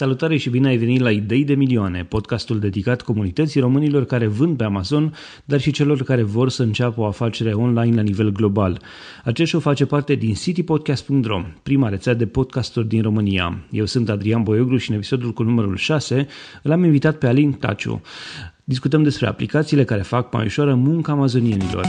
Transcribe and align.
Salutare 0.00 0.36
și 0.36 0.50
bine 0.50 0.68
ai 0.68 0.76
venit 0.76 1.00
la 1.00 1.10
Idei 1.10 1.44
de 1.44 1.54
Milioane, 1.54 2.04
podcastul 2.04 2.58
dedicat 2.58 3.02
comunității 3.02 3.60
românilor 3.60 4.04
care 4.04 4.26
vând 4.26 4.56
pe 4.56 4.64
Amazon, 4.64 5.14
dar 5.44 5.60
și 5.60 5.70
celor 5.70 6.02
care 6.02 6.22
vor 6.22 6.48
să 6.48 6.62
înceapă 6.62 7.00
o 7.00 7.06
afacere 7.06 7.52
online 7.52 7.96
la 7.96 8.02
nivel 8.02 8.32
global. 8.32 8.80
Acest 9.24 9.48
show 9.48 9.60
face 9.60 9.86
parte 9.86 10.14
din 10.14 10.34
citypodcast.ro, 10.34 11.42
prima 11.62 11.88
rețea 11.88 12.14
de 12.14 12.26
podcasturi 12.26 12.88
din 12.88 13.02
România. 13.02 13.64
Eu 13.70 13.84
sunt 13.84 14.08
Adrian 14.08 14.42
Boioglu 14.42 14.76
și 14.76 14.90
în 14.90 14.96
episodul 14.96 15.32
cu 15.32 15.42
numărul 15.42 15.76
6 15.76 16.26
l-am 16.62 16.84
invitat 16.84 17.16
pe 17.18 17.26
Alin 17.26 17.52
Taciu. 17.52 18.00
Discutăm 18.64 19.02
despre 19.02 19.26
aplicațiile 19.26 19.84
care 19.84 20.02
fac 20.02 20.32
mai 20.32 20.44
ușoară 20.44 20.74
munca 20.74 21.12
amazonienilor. 21.12 21.86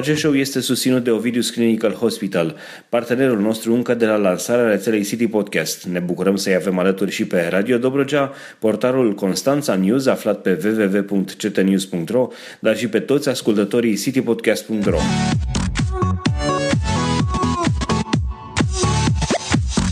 Acest 0.00 0.18
show 0.18 0.34
este 0.34 0.60
susținut 0.60 1.04
de 1.04 1.10
Ovidius 1.10 1.50
Clinical 1.50 1.92
Hospital, 1.92 2.56
partenerul 2.88 3.40
nostru 3.40 3.74
încă 3.74 3.94
de 3.94 4.06
la 4.06 4.16
lansarea 4.16 4.68
rețelei 4.68 5.04
City 5.04 5.26
Podcast. 5.26 5.84
Ne 5.84 5.98
bucurăm 5.98 6.36
să-i 6.36 6.54
avem 6.54 6.78
alături 6.78 7.10
și 7.10 7.24
pe 7.26 7.48
Radio 7.50 7.78
Dobrogea, 7.78 8.32
portarul 8.58 9.14
Constanța 9.14 9.74
News 9.74 10.06
aflat 10.06 10.42
pe 10.42 10.58
www.ctnews.ro, 10.64 12.28
dar 12.60 12.76
și 12.76 12.88
pe 12.88 13.00
toți 13.00 13.28
ascultătorii 13.28 13.96
citypodcast.ro. 13.96 14.98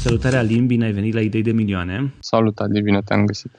Salutare 0.00 0.36
Alin, 0.36 0.66
bine 0.66 0.84
ai 0.84 0.92
venit 0.92 1.14
la 1.14 1.20
Idei 1.20 1.42
de 1.42 1.52
Milioane. 1.52 2.12
Salut 2.18 2.58
Adi, 2.58 2.80
bine 2.80 3.00
te-am 3.04 3.24
găsit. 3.24 3.50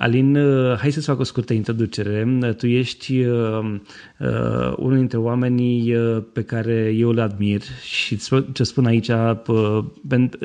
Alin, 0.00 0.36
uh, 0.36 0.76
hai 0.78 0.92
să-ți 0.92 1.06
fac 1.06 1.18
o 1.18 1.22
scurtă 1.22 1.52
introducere. 1.52 2.38
Tu 2.56 2.66
ești 2.66 3.20
uh, 3.20 3.74
uh, 4.18 4.72
unul 4.76 4.96
dintre 4.96 5.18
oamenii 5.18 5.94
uh, 5.94 6.22
pe 6.32 6.42
care 6.42 6.94
eu 6.96 7.08
îl 7.08 7.20
admir 7.20 7.60
și 7.82 8.18
ce 8.52 8.62
spun 8.62 8.86
aici, 8.86 9.08
uh, 9.08 9.84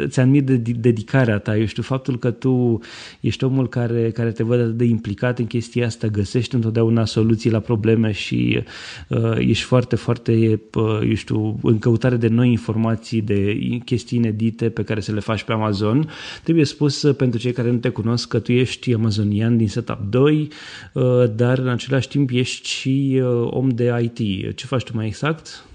ți 0.07 0.19
admir 0.19 0.43
de 0.43 0.55
dedicarea 0.55 1.37
ta. 1.37 1.57
Eu 1.57 1.65
știu 1.65 1.83
faptul 1.83 2.19
că 2.19 2.31
tu 2.31 2.79
ești 3.19 3.43
omul 3.43 3.69
care, 3.69 4.11
care 4.11 4.31
te 4.31 4.43
văd 4.43 4.59
atât 4.59 4.77
de 4.77 4.85
implicat 4.85 5.39
în 5.39 5.45
chestia 5.45 5.85
asta, 5.85 6.07
găsești 6.07 6.55
întotdeauna 6.55 7.05
soluții 7.05 7.51
la 7.51 7.59
probleme 7.59 8.11
și 8.11 8.63
uh, 9.09 9.37
ești 9.37 9.63
foarte, 9.63 9.95
foarte, 9.95 10.61
uh, 10.73 10.99
eu 11.07 11.13
știu, 11.13 11.59
în 11.63 11.79
căutare 11.79 12.15
de 12.15 12.27
noi 12.27 12.49
informații, 12.49 13.21
de 13.21 13.57
chestii 13.85 14.17
inedite 14.17 14.69
pe 14.69 14.83
care 14.83 14.99
să 14.99 15.11
le 15.11 15.19
faci 15.19 15.43
pe 15.43 15.51
Amazon. 15.51 16.09
Trebuie 16.43 16.65
spus 16.65 17.01
uh, 17.01 17.15
pentru 17.15 17.39
cei 17.39 17.51
care 17.51 17.71
nu 17.71 17.77
te 17.77 17.89
cunosc 17.89 18.27
că 18.27 18.39
tu 18.39 18.51
ești 18.51 18.93
amazonian 18.93 19.43
an 19.45 19.57
din 19.57 19.67
Setup 19.67 19.99
2, 19.99 20.47
uh, 20.93 21.23
dar 21.35 21.57
în 21.57 21.69
același 21.69 22.07
timp 22.07 22.29
ești 22.33 22.67
și 22.67 23.21
uh, 23.23 23.47
om 23.51 23.69
de 23.69 24.11
IT. 24.13 24.55
Ce 24.55 24.65
faci 24.65 24.83
tu 24.83 24.95
mai 24.95 25.05
exact? 25.05 25.65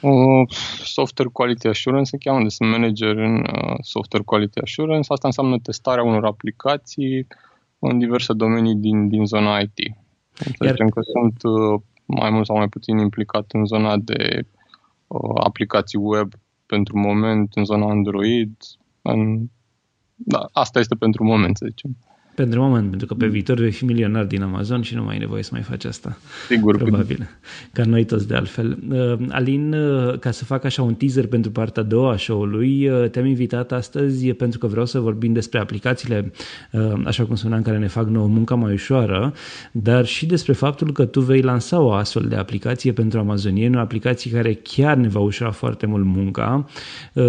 Uh, 0.00 0.48
software 0.84 1.30
Quality 1.32 1.66
Assurance 1.66 2.10
se 2.10 2.16
cheamă, 2.16 2.42
deci 2.42 2.52
sunt 2.52 2.70
manager 2.70 3.16
în 3.16 3.34
uh, 3.34 3.76
Software 3.80 4.24
Quality 4.24 4.58
Assurance. 4.60 5.12
Asta 5.12 5.26
înseamnă 5.26 5.58
testarea 5.58 6.02
unor 6.02 6.24
aplicații 6.24 7.26
în 7.78 7.98
diverse 7.98 8.32
domenii 8.32 8.74
din, 8.74 9.08
din 9.08 9.26
zona 9.26 9.58
IT. 9.58 9.78
Înțelegem 10.46 10.86
Iar... 10.86 10.94
că 10.94 11.00
sunt 11.00 11.42
uh, 11.42 11.80
mai 12.04 12.30
mult 12.30 12.46
sau 12.46 12.56
mai 12.56 12.68
puțin 12.68 12.98
implicat 12.98 13.44
în 13.52 13.64
zona 13.64 13.96
de 13.96 14.46
uh, 15.06 15.40
aplicații 15.44 15.98
web 16.02 16.32
pentru 16.66 16.98
moment, 16.98 17.52
în 17.54 17.64
zona 17.64 17.86
Android. 17.90 18.56
În... 19.02 19.46
Da, 20.14 20.48
asta 20.52 20.78
este 20.78 20.94
pentru 20.94 21.24
moment, 21.24 21.56
să 21.56 21.66
zicem. 21.68 21.96
Pentru 22.34 22.60
moment, 22.60 22.88
pentru 22.88 23.06
că 23.06 23.14
pe 23.14 23.24
mm. 23.24 23.30
viitor 23.30 23.58
vei 23.58 23.70
fi 23.70 23.84
milionar 23.84 24.24
din 24.24 24.42
Amazon 24.42 24.82
și 24.82 24.94
nu 24.94 25.02
mai 25.02 25.12
ai 25.12 25.18
nevoie 25.18 25.42
să 25.42 25.50
mai 25.52 25.62
faci 25.62 25.84
asta. 25.84 26.18
Sigur. 26.48 26.76
Probabil. 26.76 27.28
Ca 27.72 27.84
noi 27.84 28.04
toți 28.04 28.28
de 28.28 28.34
altfel. 28.34 28.78
Uh, 28.90 29.26
Alin, 29.28 29.72
uh, 29.72 30.18
ca 30.18 30.30
să 30.30 30.44
fac 30.44 30.64
așa 30.64 30.82
un 30.82 30.94
teaser 30.94 31.26
pentru 31.26 31.50
partea 31.50 31.82
a 31.82 31.86
doua 31.86 32.12
a 32.12 32.16
show-ului, 32.16 32.88
uh, 32.88 33.10
te-am 33.10 33.26
invitat 33.26 33.72
astăzi 33.72 34.32
pentru 34.32 34.58
că 34.58 34.66
vreau 34.66 34.86
să 34.86 34.98
vorbim 34.98 35.32
despre 35.32 35.58
aplicațiile, 35.58 36.32
așa 37.04 37.24
cum 37.24 37.34
spuneam, 37.34 37.62
care 37.62 37.78
ne 37.78 37.86
fac 37.86 38.08
nouă 38.08 38.26
munca 38.26 38.54
mai 38.54 38.72
ușoară, 38.72 39.32
dar 39.72 40.04
și 40.04 40.26
despre 40.26 40.52
faptul 40.52 40.92
că 40.92 41.04
tu 41.04 41.20
vei 41.20 41.40
lansa 41.40 41.80
o 41.80 41.92
astfel 41.92 42.26
de 42.28 42.36
aplicație 42.36 42.92
pentru 42.92 43.18
amazonieni, 43.18 43.76
o 43.76 43.80
aplicație 43.80 44.30
care 44.30 44.52
chiar 44.62 44.96
ne 44.96 45.08
va 45.08 45.20
ușura 45.20 45.50
foarte 45.50 45.86
mult 45.86 46.04
munca 46.04 46.66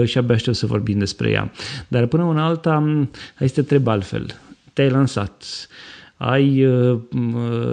și 0.03 0.17
abia 0.17 0.35
aștept 0.35 0.55
să 0.55 0.65
vorbim 0.65 0.97
despre 0.97 1.29
ea. 1.29 1.51
Dar 1.87 2.05
până 2.05 2.23
una 2.23 2.45
alta, 2.45 3.07
hai 3.35 3.47
să 3.47 3.53
te 3.53 3.59
întreb 3.59 3.87
altfel 3.87 4.25
te-ai 4.73 4.89
lansat, 4.89 5.67
ai 6.23 6.65
uh, 6.65 6.99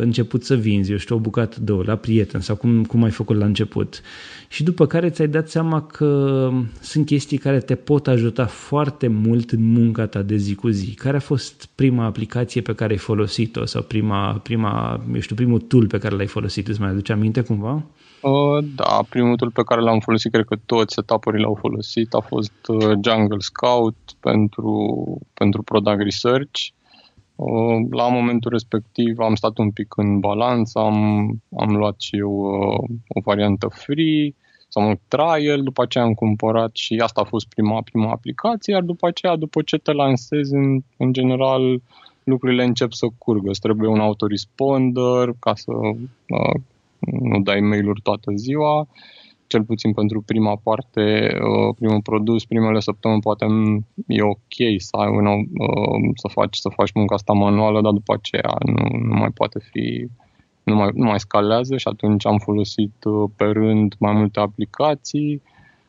început 0.01 0.45
să 0.45 0.55
vinzi, 0.55 0.91
eu 0.91 0.97
știu, 0.97 1.17
o 1.17 1.19
bucată, 1.19 1.57
două, 1.61 1.83
la 1.87 1.97
prieten 1.97 2.41
sau 2.41 2.57
cum, 2.57 2.85
cum 2.85 3.03
ai 3.03 3.11
făcut 3.11 3.37
la 3.37 3.45
început. 3.45 4.03
Și 4.49 4.63
după 4.63 4.87
care 4.87 5.11
ți-ai 5.11 5.29
dat 5.29 5.49
seama 5.49 5.83
că 5.83 6.51
sunt 6.81 7.07
chestii 7.07 7.39
care 7.39 7.61
te 7.61 7.75
pot 7.75 8.07
ajuta 8.07 8.47
foarte 8.47 9.09
mult 9.09 9.51
în 9.51 9.73
munca 9.73 10.07
ta 10.07 10.23
de 10.23 10.37
zi 10.37 10.55
cu 10.55 10.69
zi. 10.69 10.95
Care 10.95 11.17
a 11.17 11.21
fost 11.21 11.69
prima 11.75 12.05
aplicație 12.05 12.61
pe 12.61 12.75
care 12.75 12.93
ai 12.93 12.99
folosit-o 12.99 13.65
sau 13.65 13.83
prima, 13.83 14.33
prima, 14.33 15.01
eu 15.15 15.21
știu, 15.21 15.35
primul 15.35 15.61
tool 15.61 15.87
pe 15.87 15.99
care 15.99 16.17
l-ai 16.17 16.27
folosit? 16.27 16.69
Îți 16.69 16.81
mai 16.81 16.91
aduce 16.91 17.13
aminte 17.13 17.41
cumva? 17.41 17.83
Uh, 18.23 18.65
da, 18.75 19.01
primul 19.09 19.37
tool 19.37 19.51
pe 19.51 19.63
care 19.63 19.81
l-am 19.81 20.01
folosit, 20.01 20.33
cred 20.33 20.45
că 20.45 20.57
toți 20.67 20.95
setup-urile 20.95 21.43
l-au 21.43 21.59
folosit, 21.61 22.13
a 22.15 22.21
fost 22.21 22.67
uh, 22.67 22.79
Jungle 22.81 23.39
Scout 23.39 23.97
pentru, 24.21 25.21
pentru 25.35 25.63
Product 25.63 26.03
Research 26.03 26.61
Uh, 26.61 26.78
la 27.91 28.09
momentul 28.09 28.51
respectiv 28.51 29.19
am 29.19 29.35
stat 29.35 29.59
un 29.59 29.71
pic 29.71 29.97
în 29.97 30.21
balanță, 30.21 30.79
am, 30.79 31.29
am 31.59 31.77
luat 31.77 32.01
și 32.01 32.17
eu 32.17 32.31
uh, 32.31 32.89
o 33.09 33.21
variantă 33.21 33.69
free, 33.69 34.35
sau 34.69 34.89
un 34.89 34.99
trial, 35.09 35.63
după 35.63 35.83
aceea 35.83 36.05
am 36.05 36.15
cumpărat 36.15 36.71
și 36.77 36.97
asta 37.03 37.21
a 37.21 37.25
fost 37.25 37.49
prima, 37.49 37.83
prima 37.83 38.11
aplicație, 38.11 38.73
iar 38.73 38.83
după 38.83 39.07
aceea, 39.07 39.37
după 39.37 39.63
ce 39.63 39.77
te 39.77 39.93
lansezi, 39.93 40.55
în, 40.55 40.81
în 40.97 41.13
general, 41.13 41.83
lucrurile 42.25 42.65
încep 42.65 42.93
să 42.93 43.07
curgă. 43.19 43.49
Îți 43.51 43.61
trebuie 43.61 43.89
un 43.89 44.01
autoresponder 44.01 45.31
ca 45.39 45.55
să 45.55 45.73
uh, 45.73 46.61
nu 46.99 47.41
dai 47.41 47.61
mail-uri 47.61 48.01
toată 48.01 48.33
ziua 48.35 48.89
cel 49.49 49.65
puțin 49.65 49.93
pentru 49.93 50.23
prima 50.23 50.57
parte, 50.57 51.29
uh, 51.33 51.75
primul 51.79 52.03
produs, 52.03 52.45
primele 52.45 52.81
săptămâni 52.81 53.21
poate 53.21 53.47
e 54.07 54.23
ok 54.23 54.57
să 54.77 54.97
ai 54.97 55.09
un, 55.09 55.27
uh, 55.27 56.11
să 56.15 56.29
faci, 56.29 56.57
să 56.57 56.69
faci 56.69 56.93
munca 56.93 57.15
asta 57.15 57.33
manuală, 57.33 57.81
dar 57.81 57.93
după 57.93 58.13
aceea 58.13 58.57
nu, 58.67 58.99
nu 58.99 59.15
mai 59.15 59.31
poate 59.31 59.59
fi, 59.71 60.07
nu 60.63 60.75
mai, 60.75 60.91
nu 60.95 61.05
mai 61.05 61.21
scalează 61.21 61.77
și 61.77 61.89
atunci 61.89 62.27
am 62.27 62.39
folosit 62.39 63.05
uh, 63.05 63.31
pe 63.37 63.45
rând 63.45 63.95
mai 63.99 64.13
multe 64.13 64.41
aplicații, 64.41 65.43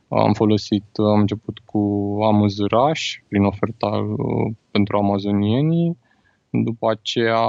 am 0.07 0.33
folosit, 0.33 0.85
am 0.97 1.19
început 1.19 1.59
cu 1.65 1.79
Amazurash 2.23 3.13
prin 3.27 3.43
oferta 3.43 4.15
pentru 4.71 4.97
amazonienii, 4.97 5.97
după 6.49 6.89
aceea, 6.89 7.45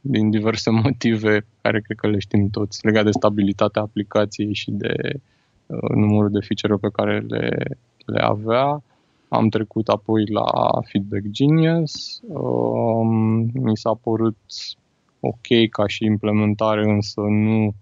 din 0.00 0.30
diverse 0.30 0.70
motive 0.82 1.46
care 1.60 1.80
cred 1.80 1.96
că 1.96 2.08
le 2.08 2.18
știm 2.18 2.48
toți, 2.48 2.86
legat 2.86 3.04
de 3.04 3.10
stabilitatea 3.10 3.82
aplicației 3.82 4.54
și 4.54 4.70
de 4.70 4.94
Uh, 4.96 5.31
numărul 5.94 6.30
de 6.30 6.46
feature 6.46 6.76
pe 6.80 6.88
care 6.92 7.18
le, 7.18 7.48
le 8.06 8.20
avea. 8.20 8.82
Am 9.28 9.48
trecut 9.48 9.88
apoi 9.88 10.24
la 10.26 10.80
Feedback 10.84 11.22
Genius. 11.30 12.20
Um, 12.28 13.08
mi 13.52 13.76
s-a 13.76 13.94
părut 14.02 14.38
ok 15.20 15.68
ca 15.70 15.86
și 15.86 16.04
implementare, 16.04 16.90
însă 16.90 17.20
nu 17.20 17.74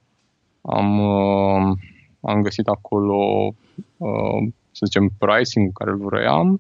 am, 0.63 0.99
uh, 0.99 1.77
am 2.21 2.43
găsit 2.43 2.67
acolo, 2.67 3.55
uh, 3.97 4.49
să 4.71 4.83
zicem, 4.85 5.11
pricing 5.19 5.73
care 5.73 5.91
îl 5.91 5.99
vroiam 5.99 6.59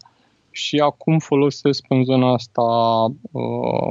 și 0.51 0.79
acum 0.79 1.19
folosesc 1.19 1.85
în 1.89 2.05
zona 2.05 2.33
asta 2.33 2.63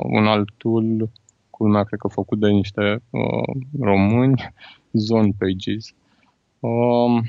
un 0.03 0.27
alt 0.27 0.49
tool, 0.57 1.09
culmea 1.49 1.83
cred 1.83 1.99
că 1.99 2.07
făcut 2.07 2.39
de 2.39 2.49
niște 2.49 3.01
români, 3.79 4.53
Zone 5.07 5.31
Pages. 5.37 5.93
Um, 6.59 7.23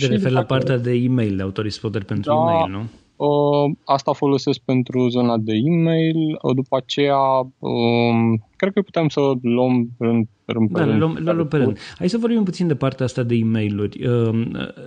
de 0.00 0.06
refer 0.06 0.30
la 0.30 0.42
partea 0.44 0.76
de 0.76 0.92
e-mail, 0.92 1.36
de 1.36 1.42
autoresponder 1.42 2.04
pentru 2.04 2.30
da, 2.30 2.36
e-mail, 2.36 2.70
nu? 2.70 2.82
Uh, 3.16 3.76
asta 3.84 4.12
folosesc 4.12 4.58
pentru 4.64 5.08
zona 5.08 5.36
de 5.38 5.52
e-mail. 5.54 6.38
Uh, 6.42 6.54
după 6.54 6.76
aceea, 6.76 7.18
um, 7.58 8.44
cred 8.56 8.72
că 8.72 8.82
putem 8.82 9.08
să 9.08 9.32
luăm 9.42 9.88
în 9.98 10.24
rând 10.52 10.70
pe 10.70 10.78
da, 10.78 10.84
rând. 10.84 10.98
Luăm, 10.98 11.18
luăm 11.22 11.48
pe 11.48 11.56
rând. 11.56 11.78
Hai 11.98 12.08
să 12.08 12.18
vorbim 12.18 12.44
puțin 12.44 12.66
de 12.66 12.74
partea 12.74 13.04
asta 13.04 13.22
de 13.22 13.34
e 13.34 13.44
mail 13.44 13.90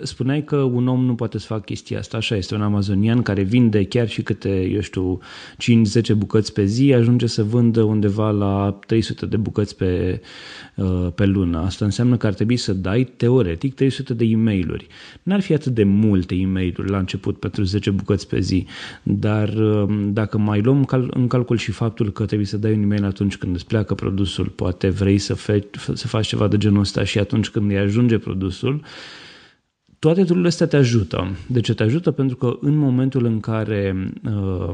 Spuneai 0.04 0.44
că 0.44 0.56
un 0.56 0.88
om 0.88 1.06
nu 1.06 1.16
poate 1.16 1.40
să 1.40 1.46
facă 1.46 1.62
chestia 1.66 2.00
asta, 2.00 2.18
așa 2.18 2.36
este 2.36 2.56
un 2.56 2.62
amazonian 2.62 3.22
care 3.22 3.42
vinde 3.42 3.84
chiar 3.84 4.08
și 4.08 4.22
câte, 4.22 4.70
eu 4.74 4.80
știu, 4.80 5.20
5-10 6.12 6.16
bucăți 6.18 6.54
pe 6.54 6.66
zi, 6.66 6.94
ajunge 6.94 7.26
să 7.26 7.44
vândă 7.44 7.82
undeva 7.82 8.30
la 8.30 8.80
300 8.88 9.26
de 9.26 9.38
bucăți 9.38 9.76
pe, 9.76 10.22
uh, 10.76 11.08
pe 11.16 11.26
lună. 11.26 11.58
Asta 11.58 11.86
înseamnă 11.86 12.18
că 12.18 12.28
ar 12.28 12.34
trebui 12.34 12.58
să 12.58 12.74
dai, 12.74 13.04
teoretic, 13.18 13.74
300 13.74 14.14
de 14.14 14.26
e 14.26 14.36
mail 14.36 14.88
N-ar 15.24 15.42
fi 15.42 15.54
atât 15.54 15.74
de 15.74 15.84
multe 15.84 16.36
e 16.36 16.46
mail 16.46 16.84
la 16.88 16.98
început 16.98 17.40
pentru 17.40 17.64
10 17.64 17.90
bucăți 17.90 18.28
pe 18.28 18.40
zi, 18.40 18.66
dar 19.04 19.54
um, 19.54 20.14
dacă 20.14 20.38
mai 20.38 20.62
luăm 20.62 20.86
în 21.10 21.28
calcul 21.28 21.58
și 21.58 21.72
faptul 21.72 22.12
că 22.12 22.26
trebuie 22.26 22.48
să 22.48 22.58
dai 22.58 22.74
un 22.74 22.82
e-mail 22.82 23.06
atunci 23.06 23.38
când 23.38 23.56
îți 23.56 23.66
pleacă 23.66 23.94
produsul, 23.94 24.46
poate 24.46 24.90
vrei 24.90 25.18
să, 25.18 25.34
fe- 25.72 25.96
să 25.96 26.08
faci 26.08 26.28
ceva 26.28 26.48
de 26.48 26.58
genul 26.58 26.80
ăsta 26.80 27.04
și 27.04 27.20
atunci 27.20 27.50
când 27.50 27.72
îi 27.72 27.78
ajunge 27.78 28.18
produsul, 28.18 28.84
toate 30.08 30.22
lucrurile 30.22 30.48
astea 30.48 30.68
te 30.68 30.76
ajută. 30.76 31.36
De 31.48 31.60
ce 31.60 31.74
te 31.74 31.84
ajută? 31.84 32.12
Pentru 32.12 32.36
că 32.36 32.58
în 32.62 32.76
momentul 32.76 33.26
în 33.26 33.40
care 33.40 34.12
uh, 34.24 34.70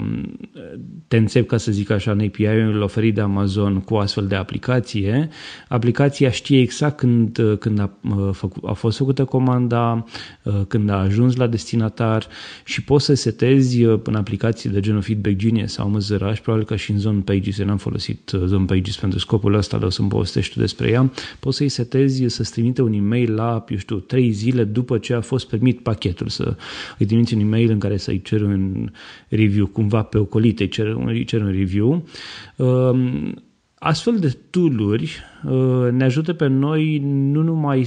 te 1.07 1.18
înțepi, 1.18 1.47
ca 1.47 1.57
să 1.57 1.71
zic 1.71 1.89
așa, 1.89 2.12
în 2.12 2.19
API-ul 2.19 2.81
oferit 2.81 3.15
de 3.15 3.21
Amazon 3.21 3.80
cu 3.80 3.95
astfel 3.95 4.27
de 4.27 4.35
aplicație, 4.35 5.30
aplicația 5.68 6.30
știe 6.30 6.59
exact 6.59 6.97
când, 6.97 7.38
uh, 7.38 7.57
când 7.57 7.80
a, 7.80 7.97
uh, 8.01 8.30
făcut, 8.31 8.63
a 8.65 8.74
fost 8.74 8.97
făcută 8.97 9.25
comanda, 9.25 10.06
uh, 10.44 10.53
când 10.68 10.89
a 10.89 11.00
ajuns 11.00 11.35
la 11.35 11.47
destinatar 11.47 12.27
și 12.63 12.83
poți 12.83 13.06
să 13.06 13.13
setezi 13.13 13.83
uh, 13.83 14.00
în 14.03 14.15
aplicații 14.15 14.69
de 14.69 14.80
genul 14.80 15.01
Feedback 15.01 15.35
Genius 15.35 15.71
sau 15.71 15.89
Măzăraș, 15.89 16.39
probabil 16.39 16.65
că 16.65 16.75
și 16.75 16.91
în 16.91 16.97
Zone 16.97 17.19
Pages, 17.19 17.57
eu 17.57 17.65
n-am 17.65 17.77
folosit 17.77 18.31
uh, 18.31 18.41
Zone 18.45 18.65
Pages 18.65 18.97
pentru 18.97 19.19
scopul 19.19 19.53
ăsta, 19.53 19.77
dar 19.77 19.88
o 19.88 19.89
să-mi 19.89 20.09
povestești 20.09 20.53
tu 20.53 20.59
despre 20.59 20.89
ea, 20.89 21.12
poți 21.39 21.57
să-i 21.57 21.69
setezi 21.69 22.27
să-ți 22.27 22.51
trimite 22.51 22.81
un 22.81 22.94
e-mail 22.94 23.33
la, 23.33 23.65
eu 23.69 23.77
știu, 23.77 23.97
trei 23.97 24.31
zile 24.31 24.63
după 24.63 24.97
ce 24.97 25.13
a 25.13 25.21
fost 25.23 25.49
permit 25.49 25.79
pachetul, 25.79 26.27
să 26.27 26.55
îi 26.97 27.05
trimiți 27.05 27.33
un 27.33 27.39
e-mail 27.39 27.71
în 27.71 27.79
care 27.79 27.97
să-i 27.97 28.21
cer 28.21 28.41
un 28.41 28.91
review, 29.27 29.65
cumva 29.65 30.03
pe 30.03 30.17
ocolite 30.17 30.63
îi 30.63 30.69
cer, 30.69 30.95
îi 31.05 31.23
cer 31.23 31.41
un 31.41 31.51
review. 31.51 32.07
Um, 32.55 33.33
astfel 33.75 34.19
de 34.19 34.37
tooluri 34.49 35.19
uh, 35.43 35.91
ne 35.91 36.03
ajută 36.03 36.33
pe 36.33 36.47
noi 36.47 36.97
nu 37.03 37.41
numai 37.41 37.83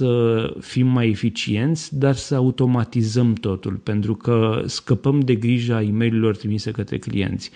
să 0.00 0.54
fim 0.60 0.86
mai 0.86 1.08
eficienți, 1.08 1.98
dar 1.98 2.14
să 2.14 2.34
automatizăm 2.34 3.32
totul, 3.32 3.72
pentru 3.72 4.14
că 4.14 4.62
scăpăm 4.66 5.20
de 5.20 5.34
grija 5.34 5.82
e 5.82 5.90
mail 5.90 6.34
trimise 6.34 6.70
către 6.70 6.98
clienți. 6.98 7.50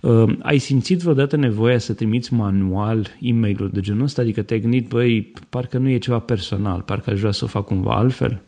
Uh, 0.00 0.32
ai 0.42 0.58
simțit 0.58 1.00
vreodată 1.00 1.36
nevoia 1.36 1.78
să 1.78 1.92
trimiți 1.92 2.34
manual 2.34 3.06
e 3.20 3.32
mail 3.32 3.70
de 3.72 3.80
genul 3.80 4.02
ăsta? 4.02 4.22
Adică 4.22 4.42
te-ai 4.42 4.60
gândit, 4.60 4.88
băi, 4.88 5.32
parcă 5.48 5.78
nu 5.78 5.88
e 5.88 5.98
ceva 5.98 6.18
personal, 6.18 6.80
parcă 6.80 7.10
aș 7.10 7.18
vrea 7.18 7.32
să 7.32 7.44
o 7.44 7.48
fac 7.48 7.64
cumva 7.64 7.96
altfel? 7.96 8.42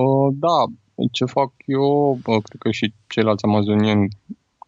Uh, 0.00 0.34
da, 0.38 0.64
ce 1.12 1.24
fac 1.24 1.52
eu, 1.66 2.10
uh, 2.10 2.42
cred 2.42 2.60
că 2.60 2.70
și 2.70 2.94
ceilalți 3.08 3.44
amazonieni 3.44 4.08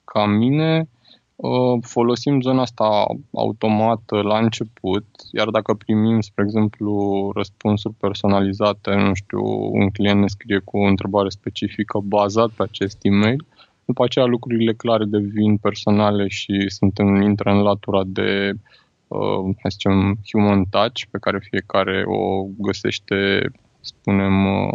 ca 0.05 0.27
mine, 0.27 0.89
uh, 1.37 1.79
folosim 1.81 2.41
zona 2.41 2.61
asta 2.61 3.05
automată 3.33 4.21
la 4.21 4.39
început, 4.39 5.05
iar 5.33 5.49
dacă 5.49 5.75
primim, 5.75 6.21
spre 6.21 6.45
exemplu, 6.45 7.31
răspunsuri 7.35 7.95
personalizate, 7.95 8.95
nu 8.95 9.15
știu, 9.15 9.45
un 9.73 9.91
client 9.91 10.21
ne 10.21 10.27
scrie 10.27 10.59
cu 10.59 10.79
o 10.79 10.87
întrebare 10.87 11.29
specifică 11.29 11.99
bazat 12.05 12.51
pe 12.51 12.63
acest 12.63 12.99
e-mail, 13.03 13.47
după 13.85 14.05
aceea 14.05 14.25
lucrurile 14.25 14.73
clare 14.73 15.05
devin 15.05 15.57
personale 15.57 16.29
și 16.29 16.65
sunt 16.69 16.99
în, 16.99 17.23
intră 17.23 17.51
în 17.51 17.63
latura 17.63 18.03
de 18.07 18.53
uh, 19.09 19.55
să 19.61 19.69
zicem, 19.69 20.19
human 20.31 20.65
touch 20.71 21.03
pe 21.11 21.19
care 21.19 21.39
fiecare 21.51 22.03
o 22.07 22.47
găsește, 22.59 23.51
spunem, 23.81 24.45
uh, 24.45 24.73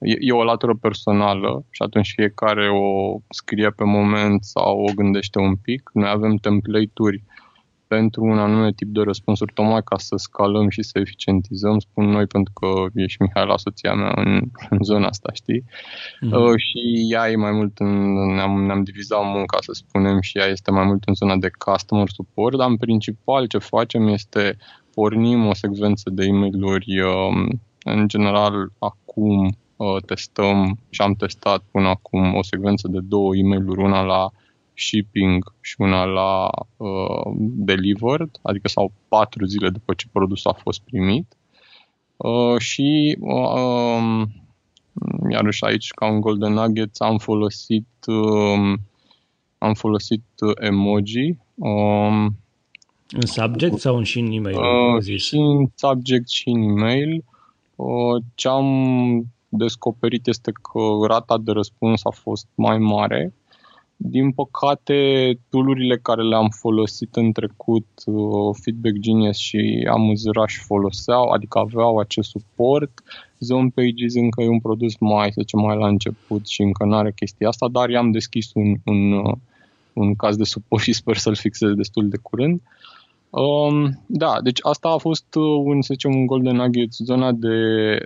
e, 0.00 0.16
e 0.18 0.32
o 0.32 0.44
latură 0.44 0.74
personală 0.74 1.64
și 1.70 1.82
atunci 1.82 2.12
fiecare 2.16 2.68
o 2.70 3.18
scrie 3.28 3.70
pe 3.70 3.84
moment 3.84 4.44
sau 4.44 4.80
o 4.80 4.92
gândește 4.94 5.38
un 5.38 5.56
pic. 5.56 5.90
Noi 5.92 6.08
avem 6.08 6.36
template-uri 6.36 7.22
pentru 7.86 8.24
un 8.24 8.38
anume 8.38 8.72
tip 8.72 8.88
de 8.88 9.00
răspunsuri, 9.00 9.52
tocmai 9.52 9.82
ca 9.82 9.98
să 9.98 10.16
scalăm 10.16 10.68
și 10.68 10.82
să 10.82 10.98
eficientizăm, 10.98 11.78
spun 11.78 12.04
noi 12.04 12.26
pentru 12.26 12.52
că 12.52 12.68
ești 12.94 13.22
Mihaela, 13.22 13.56
soția 13.56 13.94
mea, 13.94 14.12
în, 14.16 14.42
în 14.70 14.78
zona 14.82 15.06
asta, 15.06 15.30
știi? 15.32 15.64
Mm-hmm. 15.64 16.32
Uh, 16.32 16.54
și 16.56 16.80
ea 17.12 17.30
e 17.30 17.36
mai 17.36 17.52
mult 17.52 17.78
în, 17.78 18.12
ne-am, 18.34 18.64
ne-am 18.64 18.82
divizat 18.82 19.24
munca, 19.24 19.56
să 19.60 19.72
spunem, 19.72 20.20
și 20.20 20.38
ea 20.38 20.46
este 20.46 20.70
mai 20.70 20.84
mult 20.84 21.04
în 21.04 21.14
zona 21.14 21.36
de 21.36 21.50
customer 21.58 22.08
support, 22.08 22.56
dar 22.56 22.68
în 22.68 22.76
principal 22.76 23.46
ce 23.46 23.58
facem 23.58 24.08
este 24.08 24.56
pornim 24.94 25.46
o 25.46 25.54
secvență 25.54 26.10
de 26.10 26.24
e-mail-uri, 26.24 27.00
uh, 27.00 27.48
în 27.84 28.08
general, 28.08 28.72
acum 28.78 29.44
uh, 29.44 29.52
testăm 30.06 30.78
și 30.90 31.00
am 31.00 31.14
testat 31.14 31.62
până 31.70 31.88
acum 31.88 32.34
o 32.34 32.42
secvență 32.42 32.88
de 32.88 32.98
două 33.02 33.36
e 33.36 33.42
mail 33.42 33.68
una 33.68 34.02
la 34.02 34.30
shipping 34.74 35.54
și 35.60 35.74
una 35.78 36.04
la 36.04 36.48
uh, 36.76 37.32
delivered, 37.38 38.30
adică 38.42 38.68
sau 38.68 38.92
patru 39.08 39.44
zile 39.44 39.68
după 39.68 39.94
ce 39.94 40.06
produsul 40.12 40.50
a 40.50 40.60
fost 40.62 40.80
primit. 40.80 41.36
Uh, 42.16 42.58
și 42.58 43.16
uh, 43.20 43.52
um, 43.98 44.32
iarăși 45.30 45.64
aici, 45.64 45.90
ca 45.90 46.06
un 46.06 46.20
Golden 46.20 46.52
Nuggets, 46.52 47.00
am 47.00 47.18
folosit 47.18 47.88
uh, 48.06 48.72
am 49.58 49.74
folosit 49.74 50.24
emoji. 50.58 51.36
Um, 51.54 52.36
în 53.10 53.26
subject 53.26 53.78
sau 53.78 53.96
în 53.96 54.02
și 54.02 54.18
în 54.18 54.32
e-mail? 54.32 54.56
Uh, 54.56 55.18
și 55.18 55.36
în 55.36 55.70
subject 55.74 56.28
și 56.28 56.48
în 56.48 56.62
e-mail. 56.62 57.24
Uh, 57.76 58.22
ce 58.34 58.48
am 58.48 58.66
descoperit 59.50 60.26
este 60.26 60.52
că 60.52 61.06
rata 61.06 61.38
de 61.38 61.52
răspuns 61.52 62.04
a 62.04 62.10
fost 62.10 62.46
mai 62.54 62.78
mare. 62.78 63.34
Din 63.96 64.32
păcate, 64.32 64.94
toolurile 65.48 65.98
care 65.98 66.22
le-am 66.22 66.48
folosit 66.48 67.16
în 67.16 67.32
trecut, 67.32 67.86
uh, 68.06 68.56
Feedback 68.62 68.94
Genius 68.94 69.36
și 69.36 69.88
Amuzraș 69.90 70.58
foloseau, 70.58 71.28
adică 71.28 71.58
aveau 71.58 71.98
acest 71.98 72.28
suport. 72.28 73.02
Zone 73.38 73.72
Pages 73.74 74.14
încă 74.14 74.42
e 74.42 74.48
un 74.48 74.60
produs 74.60 74.96
mai, 74.98 75.32
să 75.32 75.40
zicem, 75.40 75.60
mai 75.60 75.76
la 75.76 75.86
început 75.86 76.46
și 76.46 76.62
încă 76.62 76.84
nu 76.84 76.96
are 76.96 77.12
chestia 77.12 77.48
asta, 77.48 77.68
dar 77.68 77.90
i-am 77.90 78.10
deschis 78.10 78.50
un, 78.54 78.76
un, 78.84 79.12
uh, 79.12 79.32
un 79.92 80.14
caz 80.14 80.36
de 80.36 80.44
suport 80.44 80.82
și 80.82 80.92
sper 80.92 81.16
să-l 81.16 81.34
fixez 81.34 81.72
destul 81.74 82.08
de 82.08 82.16
curând. 82.16 82.60
Uh, 82.60 82.99
Um, 83.30 84.02
da, 84.06 84.36
deci 84.42 84.58
asta 84.62 84.88
a 84.88 84.96
fost 84.96 85.34
uh, 85.34 85.62
un, 85.64 85.82
să 85.82 85.88
zicem, 85.92 86.14
un 86.14 86.26
golden 86.26 86.56
nugget, 86.56 86.92
zona 86.92 87.32
de, 87.32 87.56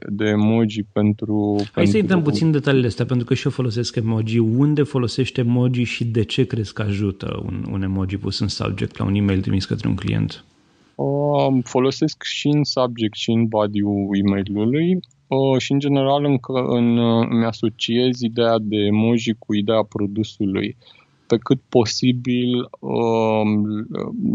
de 0.09 0.25
emoji 0.25 0.83
pentru... 0.93 1.55
Hai 1.57 1.67
pentru... 1.75 1.93
să 1.93 1.99
intrăm 1.99 2.23
puțin 2.23 2.51
detaliile 2.51 2.87
astea, 2.87 3.05
pentru 3.05 3.27
că 3.27 3.35
și 3.35 3.47
eu 3.47 3.53
folosesc 3.53 3.97
emoji. 3.97 4.39
Unde 4.39 4.83
folosești 4.83 5.41
emoji 5.41 5.83
și 5.83 6.05
de 6.05 6.25
ce 6.25 6.45
crezi 6.45 6.73
că 6.73 6.83
ajută 6.83 7.43
un, 7.47 7.65
un 7.71 7.83
emoji 7.83 8.17
pus 8.17 8.39
în 8.39 8.49
subject 8.49 8.99
la 8.99 9.05
un 9.05 9.15
e-mail 9.15 9.41
trimis 9.41 9.65
către 9.65 9.89
un 9.89 9.95
client? 9.95 10.45
Um, 10.95 11.61
folosesc 11.61 12.23
și 12.23 12.49
în 12.49 12.65
subject 12.65 13.15
și 13.15 13.31
în 13.31 13.47
body-ul 13.47 14.09
e-mailului 14.13 14.99
uh, 15.27 15.59
și 15.59 15.73
în 15.73 15.79
general 15.79 16.25
în, 16.25 16.39
în, 16.69 16.99
îmi 17.31 17.45
asociez 17.45 18.21
ideea 18.21 18.59
de 18.61 18.77
emoji 18.77 19.35
cu 19.39 19.55
ideea 19.55 19.83
produsului. 19.83 20.77
Uh, 20.81 21.03
pe 21.35 21.41
cât 21.43 21.61
posibil 21.69 22.69
uh, 22.81 23.43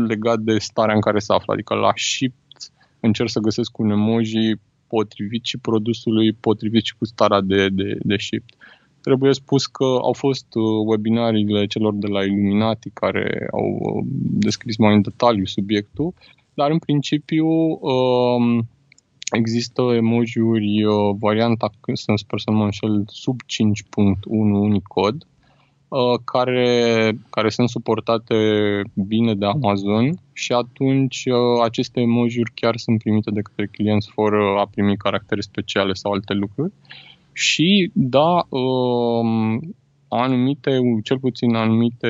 legat 0.07 0.39
de 0.39 0.57
starea 0.57 0.95
în 0.95 1.01
care 1.01 1.19
se 1.19 1.33
află. 1.33 1.53
Adică 1.53 1.73
la 1.73 1.91
shift 1.95 2.71
încerc 2.99 3.29
să 3.29 3.39
găsesc 3.39 3.77
un 3.77 3.89
emoji 3.89 4.59
potrivit 4.87 5.45
și 5.45 5.57
produsului 5.57 6.33
potrivit 6.33 6.83
și 6.83 6.95
cu 6.97 7.05
starea 7.05 7.41
de, 7.41 7.69
de, 7.69 7.97
de 8.01 8.17
shift. 8.17 8.53
Trebuie 9.01 9.33
spus 9.33 9.65
că 9.65 9.83
au 9.83 10.13
fost 10.13 10.45
uh, 10.53 10.63
webinariile 10.85 11.65
celor 11.65 11.95
de 11.95 12.07
la 12.07 12.23
Illuminati 12.23 12.89
care 12.89 13.47
au 13.51 13.77
uh, 13.79 14.05
descris 14.45 14.77
mai 14.77 14.93
în 14.93 15.01
detaliu 15.01 15.45
subiectul, 15.45 16.13
dar 16.53 16.71
în 16.71 16.79
principiu 16.79 17.47
uh, 17.47 18.63
există 19.31 19.81
emoji-uri, 19.81 20.83
varianta, 21.19 21.69
sunt 21.93 22.19
sper 22.19 22.39
să 22.39 22.49
nu 22.51 22.57
mă 22.57 22.63
înșel, 22.63 23.03
sub 23.07 23.39
5.1 23.41 24.19
Unicode, 24.27 25.25
Uh, 25.25 25.38
care, 26.23 27.11
care 27.29 27.49
sunt 27.49 27.69
suportate 27.69 28.35
bine 28.93 29.35
de 29.35 29.45
Amazon 29.45 30.19
și 30.33 30.53
atunci 30.53 31.23
uh, 31.25 31.63
aceste 31.63 31.99
emoji 31.99 32.41
chiar 32.53 32.77
sunt 32.77 32.99
primite 32.99 33.31
de 33.31 33.41
către 33.41 33.65
clienți 33.65 34.09
fără 34.13 34.55
a 34.59 34.67
primi 34.71 34.97
caractere 34.97 35.41
speciale 35.41 35.93
sau 35.93 36.11
alte 36.11 36.33
lucruri. 36.33 36.73
Și 37.33 37.91
da, 37.93 38.45
um, 38.49 39.75
anumite, 40.07 40.79
cel 41.03 41.19
puțin 41.19 41.55
anumite 41.55 42.07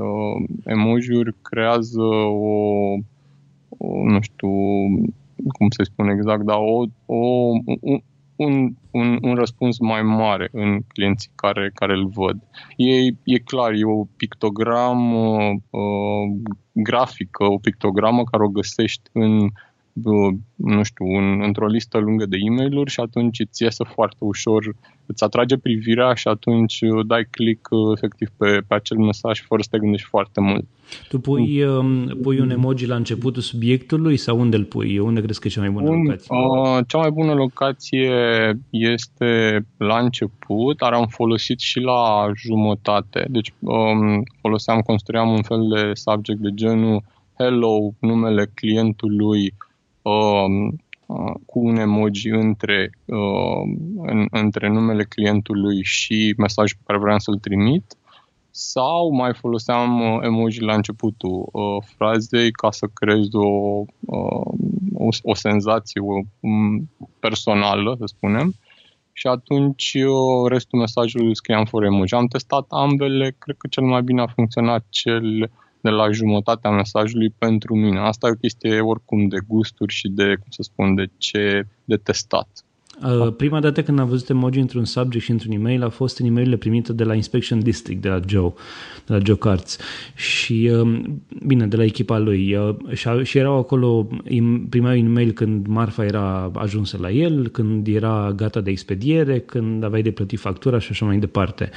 uh, 0.00 0.48
emoji 0.64 1.12
creează 1.42 2.02
o, 2.02 2.92
o, 3.78 4.04
nu 4.04 4.20
știu 4.20 4.48
cum 5.52 5.70
se 5.70 5.84
spune 5.84 6.12
exact, 6.12 6.42
dar 6.42 6.56
o, 6.56 6.82
o, 7.06 7.52
un, 8.38 8.70
un, 8.90 9.18
un 9.22 9.34
răspuns 9.34 9.78
mai 9.78 10.02
mare 10.02 10.48
în 10.52 10.80
clienții 10.88 11.30
care, 11.34 11.70
care 11.74 11.92
îl 11.92 12.08
văd. 12.08 12.36
E, 12.76 13.06
e 13.24 13.38
clar, 13.44 13.72
e 13.72 13.84
o 13.84 14.04
pictogramă 14.16 15.36
uh, 15.70 16.52
grafică, 16.72 17.44
o 17.44 17.58
pictogramă 17.58 18.24
care 18.24 18.42
o 18.44 18.48
găsești 18.48 19.10
în 19.12 19.48
nu 20.54 20.82
știu, 20.82 21.06
un, 21.06 21.42
într-o 21.42 21.66
listă 21.66 21.98
lungă 21.98 22.26
de 22.26 22.36
e 22.40 22.50
mail 22.50 22.86
și 22.86 23.00
atunci 23.00 23.40
îți 23.40 23.62
iese 23.62 23.84
foarte 23.84 24.16
ușor, 24.18 24.74
îți 25.06 25.24
atrage 25.24 25.56
privirea 25.56 26.14
și 26.14 26.28
atunci 26.28 26.78
dai 27.06 27.28
click 27.30 27.68
efectiv 27.94 28.28
pe, 28.36 28.62
pe 28.68 28.74
acel 28.74 28.96
mesaj 28.96 29.40
fără 29.40 29.62
să 29.62 29.68
te 29.70 29.78
gândești 29.78 30.06
foarte 30.06 30.40
mult. 30.40 30.64
Tu 31.08 31.18
pui, 31.18 31.62
um, 31.62 32.06
pui 32.22 32.38
un 32.40 32.50
emoji 32.50 32.86
la 32.86 32.94
începutul 32.94 33.42
subiectului 33.42 34.16
sau 34.16 34.40
unde 34.40 34.56
îl 34.56 34.64
pui? 34.64 34.98
Unde 34.98 35.20
crezi 35.20 35.40
că 35.40 35.46
e 35.46 35.50
cea 35.50 35.60
mai 35.60 35.70
bună 35.70 35.88
un, 35.88 36.02
locație? 36.02 36.36
Uh, 36.36 36.84
cea 36.86 36.98
mai 36.98 37.10
bună 37.10 37.34
locație 37.34 38.12
este 38.70 39.60
la 39.76 39.98
început, 39.98 40.76
dar 40.76 40.92
am 40.92 41.06
folosit 41.06 41.58
și 41.58 41.80
la 41.80 42.30
jumătate. 42.36 43.26
Deci 43.30 43.52
um, 43.58 44.22
foloseam, 44.40 44.80
construiam 44.80 45.28
un 45.28 45.42
fel 45.42 45.60
de 45.74 45.90
subject 45.94 46.40
de 46.40 46.50
genul 46.54 47.02
hello, 47.38 47.94
numele 47.98 48.50
clientului 48.54 49.40
um, 49.40 49.67
uh, 51.06 51.34
cu 51.46 51.58
un 51.58 51.76
emoji 51.76 52.28
între, 52.28 52.90
uh, 53.04 53.62
în, 53.96 54.26
între 54.30 54.68
numele 54.68 55.04
clientului 55.04 55.82
și 55.82 56.34
mesajul 56.36 56.76
pe 56.78 56.84
care 56.86 56.98
vreau 56.98 57.18
să-l 57.18 57.38
trimit 57.38 57.96
sau 58.50 59.10
mai 59.10 59.34
foloseam 59.34 60.00
uh, 60.00 60.18
emoji 60.22 60.60
la 60.60 60.74
începutul 60.74 61.48
uh, 61.52 61.84
frazei 61.96 62.50
ca 62.50 62.70
să 62.70 62.86
creez 62.94 63.32
o, 63.32 63.48
uh, 64.00 64.52
o, 64.94 65.08
o 65.22 65.34
senzație 65.34 66.00
o, 66.00 66.20
um, 66.40 66.90
personală, 67.20 67.94
să 67.98 68.04
spunem, 68.06 68.54
și 69.12 69.26
atunci 69.26 69.94
uh, 69.94 70.48
restul 70.48 70.78
mesajului 70.78 71.36
scriam 71.36 71.64
fără 71.64 71.84
emoji. 71.84 72.14
Am 72.14 72.26
testat 72.26 72.66
ambele, 72.68 73.34
cred 73.38 73.56
că 73.56 73.66
cel 73.70 73.84
mai 73.84 74.02
bine 74.02 74.20
a 74.20 74.26
funcționat 74.26 74.84
cel 74.88 75.50
de 75.80 75.90
la 75.90 76.10
jumătatea 76.10 76.70
mesajului 76.70 77.34
pentru 77.38 77.74
mine. 77.74 77.98
Asta 77.98 78.26
e 78.26 78.30
o 78.30 78.34
chestie 78.34 78.80
oricum 78.80 79.28
de 79.28 79.38
gusturi 79.46 79.92
și 79.92 80.08
de, 80.08 80.24
cum 80.24 80.50
să 80.50 80.62
spun, 80.62 80.94
de 80.94 81.06
ce 81.18 81.66
de 81.84 81.96
testat. 81.96 82.48
Uh, 83.04 83.34
prima 83.36 83.60
dată 83.60 83.82
când 83.82 83.98
am 83.98 84.08
văzut 84.08 84.28
emoji 84.28 84.58
într-un 84.58 84.84
subject 84.84 85.24
și 85.24 85.30
într-un 85.30 85.52
e-mail 85.52 85.82
a 85.84 85.88
fost 85.88 86.18
în 86.18 86.26
e 86.26 86.30
mail 86.30 86.56
primite 86.56 86.92
de 86.92 87.04
la 87.04 87.14
Inspection 87.14 87.62
District, 87.62 88.02
de 88.02 88.08
la 88.08 88.20
Joe, 88.26 88.52
de 89.06 89.12
la 89.12 89.18
Joe 89.24 89.36
Carts. 89.36 89.78
Și, 90.14 90.70
uh, 90.72 91.00
bine, 91.46 91.66
de 91.66 91.76
la 91.76 91.84
echipa 91.84 92.18
lui. 92.18 92.54
Uh, 92.54 92.76
și, 92.92 93.08
și 93.22 93.38
erau 93.38 93.58
acolo, 93.58 94.08
primeau 94.68 94.98
un 94.98 95.04
e-mail 95.04 95.32
când 95.32 95.66
marfa 95.66 96.04
era 96.04 96.50
ajunsă 96.54 96.98
la 97.00 97.10
el, 97.10 97.48
când 97.48 97.86
era 97.86 98.32
gata 98.36 98.60
de 98.60 98.70
expediere, 98.70 99.38
când 99.38 99.84
aveai 99.84 100.02
de 100.02 100.10
plătit 100.10 100.38
factura 100.38 100.78
și 100.78 100.88
așa 100.90 101.04
mai 101.04 101.18
departe. 101.18 101.70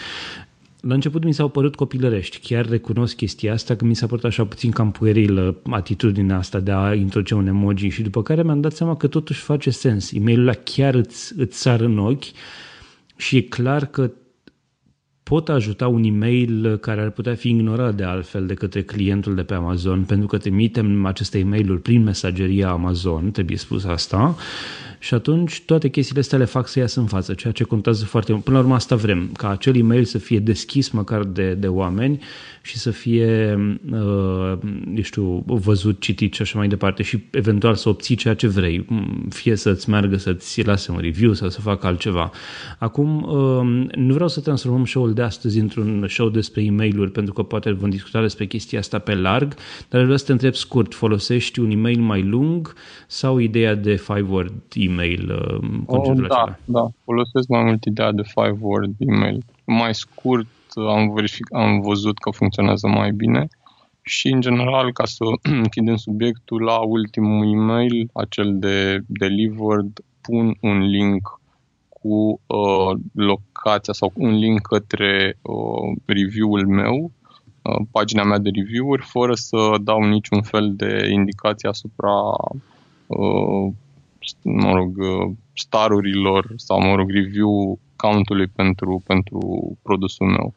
La 0.81 0.93
început 0.93 1.23
mi 1.23 1.33
s-au 1.33 1.49
părut 1.49 1.75
copilărești, 1.75 2.39
chiar 2.39 2.69
recunosc 2.69 3.15
chestia 3.15 3.53
asta, 3.53 3.75
că 3.75 3.85
mi 3.85 3.95
s-a 3.95 4.07
părut 4.07 4.23
așa 4.23 4.45
puțin 4.45 4.71
cam 4.71 4.91
puerilă 4.91 5.61
atitudinea 5.69 6.37
asta 6.37 6.59
de 6.59 6.71
a 6.71 6.93
introduce 6.93 7.33
un 7.33 7.47
emoji 7.47 7.89
și 7.89 8.01
după 8.01 8.23
care 8.23 8.43
mi-am 8.43 8.61
dat 8.61 8.73
seama 8.73 8.95
că 8.97 9.07
totuși 9.07 9.41
face 9.41 9.69
sens. 9.69 10.11
E-mailul 10.11 10.47
ăla 10.47 10.57
chiar 10.63 10.93
îți, 10.93 11.33
îți 11.37 11.61
sar 11.61 11.79
în 11.79 11.97
ochi 11.97 12.25
și 13.15 13.37
e 13.37 13.41
clar 13.41 13.85
că 13.85 14.11
pot 15.23 15.49
ajuta 15.49 15.87
un 15.87 16.03
e-mail 16.03 16.77
care 16.77 17.01
ar 17.01 17.09
putea 17.09 17.35
fi 17.35 17.49
ignorat 17.49 17.95
de 17.95 18.03
altfel 18.03 18.45
de 18.45 18.53
către 18.53 18.83
clientul 18.83 19.35
de 19.35 19.43
pe 19.43 19.53
Amazon, 19.53 20.03
pentru 20.03 20.27
că 20.27 20.37
trimitem 20.37 21.05
aceste 21.05 21.39
e 21.39 21.43
mail 21.43 21.77
prin 21.77 22.03
mesageria 22.03 22.69
Amazon, 22.69 23.31
trebuie 23.31 23.57
spus 23.57 23.83
asta, 23.83 24.35
și 25.01 25.13
atunci 25.13 25.61
toate 25.61 25.89
chestiile 25.89 26.19
astea 26.19 26.37
le 26.37 26.45
fac 26.45 26.67
să 26.67 26.79
iasă 26.79 26.99
în 26.99 27.05
față, 27.05 27.33
ceea 27.33 27.53
ce 27.53 27.63
contează 27.63 28.05
foarte 28.05 28.31
mult. 28.31 28.43
Până 28.43 28.57
la 28.57 28.63
urmă 28.63 28.75
asta 28.75 28.95
vrem, 28.95 29.29
ca 29.37 29.49
acel 29.49 29.75
e-mail 29.75 30.03
să 30.03 30.17
fie 30.17 30.39
deschis 30.39 30.89
măcar 30.89 31.23
de, 31.23 31.53
de 31.53 31.67
oameni 31.67 32.19
și 32.61 32.77
să 32.77 32.91
fie, 32.91 33.59
uh, 33.91 34.57
eu 34.95 35.01
știu, 35.01 35.43
văzut, 35.45 35.99
citit 35.99 36.33
și 36.33 36.41
așa 36.41 36.57
mai 36.57 36.67
departe 36.67 37.03
și 37.03 37.23
eventual 37.31 37.75
să 37.75 37.89
obții 37.89 38.15
ceea 38.15 38.33
ce 38.33 38.47
vrei, 38.47 38.85
fie 39.29 39.55
să-ți 39.55 39.89
meargă 39.89 40.17
să-ți 40.17 40.63
lase 40.63 40.91
un 40.91 40.97
review 40.97 41.33
sau 41.33 41.49
să 41.49 41.61
facă 41.61 41.87
altceva. 41.87 42.31
Acum, 42.79 43.23
uh, 43.23 43.89
nu 43.95 44.13
vreau 44.13 44.29
să 44.29 44.39
transformăm 44.39 44.85
show-ul 44.85 45.13
de 45.13 45.21
astăzi 45.21 45.59
într-un 45.59 46.05
show 46.09 46.29
despre 46.29 46.63
e 46.63 46.71
mail 46.71 47.09
pentru 47.09 47.33
că 47.33 47.43
poate 47.43 47.71
vom 47.71 47.89
discuta 47.89 48.21
despre 48.21 48.45
chestia 48.45 48.79
asta 48.79 48.99
pe 48.99 49.15
larg, 49.15 49.53
dar 49.89 50.01
vreau 50.01 50.17
să 50.17 50.25
te 50.25 50.31
întreb 50.31 50.53
scurt, 50.53 50.93
folosești 50.93 51.59
un 51.59 51.71
e-mail 51.71 51.99
mai 51.99 52.23
lung 52.23 52.73
sau 53.07 53.37
ideea 53.37 53.75
de 53.75 53.95
five-word 53.95 54.53
e-mail, 54.91 55.31
uh, 55.31 55.83
conceptul 55.85 56.23
oh, 56.23 56.29
da, 56.29 56.41
acela? 56.41 56.57
Da, 56.65 56.87
folosesc 57.03 57.47
mai 57.47 57.63
mult 57.63 57.85
ideea 57.85 58.11
de 58.11 58.21
five-word 58.23 58.93
e-mail. 58.97 59.43
Mai 59.65 59.95
scurt, 59.95 60.47
am, 60.87 61.13
verific, 61.13 61.55
am 61.55 61.81
văzut 61.81 62.17
că 62.17 62.29
funcționează 62.29 62.87
mai 62.87 63.11
bine 63.11 63.47
și, 64.01 64.27
în 64.27 64.41
general, 64.41 64.93
ca 64.93 65.05
să 65.05 65.23
închidem 65.63 65.95
subiectul, 65.95 66.61
la 66.61 66.77
ultimul 66.77 67.51
e-mail, 67.51 68.09
acel 68.13 68.59
de 68.59 68.99
delivered, 69.07 70.03
pun 70.21 70.57
un 70.61 70.79
link 70.79 71.39
cu 71.89 72.41
uh, 72.47 72.99
locația 73.13 73.93
sau 73.93 74.11
un 74.15 74.37
link 74.37 74.61
către 74.61 75.37
uh, 75.41 75.97
review-ul 76.05 76.67
meu, 76.67 77.11
uh, 77.61 77.85
pagina 77.91 78.23
mea 78.23 78.37
de 78.37 78.49
review-uri, 78.49 79.05
fără 79.05 79.33
să 79.33 79.75
dau 79.81 80.03
niciun 80.03 80.41
fel 80.41 80.73
de 80.75 81.09
indicație 81.11 81.69
asupra 81.69 82.13
uh, 83.07 83.73
mă 84.43 84.73
rog, 84.73 84.97
uh, 84.97 85.31
starurilor 85.53 86.53
sau, 86.55 86.81
mă 86.81 86.95
rog, 86.95 87.09
review 87.09 87.79
countului 87.95 88.47
pentru, 88.47 89.01
pentru 89.05 89.39
produsul 89.81 90.27
meu 90.27 90.53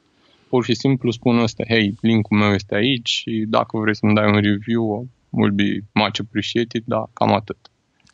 pur 0.54 0.64
și 0.64 0.74
simplu 0.74 1.10
spun 1.10 1.38
ăsta, 1.38 1.62
hei, 1.68 1.94
linkul 2.00 2.36
meu 2.36 2.52
este 2.52 2.74
aici 2.74 3.08
și 3.08 3.44
dacă 3.48 3.78
vrei 3.78 3.96
să-mi 3.96 4.14
dai 4.14 4.26
un 4.26 4.40
review, 4.40 5.08
will 5.30 5.50
be 5.50 5.84
much 5.92 6.20
appreciated, 6.20 6.82
dar 6.86 7.04
cam 7.12 7.32
atât. 7.32 7.56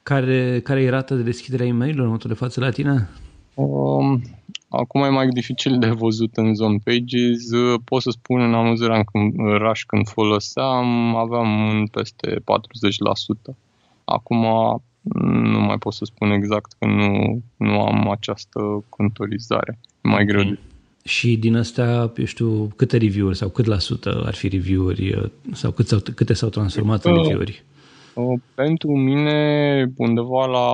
Care, 0.02 0.60
care 0.60 0.82
e 0.82 0.88
rata 0.88 1.14
de 1.14 1.22
deschidere 1.22 1.62
a 1.62 1.66
e-mail 1.66 1.96
în 1.96 2.04
momentul 2.04 2.30
de 2.30 2.36
față 2.36 2.60
la 2.60 2.70
tine? 2.70 3.08
Um, 3.54 4.22
acum 4.68 5.02
e 5.02 5.08
mai 5.08 5.28
dificil 5.28 5.78
de 5.78 5.88
văzut 5.90 6.36
în 6.36 6.54
zone 6.54 6.78
pages. 6.84 7.48
Pot 7.84 8.02
să 8.02 8.10
spun 8.10 8.40
în 8.40 8.54
Amazon 8.54 9.04
când, 9.04 9.34
Rush 9.36 9.82
când 9.86 10.08
foloseam, 10.08 11.16
aveam 11.16 11.68
un 11.68 11.86
peste 11.86 12.28
40%. 13.50 13.56
Acum 14.04 14.44
nu 15.22 15.60
mai 15.60 15.78
pot 15.78 15.92
să 15.92 16.04
spun 16.04 16.30
exact 16.30 16.74
că 16.78 16.86
nu, 16.86 17.42
nu 17.56 17.80
am 17.80 18.10
această 18.10 18.84
contorizare. 18.88 19.78
mai 20.02 20.24
greu 20.24 20.42
de 20.42 20.58
și 21.04 21.36
din 21.36 21.56
astea, 21.56 22.12
eu 22.16 22.24
știu, 22.24 22.72
câte 22.76 22.96
review-uri 22.96 23.36
sau 23.36 23.48
cât 23.48 23.64
la 23.64 23.78
sută 23.78 24.22
ar 24.26 24.34
fi 24.34 24.48
review-uri 24.48 25.12
uh, 25.12 25.30
sau 25.52 25.70
cât 25.70 25.86
s-au, 25.86 25.98
câte 26.14 26.32
s-au 26.32 26.48
transformat 26.48 27.04
în 27.04 27.14
review-uri? 27.14 27.64
Uh, 28.14 28.40
pentru 28.54 28.96
mine, 28.96 29.92
undeva 29.96 30.46
la, 30.46 30.66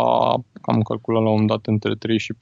am 0.60 0.80
calculat 0.80 1.22
la 1.22 1.30
un 1.30 1.46
dat 1.46 1.66
între 1.66 1.94
3 1.94 2.18
și 2.18 2.32
4%, 2.32 2.36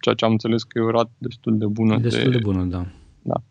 ceea 0.00 0.14
ce 0.14 0.24
am 0.24 0.30
înțeles 0.30 0.62
că 0.62 0.78
e 0.78 0.82
o 0.82 0.90
rată 0.90 1.10
destul 1.18 1.58
de 1.58 1.66
bună. 1.66 1.98
Destul 1.98 2.30
de, 2.30 2.36
de 2.36 2.42
bună, 2.42 2.62
da. 2.62 2.86
Da. 3.22 3.42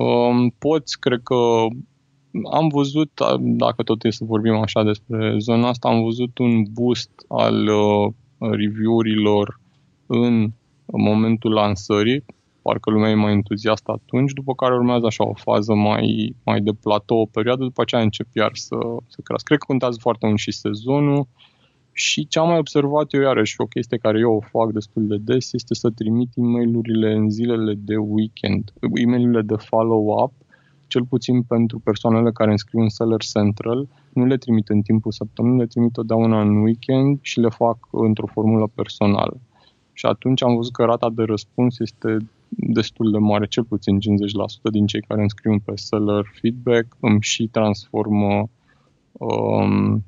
Um, 0.00 0.54
poți, 0.58 0.98
cred 0.98 1.20
că 1.22 1.36
am 2.50 2.68
văzut, 2.68 3.10
dacă 3.40 3.82
tot 3.82 4.04
e 4.04 4.10
să 4.10 4.24
vorbim 4.24 4.54
așa 4.54 4.82
despre 4.82 5.34
zona 5.38 5.68
asta, 5.68 5.88
am 5.88 6.02
văzut 6.02 6.38
un 6.38 6.62
boost 6.72 7.10
al 7.28 7.66
uh, 7.66 8.12
review-urilor 8.38 9.60
în 10.06 10.50
momentul 10.86 11.52
lansării, 11.52 12.24
parcă 12.62 12.90
lumea 12.90 13.10
e 13.10 13.14
mai 13.14 13.32
entuziastă 13.32 13.90
atunci, 13.92 14.32
după 14.32 14.54
care 14.54 14.74
urmează 14.74 15.06
așa 15.06 15.24
o 15.26 15.34
fază 15.34 15.74
mai, 15.74 16.34
mai 16.44 16.60
de 16.60 16.72
platou 16.72 17.20
o 17.20 17.26
perioadă, 17.26 17.62
după 17.64 17.80
aceea 17.80 18.02
încep 18.02 18.26
iar 18.32 18.50
să, 18.52 18.76
să 19.06 19.20
crească. 19.22 19.44
Cred 19.46 19.58
că 19.58 19.66
contează 19.66 19.98
foarte 20.00 20.26
mult 20.26 20.38
și 20.38 20.52
sezonul. 20.52 21.26
Și 21.92 22.26
ce 22.26 22.38
am 22.38 22.48
mai 22.48 22.58
observat 22.58 23.12
eu 23.12 23.20
iarăși, 23.20 23.54
o 23.58 23.64
chestie 23.64 23.98
care 23.98 24.18
eu 24.18 24.32
o 24.32 24.40
fac 24.40 24.72
destul 24.72 25.06
de 25.06 25.16
des, 25.16 25.52
este 25.52 25.74
să 25.74 25.90
trimit 25.90 26.28
e 26.34 26.40
mail 26.40 26.80
în 27.02 27.30
zilele 27.30 27.74
de 27.74 27.96
weekend, 27.96 28.72
e 28.94 29.06
mail 29.06 29.42
de 29.44 29.54
follow-up, 29.56 30.32
cel 30.90 31.04
puțin 31.04 31.42
pentru 31.42 31.78
persoanele 31.78 32.30
care 32.30 32.50
înscriu 32.50 32.80
în 32.80 32.88
Seller 32.88 33.22
Central, 33.34 33.88
nu 34.12 34.24
le 34.24 34.36
trimit 34.36 34.68
în 34.68 34.80
timpul 34.82 35.12
săptămânii, 35.12 35.58
le 35.58 35.66
trimit 35.66 35.92
totdeauna 35.92 36.40
în 36.40 36.62
weekend 36.62 37.18
și 37.20 37.40
le 37.40 37.48
fac 37.48 37.78
într-o 37.90 38.26
formulă 38.26 38.66
personală. 38.74 39.40
Și 39.92 40.06
atunci 40.06 40.42
am 40.42 40.54
văzut 40.54 40.72
că 40.72 40.84
rata 40.84 41.10
de 41.10 41.22
răspuns 41.22 41.78
este 41.78 42.16
destul 42.48 43.10
de 43.10 43.18
mare, 43.18 43.46
cel 43.46 43.64
puțin 43.64 43.98
50% 43.98 44.00
din 44.72 44.86
cei 44.86 45.00
care 45.00 45.22
înscriu 45.22 45.58
pe 45.64 45.72
seller 45.74 46.24
feedback 46.40 46.96
îmi 47.00 47.22
și 47.22 47.46
transformă 47.46 48.48
um, 49.12 50.04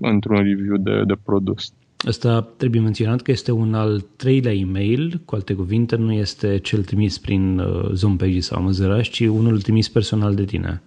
într-un 0.00 0.36
review 0.36 0.76
de, 0.76 1.02
de 1.04 1.14
produs. 1.24 1.72
Asta 2.06 2.46
trebuie 2.56 2.80
menționat 2.80 3.20
că 3.20 3.30
este 3.30 3.52
un 3.52 3.74
al 3.74 4.04
treilea 4.16 4.52
e-mail, 4.52 5.20
cu 5.24 5.34
alte 5.34 5.54
cuvinte, 5.54 5.96
nu 5.96 6.12
este 6.12 6.58
cel 6.58 6.84
trimis 6.84 7.18
prin 7.18 7.58
uh, 7.58 7.90
Zoom 7.92 8.16
Pages 8.16 8.46
sau 8.46 8.62
Măzăraș, 8.62 9.08
ci 9.08 9.20
unul 9.20 9.60
trimis 9.60 9.88
personal 9.88 10.34
de 10.34 10.44
tine. 10.44 10.82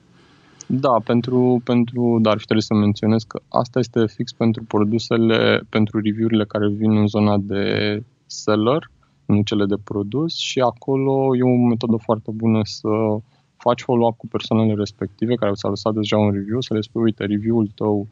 Da, 0.68 0.98
pentru, 1.04 1.62
pentru 1.64 2.20
dar 2.22 2.36
trebuie 2.36 2.62
să 2.62 2.74
menționez 2.74 3.24
că 3.24 3.42
asta 3.50 3.80
este 3.80 4.06
fix 4.08 4.34
pentru 4.34 4.64
produsele, 4.64 5.62
pentru 5.70 6.00
review-urile 6.00 6.46
care 6.46 6.70
vin 6.70 6.98
în 6.98 7.08
zona 7.08 7.38
de 7.38 7.64
seller, 8.26 8.92
nu 9.26 9.42
cele 9.42 9.66
de 9.66 9.76
produs 9.84 10.38
și 10.38 10.60
acolo 10.60 11.36
e 11.36 11.42
o 11.44 11.68
metodă 11.68 11.98
foarte 12.04 12.32
bună 12.32 12.60
să 12.64 12.90
faci 13.58 13.82
follow-up 13.82 14.18
cu 14.18 14.28
persoanele 14.28 14.74
respective 14.74 15.36
care 15.36 15.52
ți-au 15.54 15.70
lăsat 15.72 15.94
deja 15.94 16.18
un 16.18 16.32
review, 16.32 16.62
să 16.62 16.74
le 16.74 16.82
spui, 16.82 17.04
uite, 17.04 17.26
review-ul 17.26 17.72
tău 17.76 18.08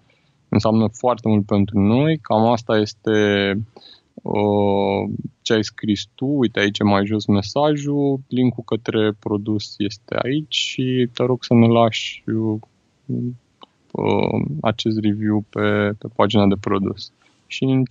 înseamnă 0.53 0.87
foarte 0.87 1.27
mult 1.27 1.45
pentru 1.45 1.79
noi. 1.79 2.17
Cam 2.17 2.45
asta 2.45 2.77
este 2.77 3.11
uh, 4.13 5.09
ce 5.41 5.53
ai 5.53 5.63
scris 5.63 6.05
tu. 6.15 6.25
Uite 6.25 6.59
aici 6.59 6.83
mai 6.83 7.05
jos 7.05 7.25
mesajul, 7.25 8.19
linkul 8.27 8.63
către 8.63 9.11
produs 9.19 9.75
este 9.77 10.15
aici 10.23 10.55
și 10.55 11.09
te 11.13 11.23
rog 11.23 11.43
să 11.43 11.53
ne 11.53 11.67
lași 11.67 12.23
uh, 12.25 12.59
acest 14.61 14.99
review 14.99 15.45
pe, 15.49 15.93
pe 15.97 16.07
pagina 16.15 16.47
de 16.47 16.55
produs. 16.59 17.11
Și 17.47 17.63
în 17.63 17.83
50% 17.83 17.85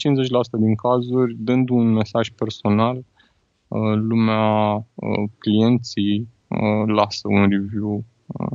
din 0.58 0.74
cazuri, 0.74 1.34
dând 1.38 1.68
un 1.68 1.92
mesaj 1.92 2.28
personal, 2.30 2.96
uh, 3.68 3.94
lumea, 3.94 4.74
uh, 4.74 5.28
clienții 5.38 6.28
uh, 6.48 6.86
lasă 6.86 7.28
un 7.28 7.48
review 7.48 8.04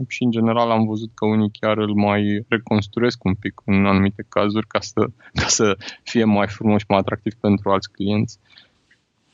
și 0.08 0.24
în 0.24 0.32
general 0.32 0.72
am 0.72 0.86
văzut 0.86 1.10
că 1.14 1.26
unii 1.26 1.52
chiar 1.60 1.78
îl 1.78 1.94
mai 1.94 2.46
reconstruiesc 2.48 3.24
un 3.24 3.34
pic 3.34 3.62
în 3.66 3.86
anumite 3.86 4.26
cazuri 4.30 4.68
ca 4.68 4.80
să, 4.80 5.08
ca 5.42 5.48
să 5.48 5.78
fie 6.04 6.24
mai 6.24 6.48
frumos 6.48 6.80
și 6.80 6.86
mai 6.90 6.98
atractiv 6.98 7.34
pentru 7.34 7.70
alți 7.70 7.92
clienți. 7.92 8.40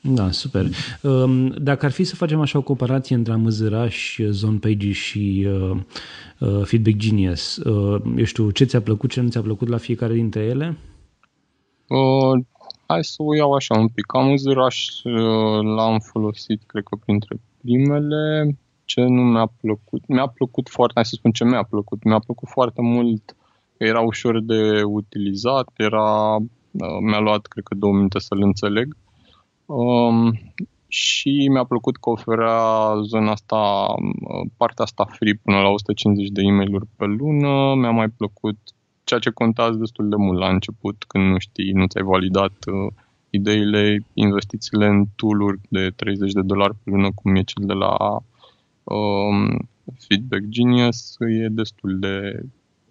Da, 0.06 0.30
super. 0.30 0.66
Um, 1.02 1.48
dacă 1.48 1.86
ar 1.86 1.92
fi 1.92 2.04
să 2.04 2.14
facem 2.14 2.40
așa 2.40 2.58
o 2.58 2.62
comparație 2.62 3.16
între 3.16 3.32
Amăzăraș, 3.32 4.20
Page 4.60 4.92
și 4.92 5.46
uh, 5.48 5.76
uh, 6.38 6.62
Feedback 6.64 6.96
Genius, 6.96 7.56
uh, 7.56 8.02
eu 8.16 8.24
știu, 8.24 8.50
ce 8.50 8.64
ți-a 8.64 8.80
plăcut, 8.80 9.10
ce 9.10 9.20
nu 9.20 9.28
ți-a 9.28 9.42
plăcut 9.42 9.68
la 9.68 9.76
fiecare 9.76 10.14
dintre 10.14 10.40
ele? 10.40 10.76
Uh, 11.88 12.44
hai 12.86 13.04
să 13.04 13.14
o 13.18 13.34
iau 13.34 13.52
așa 13.52 13.78
un 13.78 13.88
pic. 13.88 14.14
Amăzăraș 14.14 14.86
uh, 15.04 15.62
l-am 15.76 15.98
folosit, 15.98 16.62
cred 16.66 16.82
că 16.82 16.96
printre 17.04 17.40
primele 17.60 18.56
ce 18.84 19.00
nu 19.00 19.22
mi-a 19.22 19.46
plăcut. 19.60 20.06
Mi-a 20.06 20.26
plăcut 20.26 20.68
foarte, 20.68 20.94
hai 20.94 21.04
să 21.04 21.14
spun 21.14 21.30
ce 21.30 21.44
mi-a 21.44 21.62
plăcut. 21.62 22.02
Mi-a 22.02 22.18
plăcut 22.18 22.48
foarte 22.48 22.82
mult 22.82 23.36
că 23.76 23.84
era 23.84 24.00
ușor 24.00 24.40
de 24.40 24.82
utilizat, 24.82 25.68
era, 25.76 26.34
uh, 26.36 26.98
mi-a 27.00 27.18
luat, 27.18 27.46
cred 27.46 27.64
că, 27.64 27.74
două 27.74 27.92
minute 27.92 28.18
să-l 28.18 28.42
înțeleg. 28.42 28.96
Um, 29.66 30.38
și 30.88 31.48
mi-a 31.52 31.64
plăcut 31.64 31.96
că 31.96 32.10
oferea 32.10 32.60
zona 33.02 33.30
asta, 33.30 33.56
uh, 33.56 34.50
partea 34.56 34.84
asta 34.84 35.04
free 35.04 35.40
până 35.42 35.56
la 35.56 35.68
150 35.68 36.28
de 36.28 36.42
e 36.42 36.50
mail 36.50 36.88
pe 36.96 37.04
lună. 37.04 37.74
Mi-a 37.74 37.90
mai 37.90 38.08
plăcut 38.08 38.58
ceea 39.04 39.20
ce 39.20 39.30
contează 39.30 39.76
destul 39.76 40.08
de 40.08 40.16
mult 40.16 40.38
la 40.38 40.48
început, 40.48 41.04
când 41.08 41.24
nu 41.30 41.38
știi, 41.38 41.72
nu 41.72 41.86
ți-ai 41.86 42.04
validat 42.04 42.52
uh, 42.66 42.92
ideile, 43.30 44.04
investițiile 44.14 44.86
în 44.86 45.04
tool 45.16 45.58
de 45.68 45.90
30 45.96 46.32
de 46.32 46.42
dolari 46.42 46.74
pe 46.74 46.90
lună, 46.90 47.08
cum 47.14 47.34
e 47.34 47.42
cel 47.42 47.66
de 47.66 47.72
la 47.72 48.20
um, 48.84 49.68
Feedback 49.98 50.42
Genius 50.48 51.16
e 51.18 51.48
destul 51.48 51.98
de 51.98 52.42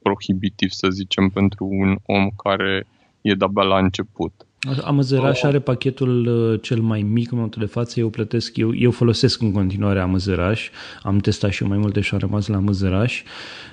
prohibitiv, 0.01 0.69
să 0.69 0.89
zicem, 0.89 1.29
pentru 1.29 1.65
un 1.65 1.97
om 2.05 2.29
care 2.29 2.87
e 3.21 3.33
de-abia 3.33 3.63
la 3.63 3.77
început. 3.77 4.47
Amăzăraș 4.83 5.41
oh. 5.41 5.47
are 5.47 5.59
pachetul 5.59 6.25
uh, 6.25 6.61
cel 6.61 6.79
mai 6.79 7.01
mic 7.01 7.31
în 7.31 7.35
momentul 7.37 7.61
de 7.61 7.67
față, 7.67 7.99
eu 7.99 8.09
plătesc, 8.09 8.57
eu, 8.57 8.75
eu 8.75 8.91
folosesc 8.91 9.41
în 9.41 9.51
continuare 9.51 9.99
Amăzăraș, 9.99 10.69
am 11.01 11.17
testat 11.17 11.51
și 11.51 11.63
eu 11.63 11.69
mai 11.69 11.77
multe 11.77 12.01
și 12.01 12.13
am 12.13 12.19
rămas 12.19 12.47
la 12.47 12.55
Amăzăraș, 12.55 13.23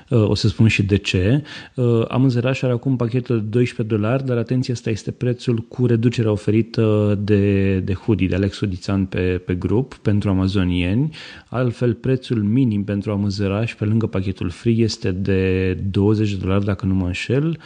uh, 0.09 0.29
o 0.29 0.35
să 0.35 0.49
spun 0.49 0.69
și 0.69 0.83
de 0.83 0.97
ce. 0.97 1.43
Uh, 1.75 2.05
Amăzăraș 2.09 2.63
are 2.63 2.73
acum 2.73 2.97
pachetul 2.97 3.37
de 3.37 3.47
12 3.49 3.97
dolari, 3.97 4.25
dar 4.25 4.37
atenție, 4.37 4.73
asta 4.73 4.91
este 4.91 5.11
prețul 5.11 5.59
cu 5.59 5.87
reducerea 5.87 6.31
oferită 6.31 7.19
de, 7.23 7.79
de 7.79 7.95
hoodie, 7.95 8.29
de 8.29 8.35
Alex 8.35 8.61
Udițan 8.61 9.05
pe, 9.05 9.21
pe 9.21 9.55
grup 9.55 9.95
pentru 9.95 10.31
amazonieni. 10.31 11.15
Altfel, 11.49 11.95
prețul 11.95 12.43
minim 12.43 12.85
pentru 12.85 13.11
Amăzăraș, 13.11 13.75
pe 13.75 13.85
lângă 13.85 14.07
pachetul 14.07 14.51
free, 14.51 14.75
este 14.75 15.11
de 15.11 15.73
20 15.91 16.31
de 16.31 16.37
dolari, 16.37 16.65
dacă 16.65 16.87
nu 16.87 16.95
mă 16.95 17.07
înșel, 17.07 17.59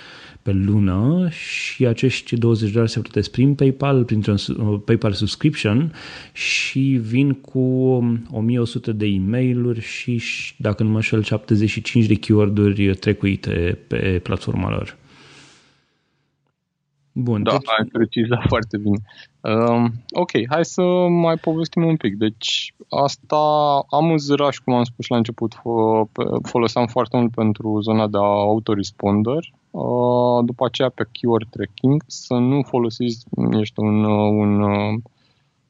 pe 0.44 0.52
lună 0.52 1.28
și 1.30 1.86
acești 1.86 2.36
20 2.36 2.66
de 2.66 2.72
dolari 2.72 2.90
se 2.90 3.00
plătesc 3.00 3.30
prin 3.30 3.54
PayPal, 3.54 4.04
printr-un 4.04 4.36
uh, 4.56 4.80
PayPal 4.84 5.12
subscription 5.12 5.92
și 6.32 6.80
vin 7.02 7.32
cu 7.32 7.60
1100 8.30 8.92
de 8.92 9.06
e 9.06 9.18
mail 9.18 9.78
și, 9.78 10.22
dacă 10.56 10.82
nu 10.82 10.88
mă 10.88 10.94
înșel, 10.94 11.22
75 11.22 12.06
de 12.06 12.14
keyword-uri 12.14 12.96
trecuite 12.96 13.78
pe 13.86 14.20
platforma 14.22 14.70
lor. 14.70 14.96
Bun, 17.12 17.42
da, 17.42 17.50
deci... 17.50 17.60
ai 17.78 17.88
precizat 17.92 18.44
foarte 18.48 18.78
bine. 18.78 19.02
Um, 19.44 19.92
ok, 20.12 20.30
hai 20.48 20.64
să 20.64 20.82
mai 21.08 21.36
povestim 21.36 21.84
un 21.84 21.96
pic. 21.96 22.16
Deci 22.16 22.74
asta 22.88 23.36
am 23.90 24.10
uzăraș, 24.10 24.58
cum 24.58 24.74
am 24.74 24.84
spus 24.84 25.06
la 25.06 25.16
început, 25.16 25.62
foloseam 26.42 26.86
foarte 26.86 27.16
mult 27.16 27.34
pentru 27.34 27.80
zona 27.80 28.06
de 28.06 28.18
autoresponder. 28.18 29.52
Uh, 29.70 30.44
după 30.44 30.64
aceea 30.64 30.88
pe 30.88 31.08
keyword 31.12 31.48
tracking, 31.50 32.02
să 32.06 32.34
nu 32.34 32.62
folosiți, 32.62 33.24
ești 33.50 33.80
un, 33.80 34.04
un, 34.04 34.62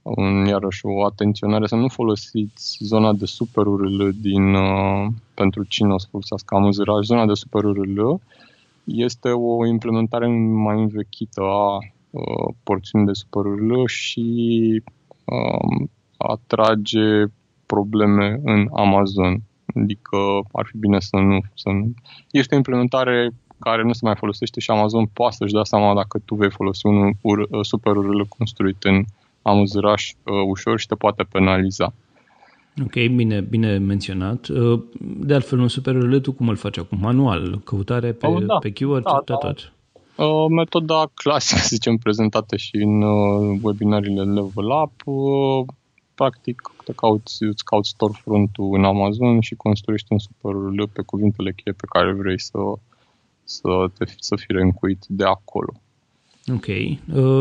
un, 0.03 0.47
iarăși 0.47 0.87
o 0.87 1.05
atenționare, 1.05 1.67
să 1.67 1.77
nu 1.77 1.89
folosiți 1.89 2.79
zona 2.81 3.13
de 3.13 3.25
super 3.25 3.67
URL 3.67 4.09
din, 4.21 4.55
uh, 4.55 5.07
pentru 5.35 5.65
cine 5.65 5.93
o 5.93 5.99
să 5.99 6.07
folosească 6.11 6.55
am 6.55 6.65
uzăraș, 6.65 7.05
zona 7.05 7.27
de 7.27 7.35
super 7.35 7.65
URL 7.65 8.21
este 8.85 9.29
o 9.29 9.67
implementare 9.67 10.27
mai 10.53 10.81
învechită 10.81 11.41
a 11.43 11.79
uh, 12.15 12.55
porțiunii 12.63 13.07
de 13.07 13.13
superurile 13.13 13.87
și 13.87 14.83
uh, 15.25 15.87
atrage 16.17 17.25
probleme 17.67 18.41
în 18.45 18.69
Amazon. 18.73 19.43
Adică 19.75 20.17
ar 20.53 20.67
fi 20.67 20.77
bine 20.77 21.01
să 21.01 21.17
nu, 21.17 21.39
să 21.55 21.69
nu. 21.69 21.95
Este 22.31 22.55
o 22.55 22.57
implementare 22.57 23.31
care 23.59 23.83
nu 23.83 23.93
se 23.93 24.01
mai 24.03 24.17
folosește 24.17 24.61
și 24.61 24.71
Amazon 24.71 25.07
poate 25.07 25.35
să-și 25.39 25.53
dea 25.53 25.65
seama 25.65 25.95
dacă 25.95 26.19
tu 26.25 26.35
vei 26.35 26.51
folosi 26.51 26.87
un 26.87 27.13
ur, 27.21 27.49
super 27.63 27.97
URL 27.97 28.21
construit 28.29 28.83
în 28.83 29.05
Amazon 29.43 29.85
uh, 29.85 29.95
ușor 30.47 30.81
și 30.81 30.87
te 30.87 30.95
poate 30.95 31.23
penaliza. 31.23 31.95
Ok, 32.83 32.93
bine, 32.93 33.41
bine 33.41 33.79
menționat. 33.79 34.47
Uh, 34.49 34.81
de 34.99 35.35
altfel, 35.35 35.59
un 35.59 35.69
super 35.69 36.21
tu 36.21 36.33
cum 36.33 36.49
îl 36.49 36.57
faci 36.57 36.79
acum? 36.79 36.99
Manual, 37.01 37.61
căutare 37.65 38.13
pe, 38.13 38.27
oh, 38.27 38.45
da. 38.45 38.55
pe 38.55 38.71
keyword, 38.71 39.05
da, 39.05 39.23
da. 39.25 39.35
tot. 39.35 39.73
Uh, 40.17 40.47
metoda 40.49 41.11
clasică, 41.15 41.61
să 41.61 41.69
zicem, 41.69 41.97
prezentată 41.97 42.57
și 42.57 42.77
în 42.77 43.03
uh, 43.03 43.59
webinarile 43.63 44.23
Level 44.23 44.71
Up, 44.83 45.03
practic 46.15 46.63
te 46.85 46.93
cauți, 46.93 47.43
îți 47.43 47.65
cauți 47.65 47.89
storefront-ul 47.89 48.77
în 48.77 48.85
Amazon 48.85 49.41
și 49.41 49.55
construiești 49.55 50.13
un 50.13 50.19
super 50.19 50.55
URL 50.55 50.83
pe 50.93 51.03
cuvintele 51.03 51.53
cheie 51.53 51.75
pe 51.75 51.87
care 51.89 52.13
vrei 52.13 52.41
să, 52.41 52.59
să, 53.45 53.87
te, 53.99 54.05
să 54.19 54.37
fii 54.37 54.55
reîncuit 54.55 55.05
de 55.09 55.25
acolo. 55.25 55.73
Ok. 56.53 56.67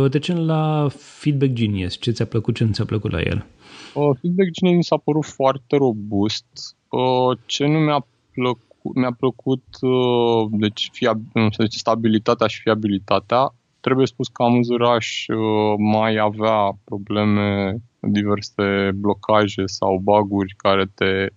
Trecem 0.09 0.37
la 0.37 0.87
Feedback 0.89 1.51
Genius. 1.51 1.99
Ce 1.99 2.11
ți-a 2.11 2.25
plăcut, 2.25 2.55
ce 2.55 2.63
nu 2.63 2.71
ți-a 2.71 2.85
plăcut 2.85 3.11
la 3.11 3.21
el? 3.21 3.45
Uh, 3.93 4.17
feedback 4.21 4.49
Genie 4.51 4.75
mi 4.75 4.83
s-a 4.83 4.97
părut 4.97 5.25
foarte 5.25 5.75
robust. 5.75 6.45
Uh, 6.89 7.37
ce 7.45 7.65
nu 7.65 7.79
mi-a 7.79 8.05
plăcut, 8.31 8.72
mi-a 8.95 9.15
plăcut 9.19 9.63
uh, 9.81 10.47
deci 10.51 10.89
fia, 10.91 11.13
să 11.33 11.63
zice, 11.63 11.77
stabilitatea 11.77 12.47
și 12.47 12.61
fiabilitatea. 12.61 13.53
Trebuie 13.79 14.05
spus 14.05 14.27
că 14.27 14.43
Amuzuraș 14.43 15.25
uh, 15.27 15.73
mai 15.77 16.17
avea 16.17 16.77
probleme, 16.83 17.75
diverse 17.99 18.91
blocaje 18.95 19.63
sau 19.65 19.97
baguri 20.03 20.53
care 20.57 20.85
te 20.95 21.27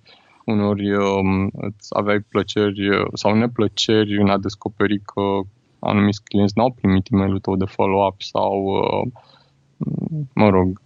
uneori 0.44 0.92
uh, 0.92 1.48
îți 1.52 1.88
aveai 1.88 2.20
plăceri 2.20 2.88
uh, 2.88 3.06
sau 3.12 3.34
neplăceri 3.34 4.20
în 4.20 4.28
a 4.28 4.38
descoperi 4.38 4.98
că 4.98 5.22
anumiți 5.78 6.22
clienți 6.22 6.52
n-au 6.56 6.70
primit 6.70 7.06
e 7.10 7.16
mail 7.16 7.38
tău 7.38 7.56
de 7.56 7.64
follow-up 7.64 8.22
sau, 8.22 8.64
uh, 8.64 9.12
mă 10.34 10.48
rog, 10.48 10.80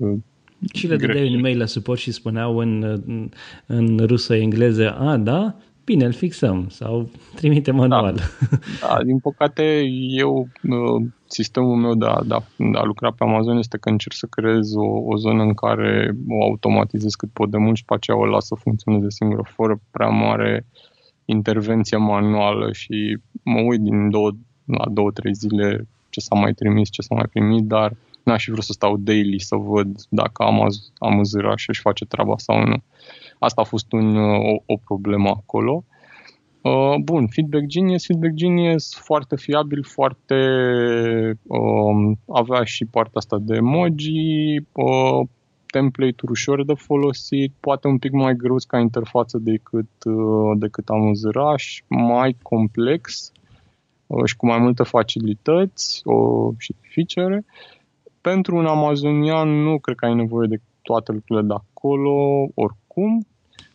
și 0.72 0.86
le 0.86 0.96
dădeai 0.96 1.34
un 1.34 1.40
mail 1.40 1.58
la 1.58 1.66
suport 1.66 2.00
și 2.00 2.12
spuneau 2.12 2.58
în, 2.58 2.82
în, 2.82 3.30
în 3.66 3.98
rusă 4.06 4.34
engleză, 4.34 4.92
a, 4.98 5.16
da, 5.16 5.56
bine, 5.90 6.04
îl 6.04 6.12
fixăm 6.12 6.68
sau 6.68 7.10
trimite 7.34 7.70
manual. 7.70 8.14
Da, 8.14 8.86
da 8.86 9.02
din 9.02 9.18
păcate 9.18 9.82
eu, 10.08 10.48
uh, 10.62 11.06
sistemul 11.26 11.76
meu 11.76 11.94
de 11.94 12.06
a, 12.06 12.20
de, 12.24 12.34
a, 12.34 12.42
de 12.56 12.78
a 12.78 12.82
lucra 12.82 13.10
pe 13.10 13.24
Amazon 13.24 13.56
este 13.56 13.78
că 13.78 13.88
încerc 13.88 14.14
să 14.14 14.26
creez 14.30 14.74
o, 14.74 14.86
o 15.12 15.16
zonă 15.16 15.42
în 15.42 15.54
care 15.54 16.12
o 16.28 16.42
automatizez 16.42 17.14
cât 17.14 17.30
pot 17.32 17.50
de 17.50 17.56
mult 17.56 17.76
și 17.76 17.84
pe 17.84 17.94
aceea 17.94 18.16
o 18.16 18.26
las 18.26 18.46
să 18.46 18.54
funcționeze 18.54 19.06
singură, 19.08 19.42
fără 19.54 19.80
prea 19.90 20.08
mare 20.08 20.66
intervenție 21.24 21.96
manuală 21.96 22.72
și 22.72 23.18
mă 23.42 23.60
uit 23.60 23.80
din 23.80 24.10
două, 24.10 24.30
la 24.64 24.84
două, 24.90 25.10
trei 25.10 25.34
zile 25.34 25.88
ce 26.08 26.20
s-a 26.20 26.34
mai 26.34 26.52
trimis, 26.52 26.90
ce 26.90 27.02
s-a 27.02 27.14
mai 27.14 27.26
primit, 27.32 27.64
dar 27.64 27.90
uh, 27.90 28.10
n-aș 28.22 28.44
fi 28.44 28.50
vrut 28.50 28.64
să 28.64 28.72
stau 28.72 28.96
daily 28.96 29.38
să 29.38 29.56
văd 29.56 30.00
dacă 30.08 30.42
am, 30.42 30.66
am 30.98 31.24
zâra 31.24 31.56
și 31.56 31.68
își 31.68 31.80
face 31.80 32.04
treaba 32.04 32.34
sau 32.36 32.64
nu. 32.64 32.82
Asta 33.40 33.60
a 33.60 33.64
fost 33.64 33.92
un, 33.92 34.16
o, 34.16 34.62
o 34.66 34.76
problemă 34.84 35.28
acolo. 35.28 35.84
Uh, 36.62 36.94
bun, 37.02 37.26
Feedback 37.26 37.64
Genius, 37.64 38.06
Feedback 38.06 38.32
Genius 38.34 38.94
foarte 38.94 39.36
fiabil, 39.36 39.84
foarte 39.84 40.34
uh, 41.46 42.16
avea 42.28 42.64
și 42.64 42.84
partea 42.84 43.12
asta 43.14 43.38
de 43.40 43.54
emoji, 43.54 44.56
uh, 44.72 45.28
template-uri 45.66 46.32
ușor 46.32 46.64
de 46.64 46.74
folosit, 46.74 47.52
poate 47.60 47.86
un 47.86 47.98
pic 47.98 48.12
mai 48.12 48.34
greu 48.36 48.56
ca 48.66 48.78
interfață 48.78 49.38
decât, 49.38 49.90
uh, 50.04 50.58
decât 50.58 50.88
am 50.88 51.14
zâraș, 51.14 51.82
mai 51.88 52.36
complex, 52.42 53.32
uh, 54.06 54.24
și 54.24 54.36
cu 54.36 54.46
mai 54.46 54.58
multe 54.58 54.82
facilități 54.82 56.00
o, 56.04 56.50
și 56.58 56.74
feature. 56.80 57.44
Pentru 58.20 58.56
un 58.56 58.66
amazonian 58.66 59.48
nu 59.48 59.78
cred 59.78 59.96
că 59.96 60.04
ai 60.04 60.14
nevoie 60.14 60.48
de 60.48 60.60
toate 60.82 61.12
lucrurile 61.12 61.46
de 61.46 61.54
acolo, 61.54 62.46
oricum, 62.54 63.26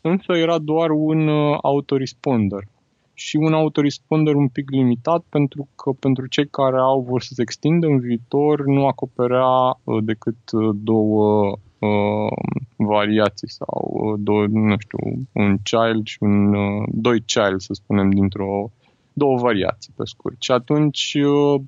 însă 0.07 0.33
era 0.33 0.57
doar 0.57 0.89
un 0.89 1.27
uh, 1.27 1.57
autoresponder 1.61 2.63
și 3.13 3.35
un 3.35 3.53
autoresponder 3.53 4.35
un 4.35 4.47
pic 4.47 4.69
limitat 4.69 5.23
pentru 5.29 5.67
că 5.75 5.91
pentru 5.99 6.27
cei 6.27 6.47
care 6.47 6.77
au 6.77 7.01
vor 7.01 7.21
să 7.21 7.33
se 7.33 7.41
extindă 7.41 7.87
în 7.87 7.99
viitor 7.99 8.65
nu 8.65 8.87
acoperea 8.87 9.79
uh, 9.83 10.03
decât 10.03 10.51
uh, 10.51 10.75
două 10.75 11.51
uh, 11.79 12.31
variații 12.75 13.49
sau 13.49 13.91
uh, 13.91 14.19
două, 14.23 14.45
nu 14.47 14.75
știu, 14.77 14.99
un 15.33 15.57
child 15.63 16.05
și 16.05 16.17
un 16.19 16.53
uh, 16.53 16.87
doi 16.91 17.21
child, 17.21 17.61
să 17.61 17.73
spunem, 17.73 18.09
dintr-o 18.09 18.71
două 19.13 19.37
variații 19.37 19.93
pe 19.95 20.03
scurt. 20.05 20.35
Și 20.41 20.51
atunci 20.51 21.13
uh, 21.13 21.61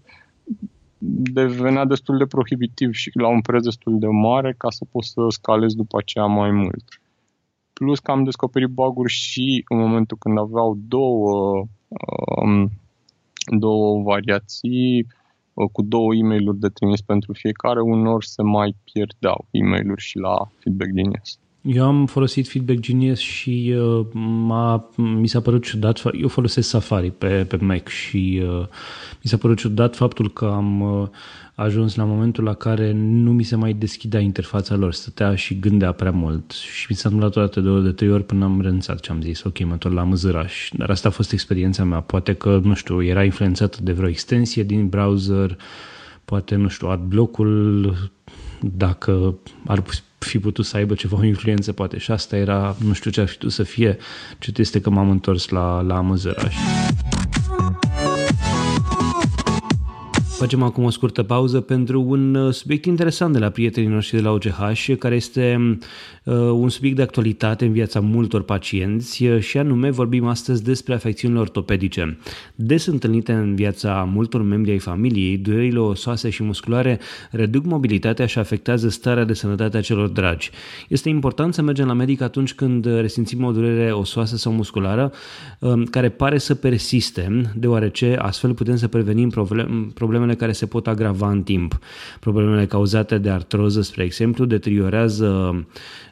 devenea 1.33 1.85
destul 1.85 2.17
de 2.17 2.25
prohibitiv 2.25 2.93
și 2.93 3.11
la 3.13 3.27
un 3.27 3.41
preț 3.41 3.63
destul 3.63 3.99
de 3.99 4.07
mare 4.07 4.55
ca 4.57 4.69
să 4.69 4.85
poți 4.91 5.09
să 5.09 5.21
scalezi 5.29 5.75
după 5.75 5.97
aceea 5.97 6.25
mai 6.25 6.51
mult. 6.51 7.01
Plus 7.77 7.99
că 7.99 8.11
am 8.11 8.23
descoperit 8.23 8.69
baguri 8.69 9.11
și 9.11 9.63
în 9.69 9.77
momentul 9.77 10.17
când 10.17 10.37
aveau 10.37 10.77
două, 10.87 11.65
um, 12.43 12.71
două 13.59 14.01
variații 14.01 15.07
uh, 15.53 15.69
cu 15.71 15.81
două 15.81 16.15
e 16.15 16.23
mail 16.23 16.55
de 16.55 16.67
trimis 16.67 17.01
pentru 17.01 17.33
fiecare, 17.33 17.81
unor 17.81 18.23
se 18.23 18.41
mai 18.41 18.75
pierdeau 18.83 19.45
e 19.51 19.63
mail 19.63 19.97
și 19.97 20.17
la 20.17 20.49
Feedback 20.59 20.91
Genius. 20.91 21.39
Eu 21.61 21.85
am 21.85 22.05
folosit 22.05 22.47
Feedback 22.47 22.79
Genius 22.79 23.19
și 23.19 23.75
uh, 23.77 24.05
m-a, 24.13 24.89
mi 24.95 25.27
s-a 25.27 25.41
părut 25.41 25.63
ciudat, 25.63 26.01
eu 26.21 26.27
folosesc 26.27 26.69
Safari 26.69 27.11
pe, 27.11 27.27
pe 27.27 27.55
Mac 27.55 27.87
și 27.87 28.41
uh, 28.43 28.65
mi 29.23 29.29
s-a 29.29 29.37
părut 29.37 29.57
ciudat 29.57 29.95
faptul 29.95 30.31
că 30.31 30.45
am 30.45 30.81
uh, 30.81 31.07
ajuns 31.55 31.95
la 31.95 32.03
momentul 32.03 32.43
la 32.43 32.53
care 32.53 32.91
nu 32.91 33.31
mi 33.31 33.43
se 33.43 33.55
mai 33.55 33.73
deschidea 33.73 34.19
interfața 34.19 34.75
lor, 34.75 34.93
stătea 34.93 35.35
și 35.35 35.59
gândea 35.59 35.91
prea 35.91 36.11
mult 36.11 36.51
și 36.51 36.85
mi 36.89 36.95
s-a 36.95 37.09
întâmplat 37.09 37.35
o 37.35 37.39
dată 37.39 37.59
de, 37.59 37.81
de 37.81 37.91
trei 37.91 38.11
ori 38.11 38.23
până 38.23 38.45
am 38.45 38.61
renunțat 38.61 39.03
și 39.03 39.11
am 39.11 39.21
zis 39.21 39.43
ok, 39.43 39.65
mă 39.65 39.75
tot 39.75 39.91
la 39.91 40.03
măzăraș. 40.03 40.69
Dar 40.73 40.89
asta 40.89 41.07
a 41.07 41.11
fost 41.11 41.31
experiența 41.31 41.83
mea. 41.83 41.99
Poate 41.99 42.33
că, 42.33 42.59
nu 42.63 42.73
știu, 42.73 43.03
era 43.03 43.23
influențată 43.23 43.77
de 43.81 43.91
vreo 43.91 44.09
extensie 44.09 44.63
din 44.63 44.87
browser, 44.87 45.57
poate, 46.25 46.55
nu 46.55 46.67
știu, 46.67 46.87
adblock-ul, 46.87 47.93
dacă 48.59 49.35
ar 49.65 49.81
fi 50.17 50.39
putut 50.39 50.65
să 50.65 50.77
aibă 50.77 50.93
ceva 50.93 51.17
o 51.17 51.23
influență, 51.23 51.73
poate 51.73 51.97
și 51.97 52.11
asta 52.11 52.35
era, 52.35 52.75
nu 52.79 52.93
știu 52.93 53.11
ce 53.11 53.21
ar 53.21 53.27
fi 53.27 53.35
putut 53.35 53.51
să 53.51 53.63
fie, 53.63 53.97
ce 54.39 54.51
este 54.55 54.81
că 54.81 54.89
m-am 54.89 55.09
întors 55.09 55.49
la, 55.49 55.81
la 55.81 56.01
măzăraș. 56.01 56.55
Facem 60.37 60.63
acum 60.63 60.83
o 60.83 60.89
scurtă 60.89 61.23
pauză 61.23 61.61
pentru 61.61 62.01
un 62.01 62.35
uh, 62.35 62.53
subiect 62.53 62.85
interesant 62.85 63.33
de 63.33 63.39
la 63.39 63.49
prietenii 63.49 63.89
noștri 63.89 64.17
de 64.17 64.23
la 64.23 64.31
OGH, 64.31 64.95
care 64.99 65.15
este 65.15 65.77
uh, 66.23 66.35
un 66.35 66.69
subiect 66.69 66.95
de 66.95 67.01
actualitate 67.01 67.65
în 67.65 67.71
viața 67.71 67.99
multor 67.99 68.41
pacienți 68.43 69.25
uh, 69.25 69.39
și 69.39 69.57
anume 69.57 69.89
vorbim 69.89 70.25
astăzi 70.27 70.63
despre 70.63 70.93
afecțiunile 70.93 71.39
ortopedice. 71.39 72.17
Des 72.55 72.85
întâlnite 72.85 73.31
în 73.31 73.55
viața 73.55 74.09
multor 74.13 74.41
membri 74.41 74.71
ai 74.71 74.79
familiei, 74.79 75.37
durerile 75.37 75.79
osoase 75.79 76.29
și 76.29 76.43
musculare 76.43 76.99
reduc 77.31 77.65
mobilitatea 77.65 78.25
și 78.25 78.39
afectează 78.39 78.89
starea 78.89 79.23
de 79.23 79.33
sănătate 79.33 79.77
a 79.77 79.81
celor 79.81 80.07
dragi. 80.07 80.51
Este 80.87 81.09
important 81.09 81.53
să 81.53 81.61
mergem 81.61 81.87
la 81.87 81.93
medic 81.93 82.21
atunci 82.21 82.53
când 82.53 82.85
resimțim 82.85 83.43
o 83.43 83.51
durere 83.51 83.91
osoasă 83.91 84.37
sau 84.37 84.51
musculară 84.51 85.11
care 85.89 86.09
pare 86.09 86.37
să 86.37 86.55
persiste, 86.55 87.41
deoarece 87.55 88.17
astfel 88.21 88.53
putem 88.53 88.75
să 88.75 88.87
prevenim 88.87 89.29
probleme 89.93 90.25
problemele 90.27 90.35
care 90.35 90.51
se 90.51 90.65
pot 90.65 90.87
agrava 90.87 91.29
în 91.31 91.43
timp. 91.43 91.79
Problemele 92.19 92.65
cauzate 92.65 93.17
de 93.17 93.29
artroză, 93.29 93.81
spre 93.81 94.03
exemplu, 94.03 94.45
deteriorează 94.45 95.25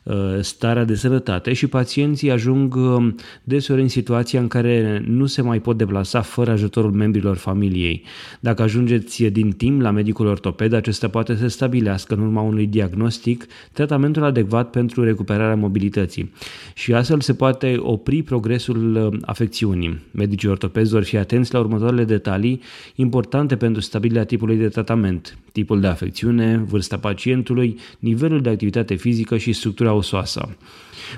uh, 0.03 0.15
starea 0.41 0.83
de 0.83 0.95
sănătate 0.95 1.53
și 1.53 1.67
pacienții 1.67 2.31
ajung 2.31 2.75
uh, 2.75 3.13
deseori 3.43 3.81
în 3.81 3.87
situația 3.87 4.39
în 4.39 4.47
care 4.47 5.03
nu 5.07 5.25
se 5.25 5.41
mai 5.41 5.59
pot 5.59 5.77
deplasa 5.77 6.21
fără 6.21 6.51
ajutorul 6.51 6.91
membrilor 6.91 7.35
familiei. 7.35 8.03
Dacă 8.39 8.61
ajungeți 8.61 9.23
din 9.23 9.51
timp 9.51 9.81
la 9.81 9.91
medicul 9.91 10.27
ortoped, 10.27 10.73
acesta 10.73 11.07
poate 11.07 11.35
să 11.35 11.47
stabilească 11.47 12.13
în 12.13 12.21
urma 12.21 12.41
unui 12.41 12.67
diagnostic 12.67 13.45
tratamentul 13.71 14.23
adecvat 14.23 14.69
pentru 14.69 15.03
recuperarea 15.03 15.55
mobilității 15.55 16.31
și 16.73 16.93
astfel 16.93 17.21
se 17.21 17.33
poate 17.33 17.75
opri 17.79 18.23
progresul 18.23 18.95
uh, 18.95 19.19
afecțiunii. 19.25 19.99
Medicii 20.11 20.49
ortopezi 20.49 20.91
vor 20.91 21.03
fi 21.03 21.17
atenți 21.17 21.53
la 21.53 21.59
următoarele 21.59 22.03
detalii 22.03 22.61
importante 22.95 23.55
pentru 23.55 23.81
stabilitatea 23.81 24.04
stabilirea 24.05 24.37
tipului 24.37 24.57
de 24.57 24.67
tratament, 24.67 25.37
tipul 25.51 25.79
de 25.79 25.87
afecțiune, 25.87 26.57
vârsta 26.57 26.97
pacientului, 26.97 27.79
nivelul 27.99 28.41
de 28.41 28.49
activitate 28.49 28.95
fizică 28.95 29.37
și 29.37 29.53
structura 29.53 29.93
osoasă. 29.93 30.55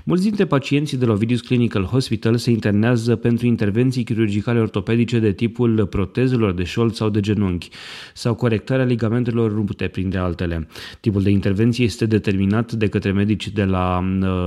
Mulți 0.04 0.24
dintre 0.24 0.46
pacienții 0.46 0.98
de 0.98 1.06
la 1.06 1.12
Ovidius 1.12 1.42
Clinical 1.42 1.84
Hospital 1.84 2.38
se 2.38 2.52
internează 2.52 3.16
pentru 3.16 3.46
intervenții 3.46 4.04
chirurgicale 4.04 4.60
ortopedice 4.60 5.20
de 5.20 5.32
tipul 5.32 5.86
protezelor 5.86 6.54
de 6.54 6.64
șold 6.64 6.94
sau 6.94 7.10
de 7.10 7.20
genunchi 7.20 7.70
sau 8.14 8.36
corectarea 8.36 8.86
ligamentelor 8.86 9.54
rupte, 9.54 9.88
printre 9.88 10.20
altele. 10.20 10.68
Tipul 11.00 11.22
de 11.22 11.30
intervenție 11.30 11.86
este 11.86 12.06
determinat 12.06 12.72
de 12.72 12.88
către 12.88 13.12
medici 13.12 13.50
de 13.50 13.64
la 13.64 14.04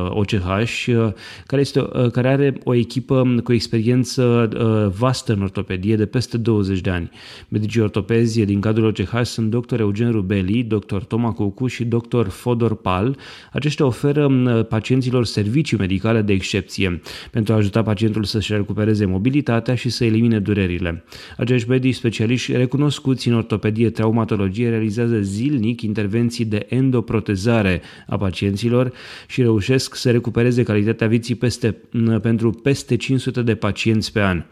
OCH, 0.08 0.86
uh, 0.86 1.12
care, 1.46 1.60
este, 1.60 1.80
uh, 1.80 2.10
care 2.10 2.28
are 2.28 2.58
o 2.64 2.74
echipă 2.74 3.34
cu 3.44 3.52
experiență 3.52 4.48
uh, 4.54 4.98
vastă 4.98 5.32
în 5.32 5.42
ortopedie 5.42 5.96
de 5.96 6.06
peste 6.06 6.36
20 6.36 6.80
de 6.80 6.90
ani. 6.90 7.10
Medicii 7.48 7.80
ortopezi 7.80 8.44
din 8.44 8.60
cadrul 8.60 8.86
OCH 8.86 9.20
sunt 9.22 9.50
dr. 9.50 9.80
Eugen 9.80 10.10
Rubeli, 10.10 10.62
dr. 10.62 10.96
Toma 10.96 11.32
Cucu 11.32 11.66
și 11.66 11.84
dr. 11.84 12.26
Fodor 12.26 12.76
Pal. 12.76 13.16
Aceștia 13.52 13.86
oferă 13.86 14.28
pacienților 14.68 15.24
servicii 15.42 15.76
medicale 15.76 16.22
de 16.22 16.32
excepție 16.32 17.00
pentru 17.30 17.52
a 17.52 17.56
ajuta 17.56 17.82
pacientul 17.82 18.24
să-și 18.24 18.52
recupereze 18.52 19.04
mobilitatea 19.04 19.74
și 19.74 19.88
să 19.88 20.04
elimine 20.04 20.38
durerile. 20.38 21.04
Acești 21.36 21.68
medici 21.68 21.94
specialiști 21.94 22.52
recunoscuți 22.52 23.28
în 23.28 23.34
ortopedie 23.34 23.90
traumatologie 23.90 24.68
realizează 24.68 25.20
zilnic 25.20 25.82
intervenții 25.82 26.44
de 26.44 26.66
endoprotezare 26.68 27.80
a 28.06 28.16
pacienților 28.16 28.92
și 29.28 29.42
reușesc 29.42 29.94
să 29.94 30.10
recupereze 30.10 30.62
calitatea 30.62 31.06
vieții 31.06 31.34
peste, 31.34 31.76
pentru 32.22 32.50
peste 32.50 32.96
500 32.96 33.42
de 33.42 33.54
pacienți 33.54 34.12
pe 34.12 34.20
an. 34.20 34.42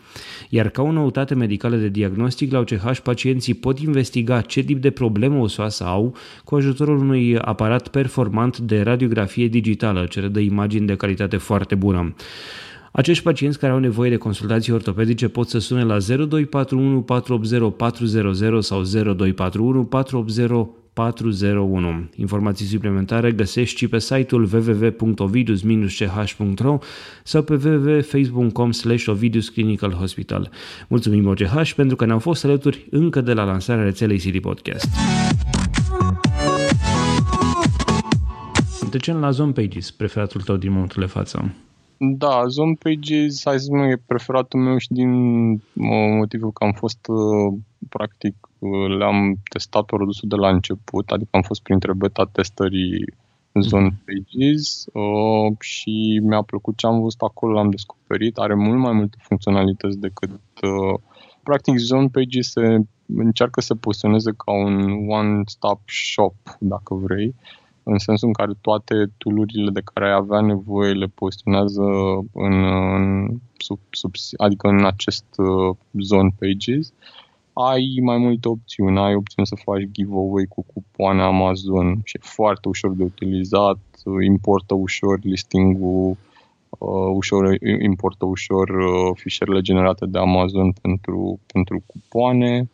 Iar 0.48 0.68
ca 0.68 0.83
o 0.83 0.92
noutate 0.92 1.35
medicală 1.35 1.77
de 1.77 1.88
diagnostic, 1.88 2.53
la 2.53 2.59
OCH 2.59 2.98
pacienții 3.03 3.55
pot 3.55 3.79
investiga 3.79 4.40
ce 4.40 4.62
tip 4.62 4.81
de 4.81 4.90
problemă 4.90 5.38
osoasă 5.38 5.85
au 5.85 6.16
cu 6.44 6.55
ajutorul 6.55 6.98
unui 6.98 7.38
aparat 7.38 7.88
performant 7.88 8.59
de 8.59 8.81
radiografie 8.81 9.48
digitală, 9.48 10.07
ce 10.11 10.20
redă 10.20 10.40
imagini 10.68 10.87
de 10.87 10.96
calitate 10.96 11.37
foarte 11.37 11.74
bună. 11.74 12.14
Acești 12.92 13.22
pacienți 13.22 13.59
care 13.59 13.72
au 13.72 13.78
nevoie 13.78 14.11
de 14.11 14.16
consultații 14.16 14.72
ortopedice 14.72 15.28
pot 15.28 15.48
să 15.48 15.59
sune 15.59 15.85
la 15.85 15.98
0241 15.98 17.02
480 17.02 17.72
400 17.76 18.61
sau 18.61 18.83
0241 18.83 19.85
480 19.85 20.50
401. 20.92 22.09
Informații 22.16 22.66
suplimentare 22.66 23.33
găsești 23.33 23.78
și 23.78 23.88
pe 23.88 23.98
site-ul 23.98 24.48
www.ovidus-ch.ro 24.52 26.78
sau 27.22 27.42
pe 27.42 27.61
www.facebook.com 27.64 28.72
slash 28.72 29.07
Ovidus 29.07 29.48
Clinical 29.48 29.92
Hospital. 29.92 30.50
Mulțumim 30.88 31.26
OGH 31.26 31.72
pentru 31.76 31.96
că 31.96 32.04
ne-au 32.04 32.18
fost 32.18 32.44
alături 32.44 32.87
încă 32.90 33.20
de 33.20 33.33
la 33.33 33.44
lansarea 33.44 33.85
rețelei 33.85 34.18
City 34.18 34.40
Podcast. 34.40 34.88
Trecem 38.98 39.20
la 39.20 39.30
Zone 39.30 39.52
Pages, 39.52 39.90
preferatul 39.90 40.40
tău 40.40 40.56
din 40.56 40.72
momentul 40.72 41.02
de 41.02 41.08
față. 41.08 41.54
Da, 41.96 42.46
Zone 42.46 42.76
Pages, 42.78 43.40
hai 43.44 43.58
să 43.58 43.70
nu 43.70 43.84
e 43.84 44.02
preferatul 44.06 44.61
meu 44.61 44.78
și 44.78 44.88
din 44.88 45.11
motivul 46.18 46.52
că 46.52 46.64
am 46.64 46.72
fost, 46.72 46.98
uh, 47.08 47.58
practic, 47.88 48.34
uh, 48.58 48.96
le-am 48.98 49.38
testat 49.50 49.84
produsul 49.84 50.28
de 50.28 50.34
la 50.34 50.48
început, 50.48 51.11
adică 51.11 51.28
am 51.32 51.42
fost 51.42 51.62
printre 51.62 51.92
beta 51.94 52.24
testării 52.32 53.14
Zone 53.61 53.84
mhm. 53.84 54.04
Pages 54.04 54.84
uh, 54.92 55.56
și 55.61 56.20
mi-a 56.22 56.42
plăcut 56.42 56.76
ce 56.76 56.87
am 56.87 57.00
văzut 57.00 57.20
acolo, 57.20 57.52
l-am 57.52 57.70
descoperit, 57.70 58.37
are 58.37 58.54
mult 58.54 58.78
mai 58.78 58.92
multe 58.92 59.16
funcționalități 59.20 59.98
decât 59.98 60.30
uh, 60.30 61.00
practic 61.42 61.76
Zone 61.76 62.08
Pages 62.12 62.50
se 62.50 62.78
încearcă 63.06 63.61
să 63.61 63.74
poziționeze 63.74 64.30
ca 64.37 64.52
un 64.52 65.06
one-stop 65.08 65.80
shop, 65.87 66.34
dacă 66.58 66.94
vrei, 66.94 67.34
în 67.90 67.98
sensul 67.98 68.27
în 68.27 68.33
care 68.33 68.53
toate 68.61 68.94
toolurile 69.18 69.70
de 69.70 69.81
care 69.85 70.07
ai 70.07 70.16
avea 70.16 70.40
nevoie 70.40 70.92
le 70.92 71.07
poziționează 71.07 71.83
în, 72.33 72.64
în 72.94 73.29
sub, 73.57 73.79
sub, 73.90 74.12
adică 74.37 74.68
în 74.68 74.85
acest 74.85 75.24
uh, 75.37 75.77
zone 75.92 76.35
pages. 76.38 76.92
Ai 77.53 77.98
mai 78.03 78.18
multe 78.18 78.48
opțiuni, 78.48 78.98
ai 78.98 79.14
opțiuni 79.14 79.46
să 79.46 79.57
faci 79.64 79.88
giveaway 79.90 80.44
cu 80.48 80.64
cupoane 80.72 81.22
Amazon 81.22 82.01
și 82.05 82.16
e 82.16 82.20
foarte 82.22 82.68
ușor 82.68 82.92
de 82.94 83.03
utilizat, 83.03 83.79
importă 84.27 84.74
ușor 84.74 85.18
listingul 85.22 86.16
uh, 86.68 87.11
ușor, 87.14 87.57
importă 87.83 88.24
ușor 88.24 88.68
uh, 88.68 89.11
fișierele 89.14 89.61
generate 89.61 90.07
de 90.07 90.18
Amazon 90.18 90.72
pentru, 90.83 91.40
pentru 91.53 91.83
cupoane. 91.87 92.68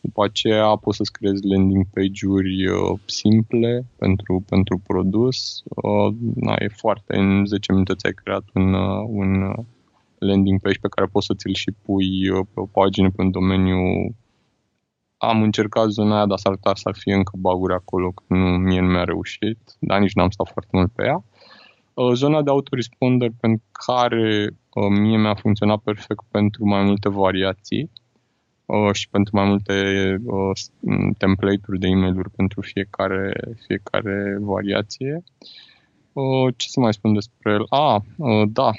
După 0.00 0.24
aceea 0.24 0.76
poți 0.76 0.96
să-ți 0.96 1.12
creezi 1.12 1.46
landing 1.46 1.86
page-uri 1.94 2.66
uh, 2.66 2.98
simple 3.04 3.86
pentru, 3.98 4.44
pentru 4.48 4.80
produs. 4.86 5.62
Uh, 5.64 6.14
na, 6.34 6.54
e 6.58 6.68
foarte, 6.68 7.16
în 7.16 7.46
10 7.46 7.72
minute 7.72 7.94
ți-ai 7.94 8.12
creat 8.12 8.44
un, 8.54 8.72
uh, 8.72 9.04
un 9.08 9.54
landing 10.18 10.60
page 10.60 10.78
pe 10.78 10.88
care 10.88 11.06
poți 11.06 11.26
să 11.26 11.34
ți-l 11.34 11.54
și 11.54 11.70
pui 11.82 12.30
pe 12.30 12.60
o 12.60 12.66
pagină, 12.66 13.10
pe 13.10 13.22
un 13.22 13.30
domeniu. 13.30 13.76
Am 15.16 15.42
încercat 15.42 15.88
zona 15.88 16.16
aia, 16.16 16.26
dar 16.26 16.38
s-ar 16.38 16.54
putea 16.54 16.74
să 16.74 16.90
fie 16.92 17.14
încă 17.14 17.32
baguri 17.38 17.74
acolo, 17.74 18.10
că 18.10 18.22
nu, 18.34 18.44
mie 18.44 18.80
nu 18.80 18.90
mi-a 18.90 19.04
reușit, 19.04 19.58
dar 19.78 20.00
nici 20.00 20.14
n-am 20.14 20.30
stat 20.30 20.48
foarte 20.52 20.70
mult 20.72 20.92
pe 20.92 21.04
ea. 21.04 21.24
Zona 22.14 22.42
de 22.42 22.50
autoresponder 22.50 23.30
pentru 23.40 23.66
care 23.86 24.50
mie 24.90 25.16
mi-a 25.16 25.34
funcționat 25.34 25.78
perfect 25.78 26.24
pentru 26.30 26.66
mai 26.66 26.82
multe 26.82 27.08
variații 27.08 27.90
uh, 28.66 28.92
și 28.92 29.08
pentru 29.08 29.36
mai 29.36 29.46
multe 29.48 29.74
uh, 30.24 30.50
template-uri 31.18 31.78
de 31.78 31.86
e 31.86 31.94
mail 31.94 32.30
pentru 32.36 32.60
fiecare, 32.60 33.32
fiecare 33.66 34.36
variație. 34.40 35.22
Uh, 36.12 36.54
ce 36.56 36.68
să 36.68 36.80
mai 36.80 36.92
spun 36.92 37.12
despre 37.12 37.52
el? 37.52 37.66
Ah, 37.68 38.00
uh, 38.16 38.48
da, 38.48 38.70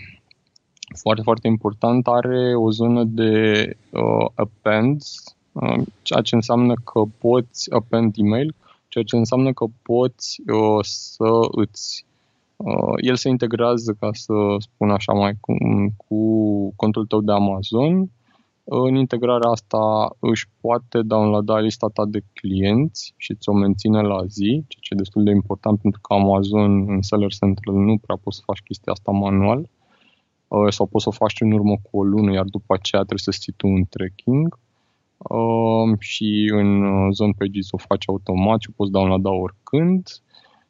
foarte, 1.02 1.22
foarte 1.22 1.48
important, 1.48 2.08
are 2.08 2.56
o 2.56 2.72
zonă 2.72 3.04
de 3.04 3.64
uh, 3.90 4.26
appends, 4.36 5.36
uh, 5.52 5.82
ceea 6.02 6.22
ce 6.22 6.36
înseamnă 6.36 6.74
că 6.74 7.02
poți 7.18 7.72
append 7.74 8.14
email, 8.18 8.56
ceea 8.88 9.04
ce 9.04 9.16
înseamnă 9.16 9.54
că 9.54 9.66
poți 9.82 10.42
uh, 10.52 10.80
să 10.82 11.30
îți 11.52 12.06
uh, 12.56 12.94
el 12.96 13.16
se 13.16 13.30
integrează, 13.30 13.96
ca 14.00 14.10
să 14.12 14.34
spun 14.60 14.90
așa 14.90 15.14
mai 15.14 15.34
cu, 15.40 15.54
cu 16.08 16.18
contul 16.76 17.06
tău 17.06 17.22
de 17.22 17.32
Amazon 17.32 18.10
în 18.70 18.96
integrarea 18.96 19.50
asta 19.50 20.16
își 20.20 20.46
poate 20.62 21.02
downloada 21.02 21.60
lista 21.60 21.88
ta 21.88 22.06
de 22.06 22.20
clienți 22.34 23.14
și 23.18 23.36
ți-o 23.36 23.54
menține 23.54 24.02
la 24.02 24.26
zi, 24.26 24.64
ceea 24.68 24.82
ce 24.82 24.94
e 24.94 24.98
destul 24.98 25.24
de 25.24 25.32
important 25.32 25.82
pentru 25.82 26.02
că 26.02 26.14
Amazon 26.14 26.90
în 26.90 27.02
Seller 27.02 27.34
Central 27.34 27.76
nu 27.76 27.98
prea 27.98 28.18
poți 28.24 28.38
să 28.38 28.44
faci 28.46 28.62
chestia 28.62 28.92
asta 28.92 29.12
manual 29.12 29.70
uh, 30.48 30.68
sau 30.70 30.86
poți 30.86 31.04
să 31.04 31.10
o 31.10 31.20
faci 31.24 31.42
în 31.42 31.52
urmă 31.52 31.76
cu 31.82 31.98
o 31.98 32.04
lună, 32.04 32.32
iar 32.32 32.46
după 32.46 32.74
aceea 32.74 33.02
trebuie 33.02 33.34
să 33.34 33.40
ții 33.40 33.54
tu 33.58 33.68
un 33.68 33.84
tracking 33.90 34.60
uh, 35.18 36.00
și 36.00 36.50
în 36.54 36.84
uh, 36.84 37.08
Zone 37.12 37.34
Pages 37.38 37.72
o 37.72 37.78
faci 37.78 38.08
automat 38.08 38.62
și 38.62 38.70
o 38.70 38.74
poți 38.76 38.92
downloada 38.92 39.32
oricând. 39.32 40.08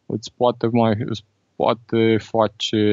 Îți 0.05 0.33
poate, 0.35 0.67
mai, 0.71 0.95
îți 1.05 1.23
poate 1.55 2.17
face 2.17 2.83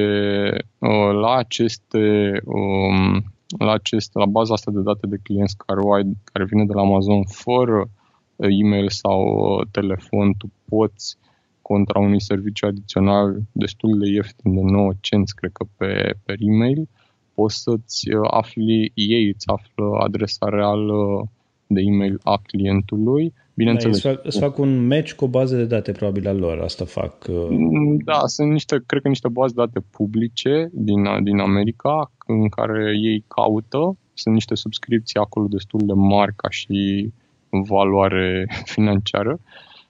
la 1.12 1.34
aceste 1.34 2.32
um, 2.44 3.33
la, 3.58 3.72
acest, 3.72 4.14
la 4.14 4.26
baza 4.26 4.52
asta 4.54 4.70
de 4.70 4.80
date 4.80 5.06
de 5.06 5.18
clienți 5.22 5.56
care, 5.56 5.80
o 5.80 5.92
ai, 5.92 6.16
care 6.24 6.44
vine 6.44 6.64
de 6.64 6.72
la 6.72 6.80
Amazon 6.80 7.24
fără 7.24 7.88
uh, 8.36 8.48
e-mail 8.50 8.88
sau 8.88 9.20
uh, 9.22 9.66
telefon, 9.70 10.34
tu 10.38 10.50
poți 10.68 11.16
contra 11.62 12.00
unui 12.00 12.20
serviciu 12.20 12.66
adițional 12.66 13.36
destul 13.52 13.98
de 13.98 14.08
ieftin 14.08 14.54
de 14.54 14.60
9 14.60 14.92
cenți, 15.00 15.34
cred 15.34 15.52
că 15.52 15.64
pe, 15.76 16.14
pe 16.24 16.34
e-mail, 16.38 16.88
poți 17.34 17.62
să-ți 17.62 18.10
uh, 18.10 18.28
afli, 18.30 18.92
ei 18.94 19.28
îți 19.28 19.48
află 19.48 19.98
adresa 19.98 20.48
reală 20.48 21.28
de 21.66 21.80
e-mail 21.80 22.20
a 22.22 22.40
clientului. 22.46 23.34
Bineînțeles. 23.54 24.02
Da, 24.02 24.10
îți, 24.10 24.18
fac, 24.18 24.26
îți 24.26 24.38
fac 24.38 24.58
un 24.58 24.86
match 24.86 25.12
cu 25.12 25.24
o 25.24 25.28
bază 25.28 25.56
de 25.56 25.64
date 25.64 25.92
probabil 25.92 26.28
al 26.28 26.36
lor, 26.36 26.58
asta 26.58 26.84
fac. 26.84 27.28
Mm, 27.50 27.96
da, 28.04 28.20
sunt 28.26 28.50
niște, 28.50 28.82
cred 28.86 29.02
că 29.02 29.08
niște 29.08 29.28
baze 29.28 29.54
de 29.54 29.60
date 29.60 29.86
publice 29.90 30.70
din, 30.72 31.02
din 31.22 31.38
America 31.38 32.12
în 32.26 32.48
care 32.48 32.92
ei 33.02 33.24
caută. 33.28 33.96
Sunt 34.14 34.34
niște 34.34 34.54
subscripții 34.54 35.20
acolo 35.20 35.46
destul 35.50 35.80
de 35.84 35.92
mari 35.92 36.34
ca 36.36 36.50
și 36.50 37.10
valoare 37.48 38.46
financiară. 38.74 39.38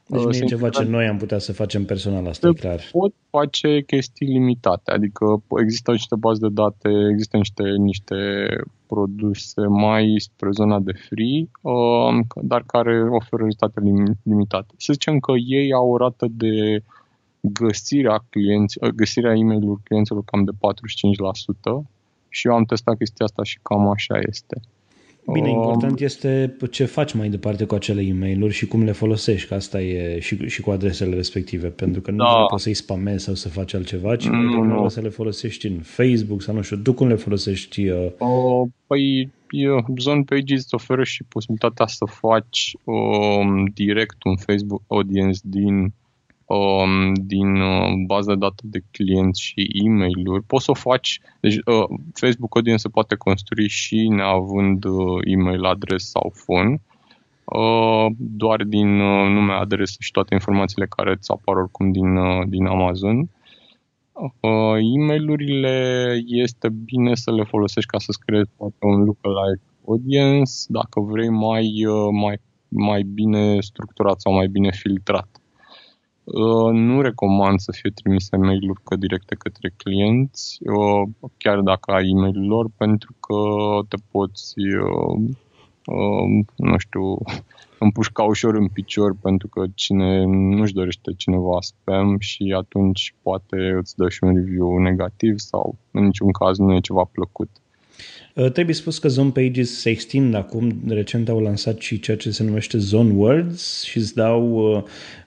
Deci 0.07 0.23
nu 0.23 0.35
e 0.35 0.45
ceva 0.45 0.69
ce 0.69 0.83
noi 0.83 1.07
am 1.07 1.17
putea 1.17 1.39
să 1.39 1.53
facem 1.53 1.85
personal, 1.85 2.27
asta 2.27 2.49
e 2.49 2.53
clar. 2.53 2.81
Pot 2.91 3.15
face 3.31 3.83
chestii 3.83 4.27
limitate, 4.27 4.91
adică 4.91 5.43
există 5.61 5.91
niște 5.91 6.17
baze 6.17 6.39
de 6.41 6.53
date, 6.53 6.89
există 7.11 7.37
niște, 7.37 7.63
niște 7.79 8.17
produse 8.87 9.67
mai 9.67 10.15
spre 10.19 10.49
zona 10.51 10.81
de 10.81 10.93
free, 10.93 11.49
um, 11.61 12.27
dar 12.43 12.63
care 12.67 13.03
oferă 13.03 13.43
rezultate 13.43 13.81
limitate. 14.23 14.75
Să 14.77 14.93
zicem 14.93 15.19
că 15.19 15.33
ei 15.47 15.73
au 15.73 15.91
o 15.91 15.97
rată 15.97 16.27
de 16.31 16.83
găsirea, 17.41 18.25
clienți, 18.31 18.79
găsirea 18.95 19.35
e-mail-ului 19.35 19.83
clienților 19.85 20.23
cam 20.25 20.45
de 20.45 20.53
45% 20.53 21.87
și 22.29 22.47
eu 22.47 22.55
am 22.55 22.65
testat 22.65 22.97
chestia 22.97 23.25
asta 23.25 23.43
și 23.43 23.59
cam 23.63 23.89
așa 23.89 24.19
este. 24.29 24.61
Bine, 25.33 25.51
um, 25.51 25.63
important 25.63 26.01
este 26.01 26.57
ce 26.71 26.85
faci 26.85 27.13
mai 27.13 27.29
departe 27.29 27.65
cu 27.65 27.75
acele 27.75 28.03
e 28.03 28.13
mail 28.13 28.51
și 28.51 28.67
cum 28.67 28.85
le 28.85 28.93
folosești, 28.93 29.49
că 29.49 29.55
asta 29.55 29.81
e 29.81 30.21
și, 30.21 30.49
și 30.49 30.61
cu 30.61 30.71
adresele 30.71 31.15
respective, 31.15 31.69
pentru 31.69 32.01
că 32.01 32.11
nu 32.11 32.17
da. 32.17 32.45
poți 32.49 32.63
să-i 32.63 32.75
spamezi 32.75 33.25
sau 33.25 33.35
să 33.35 33.49
faci 33.49 33.75
altceva, 33.75 34.17
ci 34.17 34.27
nu, 34.27 34.63
nu. 34.63 34.89
să 34.89 35.01
le 35.01 35.09
folosești 35.09 35.67
în 35.67 35.79
Facebook 35.81 36.43
sau 36.43 36.55
nu 36.55 36.63
știu, 36.63 36.77
tu 36.77 36.93
cum 36.93 37.09
le 37.09 37.15
folosești? 37.15 37.89
Uh... 37.89 38.11
Uh, 38.19 38.69
păi, 38.87 39.31
Zone 39.99 40.23
Pages 40.23 40.63
îți 40.63 40.75
oferă 40.75 41.05
și 41.05 41.25
posibilitatea 41.29 41.87
să 41.87 42.05
faci 42.05 42.73
um, 42.85 43.65
direct 43.75 44.25
un 44.25 44.37
Facebook 44.37 44.83
audience 44.87 45.39
din 45.43 45.93
um, 46.55 47.13
din 47.15 47.61
uh, 47.61 47.93
baza 48.07 48.33
de 48.33 48.39
date 48.39 48.63
de 48.63 48.81
clienți 48.91 49.43
și 49.43 49.67
e-mail-uri. 49.85 50.43
Poți 50.43 50.65
să 50.65 50.71
o 50.71 50.75
faci, 50.75 51.21
deci 51.41 51.57
uh, 51.57 51.99
Facebook 52.13 52.55
Audience 52.55 52.83
se 52.83 52.89
poate 52.89 53.15
construi 53.15 53.69
și 53.69 54.09
neavând 54.09 54.85
uh, 54.85 55.21
e-mail, 55.25 55.65
adres 55.65 56.11
sau 56.11 56.33
phone, 56.45 56.81
uh, 57.45 58.07
doar 58.19 58.63
din 58.63 59.01
uh, 59.01 59.29
nume, 59.29 59.53
adresă 59.53 59.97
și 59.99 60.11
toate 60.11 60.35
informațiile 60.35 60.87
care 60.87 61.11
îți 61.11 61.31
apar 61.31 61.57
oricum 61.57 61.93
din, 61.93 62.17
uh, 62.17 62.43
din 62.49 62.67
Amazon. 62.67 63.29
Uh, 64.41 64.77
e-mailurile 64.95 66.17
este 66.27 66.69
bine 66.69 67.15
să 67.15 67.33
le 67.33 67.45
folosești 67.45 67.91
ca 67.91 67.99
să-ți 67.99 68.19
creezi 68.19 68.51
poate 68.57 68.77
un 68.81 69.05
lookalike 69.05 69.63
audience 69.87 70.53
dacă 70.69 71.01
vrei 71.01 71.29
mai, 71.29 71.87
uh, 71.87 72.09
mai, 72.13 72.41
mai 72.69 73.03
bine 73.03 73.61
structurat 73.61 74.21
sau 74.21 74.33
mai 74.33 74.47
bine 74.47 74.71
filtrat. 74.71 75.29
Uh, 76.25 76.73
nu 76.73 77.01
recomand 77.01 77.61
să 77.61 77.73
fie 77.73 77.91
trimise 77.91 78.37
mail-uri 78.37 78.81
că 78.85 78.97
directe 78.97 79.35
către 79.35 79.73
clienți, 79.77 80.59
uh, 80.61 81.09
chiar 81.37 81.61
dacă 81.61 81.93
ai 81.93 82.09
e 82.09 82.21
mail 82.21 82.47
lor, 82.47 82.67
pentru 82.77 83.15
că 83.21 83.37
te 83.89 83.97
poți, 84.11 84.55
uh, 84.59 85.35
nu 86.57 86.79
știu, 86.79 87.19
împușca 87.85 88.23
ușor 88.23 88.55
în 88.55 88.69
picior 88.69 89.17
pentru 89.23 89.49
că 89.49 89.65
cine 89.75 90.25
nu-și 90.27 90.73
dorește 90.73 91.13
cineva 91.17 91.57
spam 91.61 92.19
și 92.19 92.55
atunci 92.57 93.15
poate 93.23 93.57
îți 93.79 93.97
dă 93.97 94.09
și 94.09 94.25
un 94.25 94.35
review 94.35 94.79
negativ 94.79 95.39
sau 95.39 95.77
în 95.91 96.05
niciun 96.05 96.31
caz 96.31 96.59
nu 96.59 96.75
e 96.75 96.81
ceva 96.81 97.09
plăcut. 97.13 97.49
Trebuie 98.53 98.75
spus 98.75 98.99
că 98.99 99.09
Zone 99.09 99.31
Pages 99.31 99.81
se 99.81 99.91
extind 99.91 100.35
acum, 100.35 100.73
recent 100.89 101.29
au 101.29 101.41
lansat 101.41 101.79
și 101.79 102.01
ceea 102.01 102.17
ce 102.17 102.31
se 102.31 102.45
numește 102.45 102.79
Zone 102.79 103.13
Words 103.13 103.83
și 103.83 103.99
îți 103.99 104.15
dau 104.15 104.85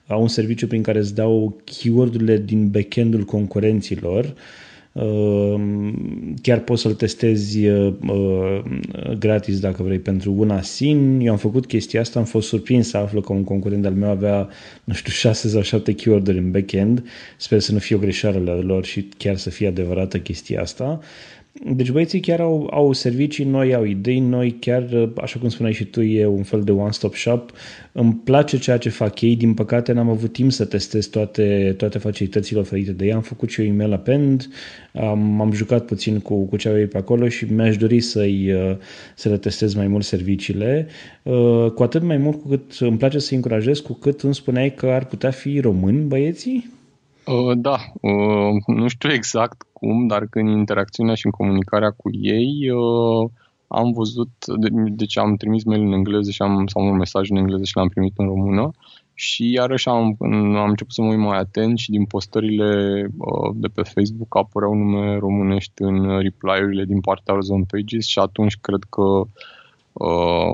au 0.08 0.22
un 0.22 0.28
serviciu 0.28 0.68
prin 0.68 0.82
care 0.82 1.00
îți 1.00 1.16
dau 1.16 1.62
keyword-urile 1.64 2.38
din 2.38 2.70
backend-ul 2.70 3.24
concurenților. 3.24 4.34
Uh, 4.92 5.62
chiar 6.42 6.60
poți 6.60 6.82
să-l 6.82 6.94
testezi 6.94 7.68
uh, 7.68 7.94
gratis 9.20 9.60
dacă 9.60 9.84
vrei 9.84 10.00
pentru 10.00 10.34
una 10.38 10.62
sin. 10.62 11.20
Eu 11.20 11.32
am 11.32 11.38
făcut 11.38 11.66
chestia 11.66 12.00
asta, 12.00 12.20
am 12.20 12.26
fost 12.26 12.48
surprins 12.48 12.90
să 12.90 12.98
aflu 12.98 13.22
că 13.22 13.34
un 13.34 13.44
concurent 13.44 13.86
al 13.86 13.94
meu 13.94 14.10
avea, 14.10 14.50
nu 14.84 14.94
știu, 14.94 15.12
6 15.30 15.48
sau 15.48 15.62
7 15.62 15.94
keyword-uri 15.94 16.38
în 16.38 16.52
backend. 16.52 17.04
Sper 17.38 17.60
să 17.60 17.72
nu 17.72 17.80
fie 17.80 17.96
o 17.96 18.00
greșeală 18.00 18.42
la 18.46 18.62
lor 18.62 18.86
și 18.86 19.08
chiar 19.18 19.38
să 19.38 19.50
fie 19.50 19.68
adevărată 19.68 20.20
chestia 20.20 20.62
asta. 20.62 21.00
Deci 21.66 21.92
băieții 21.92 22.20
chiar 22.20 22.40
au, 22.40 22.70
au 22.72 22.94
servicii 22.94 23.46
noi, 23.46 23.74
au 23.74 23.84
idei 23.84 24.20
noi, 24.20 24.58
chiar, 24.60 25.10
așa 25.16 25.40
cum 25.40 25.50
spuneai 25.50 25.74
și 25.74 25.86
tu, 25.86 26.02
e 26.02 26.26
un 26.26 26.44
fel 26.44 26.62
de 26.62 26.72
one-stop 26.72 27.16
shop. 27.16 27.52
Îmi 27.92 28.14
place 28.24 28.58
ceea 28.58 28.78
ce 28.78 28.90
fac 28.90 29.22
ei, 29.22 29.36
din 29.36 29.54
păcate 29.54 29.92
n-am 29.92 30.10
avut 30.10 30.34
timp 30.34 30.52
să 30.52 30.66
testez 30.66 31.06
toate, 31.06 31.74
toate 31.78 31.98
facilitățile 31.98 32.60
oferite 32.60 32.92
de 32.92 33.06
ei. 33.06 33.14
Am 33.14 33.22
făcut 33.22 33.50
și 33.50 33.62
eu 33.62 33.68
email 33.68 33.94
append, 33.94 34.48
am, 34.94 35.42
am 35.42 35.52
jucat 35.52 35.86
puțin 35.86 36.20
cu, 36.20 36.46
cu 36.46 36.58
ce 36.58 36.70
au 36.70 36.78
ei 36.78 36.88
pe 36.88 36.98
acolo 36.98 37.28
și 37.28 37.46
mi-aș 37.54 37.78
dori 37.78 38.00
să-i, 38.00 38.54
să 39.16 39.30
le 39.30 39.38
testez 39.38 39.74
mai 39.74 39.88
mult 39.88 40.04
serviciile. 40.04 40.88
Cu 41.76 41.84
atât 41.84 42.02
mai 42.02 42.18
mult 42.18 42.42
cu 42.42 42.48
cât 42.48 42.72
îmi 42.80 42.98
place 42.98 43.20
să-i 43.20 43.36
încurajez, 43.36 43.80
cu 43.80 43.94
cât 43.94 44.22
îmi 44.22 44.36
spuneai 44.36 44.74
că 44.74 44.86
ar 44.86 45.06
putea 45.06 45.32
fi 45.32 45.60
români 45.60 46.08
băieții? 46.08 46.76
Uh, 47.28 47.58
da, 47.58 47.78
uh, 48.02 48.54
nu 48.66 48.88
știu 48.88 49.12
exact 49.12 49.66
cum, 49.74 50.08
dar 50.08 50.28
în 50.32 50.48
interacțiunea 50.48 51.16
și 51.16 51.26
în 51.26 51.32
comunicarea 51.32 51.92
cu 51.92 52.10
ei, 52.12 52.70
uh, 52.70 53.30
am 53.68 53.92
văzut, 53.92 54.30
deci 54.90 55.18
am 55.18 55.36
trimis 55.36 55.64
mail 55.64 55.82
în 55.82 55.92
engleză 55.92 56.32
și 56.32 56.42
am, 56.42 56.68
sau 56.68 56.88
un 56.88 56.98
mesaj 56.98 57.30
în 57.30 57.36
engleză 57.36 57.64
și 57.64 57.76
l-am 57.76 57.88
primit 57.88 58.14
în 58.18 58.26
română 58.26 58.72
și 59.14 59.52
iarăși 59.52 59.88
am, 59.90 60.16
am 60.56 60.70
început 60.70 60.94
să 60.94 61.02
mă 61.02 61.08
uit 61.08 61.18
mai 61.18 61.38
atent 61.38 61.78
și 61.78 61.90
din 61.90 62.06
postările 62.06 63.02
uh, 63.18 63.52
de 63.56 63.68
pe 63.68 63.82
Facebook 63.82 64.38
apăreau 64.38 64.74
nume 64.74 65.18
românești 65.18 65.82
în 65.82 66.20
reply-urile 66.20 66.86
din 66.86 67.00
partea 67.00 67.36
Ozone 67.36 67.66
Pages 67.68 68.06
și 68.08 68.20
atunci 68.20 68.58
cred 68.62 68.84
că 68.90 69.02
uh, 69.94 70.52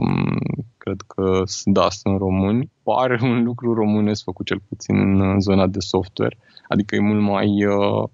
cred 0.84 1.02
că 1.08 1.44
da, 1.64 1.90
sunt 1.90 2.18
români. 2.18 2.72
Pare 2.84 3.20
un 3.22 3.44
lucru 3.44 3.74
românesc 3.74 4.24
făcut 4.24 4.46
cel 4.46 4.62
puțin 4.70 5.22
în 5.22 5.40
zona 5.40 5.68
de 5.68 5.80
software, 5.80 6.38
adică 6.68 6.96
e 6.96 7.00
mult 7.00 7.22
mai 7.22 7.66
uh, 7.66 8.10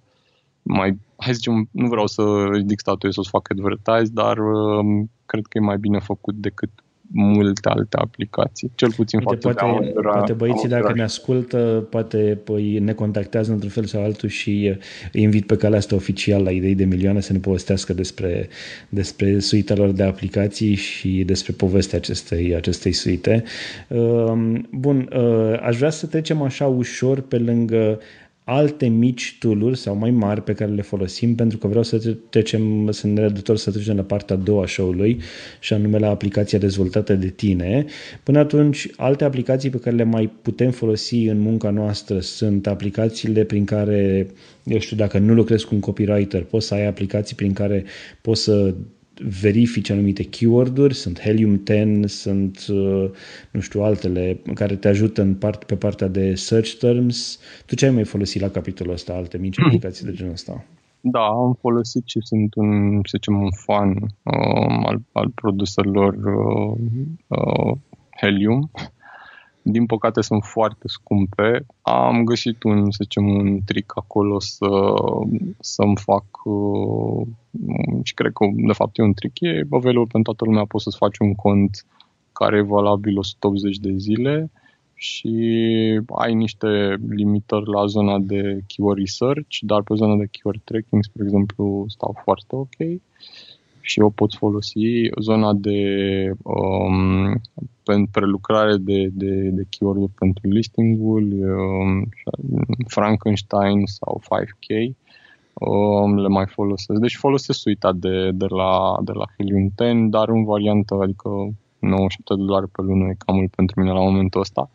mai, 0.61 0.89
hai 1.17 1.33
să 1.33 1.33
zicem, 1.33 1.69
nu 1.71 1.87
vreau 1.87 2.07
să 2.07 2.21
ridic 2.51 2.79
statuie 2.79 3.11
să-ți 3.11 3.29
fac 3.29 3.49
advertise, 3.49 4.11
dar 4.13 4.37
uh, 4.37 5.05
cred 5.25 5.45
că 5.45 5.57
e 5.57 5.61
mai 5.61 5.77
bine 5.77 5.99
făcut 5.99 6.35
decât 6.35 6.69
multe 7.11 7.69
alte 7.69 7.97
aplicații, 7.97 8.71
cel 8.75 8.91
puțin 8.91 9.19
Uite, 9.19 9.31
față 9.31 9.47
poate, 9.47 9.81
de 9.81 9.87
Amazon, 9.87 10.11
poate 10.11 10.33
băieții 10.33 10.65
Amazon. 10.65 10.81
dacă 10.81 10.93
ne 10.97 11.03
ascultă, 11.03 11.87
poate 11.89 12.39
păi, 12.43 12.79
ne 12.79 12.93
contactează 12.93 13.51
într-un 13.51 13.69
fel 13.69 13.85
sau 13.85 14.03
altul 14.03 14.29
și 14.29 14.77
îi 15.13 15.21
invit 15.21 15.45
pe 15.45 15.55
calea 15.55 15.77
asta 15.77 15.95
oficial 15.95 16.43
la 16.43 16.51
idei 16.51 16.75
de 16.75 16.85
milioane 16.85 17.19
să 17.19 17.33
ne 17.33 17.39
povestească 17.39 17.93
despre, 17.93 18.47
despre 18.89 19.39
suita 19.39 19.75
lor 19.75 19.89
de 19.91 20.03
aplicații 20.03 20.75
și 20.75 21.23
despre 21.25 21.53
povestea 21.57 21.97
acestei, 21.97 22.55
acestei 22.55 22.91
suite. 22.91 23.43
Um, 23.87 24.67
bun, 24.71 25.09
uh, 25.15 25.59
aș 25.61 25.77
vrea 25.77 25.89
să 25.89 26.07
trecem 26.07 26.41
așa 26.41 26.67
ușor 26.67 27.21
pe 27.21 27.37
lângă 27.37 27.99
alte 28.49 28.87
mici 28.87 29.37
tool 29.39 29.73
sau 29.73 29.95
mai 29.95 30.11
mari 30.11 30.43
pe 30.43 30.53
care 30.53 30.71
le 30.71 30.81
folosim 30.81 31.35
pentru 31.35 31.57
că 31.57 31.67
vreau 31.67 31.83
să 31.83 32.17
trecem, 32.29 32.91
să 32.91 33.07
ne 33.07 33.21
redutor 33.21 33.57
să 33.57 33.71
trecem 33.71 33.95
la 33.95 34.01
partea 34.01 34.35
a 34.35 34.39
doua 34.39 34.63
a 34.63 34.65
show-ului 34.65 35.21
și 35.59 35.73
anume 35.73 35.97
la 35.97 36.09
aplicația 36.09 36.59
dezvoltată 36.59 37.13
de 37.13 37.27
tine. 37.27 37.85
Până 38.23 38.39
atunci, 38.39 38.87
alte 38.97 39.23
aplicații 39.23 39.69
pe 39.69 39.77
care 39.77 39.95
le 39.95 40.03
mai 40.03 40.31
putem 40.41 40.71
folosi 40.71 41.15
în 41.15 41.39
munca 41.39 41.69
noastră 41.69 42.19
sunt 42.19 42.67
aplicațiile 42.67 43.43
prin 43.43 43.65
care, 43.65 44.27
eu 44.63 44.79
știu, 44.79 44.97
dacă 44.97 45.17
nu 45.17 45.33
lucrezi 45.33 45.65
cu 45.65 45.75
un 45.75 45.79
copywriter, 45.79 46.43
poți 46.43 46.67
să 46.67 46.73
ai 46.73 46.85
aplicații 46.87 47.35
prin 47.35 47.53
care 47.53 47.83
poți 48.21 48.43
să 48.43 48.73
verifici 49.41 49.89
anumite 49.89 50.23
keyword-uri, 50.23 50.93
sunt 50.93 51.19
Helium 51.19 51.61
10, 51.65 52.07
sunt, 52.07 52.65
uh, 52.69 53.09
nu 53.51 53.59
știu, 53.59 53.81
altele 53.81 54.39
care 54.53 54.75
te 54.75 54.87
ajută 54.87 55.21
în 55.21 55.35
part, 55.35 55.63
pe 55.63 55.75
partea 55.75 56.07
de 56.07 56.35
search 56.35 56.71
terms. 56.71 57.39
Tu 57.65 57.75
ce 57.75 57.85
ai 57.85 57.91
mai 57.91 58.03
folosit 58.03 58.41
la 58.41 58.49
capitolul 58.49 58.93
ăsta, 58.93 59.13
alte 59.13 59.37
mici 59.37 59.55
hmm. 59.55 59.65
aplicații 59.65 60.05
de 60.05 60.11
genul 60.11 60.31
ăsta? 60.31 60.65
Da, 61.01 61.25
am 61.25 61.57
folosit 61.59 62.03
și 62.05 62.19
sunt 62.21 62.55
un, 62.55 62.99
să 63.03 63.17
zicem, 63.17 63.41
un 63.41 63.51
fan 63.51 63.89
uh, 63.89 64.85
al, 64.85 64.99
al 65.11 65.29
produselor 65.35 66.13
uh, 66.13 66.77
uh, 67.27 67.77
Helium 68.21 68.71
din 69.71 69.85
păcate 69.85 70.21
sunt 70.21 70.43
foarte 70.43 70.87
scumpe. 70.87 71.65
Am 71.81 72.23
găsit 72.23 72.63
un, 72.63 72.91
să 72.91 72.99
zicem, 73.01 73.27
un 73.27 73.59
trick 73.65 73.97
acolo 73.97 74.39
să, 74.39 74.93
să-mi 75.59 75.97
fac 75.97 76.25
uh, 76.43 77.27
și 78.03 78.13
cred 78.13 78.31
că 78.33 78.45
de 78.53 78.73
fapt 78.73 78.97
e 78.97 79.01
un 79.01 79.13
trick, 79.13 79.39
e 79.39 79.67
available 79.69 80.11
pentru 80.11 80.21
toată 80.21 80.45
lumea, 80.45 80.65
poți 80.65 80.83
să-ți 80.83 80.97
faci 80.97 81.17
un 81.17 81.35
cont 81.35 81.85
care 82.31 82.57
e 82.57 82.61
valabil 82.61 83.17
180 83.17 83.77
de 83.77 83.93
zile 83.95 84.51
și 84.93 85.37
ai 86.07 86.33
niște 86.33 86.99
limitări 87.09 87.69
la 87.69 87.85
zona 87.85 88.19
de 88.19 88.59
keyword 88.67 88.97
research, 88.97 89.57
dar 89.59 89.81
pe 89.81 89.93
zona 89.95 90.15
de 90.15 90.27
keyword 90.31 90.61
tracking, 90.63 91.03
spre 91.03 91.23
exemplu, 91.23 91.85
stau 91.87 92.19
foarte 92.23 92.55
ok 92.55 93.01
și 93.81 93.99
o 93.99 94.09
pot 94.09 94.33
folosi. 94.33 95.09
Zona 95.21 95.53
de 95.53 95.79
um, 96.43 97.41
prelucrare 98.11 98.77
de, 98.77 99.09
de, 99.11 99.49
de 99.49 99.63
keyword 99.69 100.11
pentru 100.19 100.47
listing-ul, 100.47 101.23
um, 101.23 102.09
Frankenstein 102.87 103.85
sau 103.85 104.21
5K, 104.23 104.95
um, 105.53 106.17
le 106.17 106.27
mai 106.27 106.45
folosesc. 106.47 106.99
Deci 106.99 107.15
folosesc 107.15 107.59
suita 107.59 107.91
de, 107.93 108.31
de, 108.31 108.45
la, 108.45 108.97
de 109.03 109.11
la 109.11 109.25
Helium 109.37 109.71
10, 109.77 110.07
dar 110.09 110.29
în 110.29 110.43
variantă, 110.43 110.97
adică 111.01 111.29
97 111.79 112.33
de 112.35 112.43
dolari 112.45 112.67
pe 112.67 112.81
lună 112.81 113.09
e 113.09 113.15
cam 113.25 113.35
mult 113.35 113.55
pentru 113.55 113.79
mine 113.79 113.93
la 113.93 113.99
momentul 113.99 114.41
ăsta. 114.41 114.69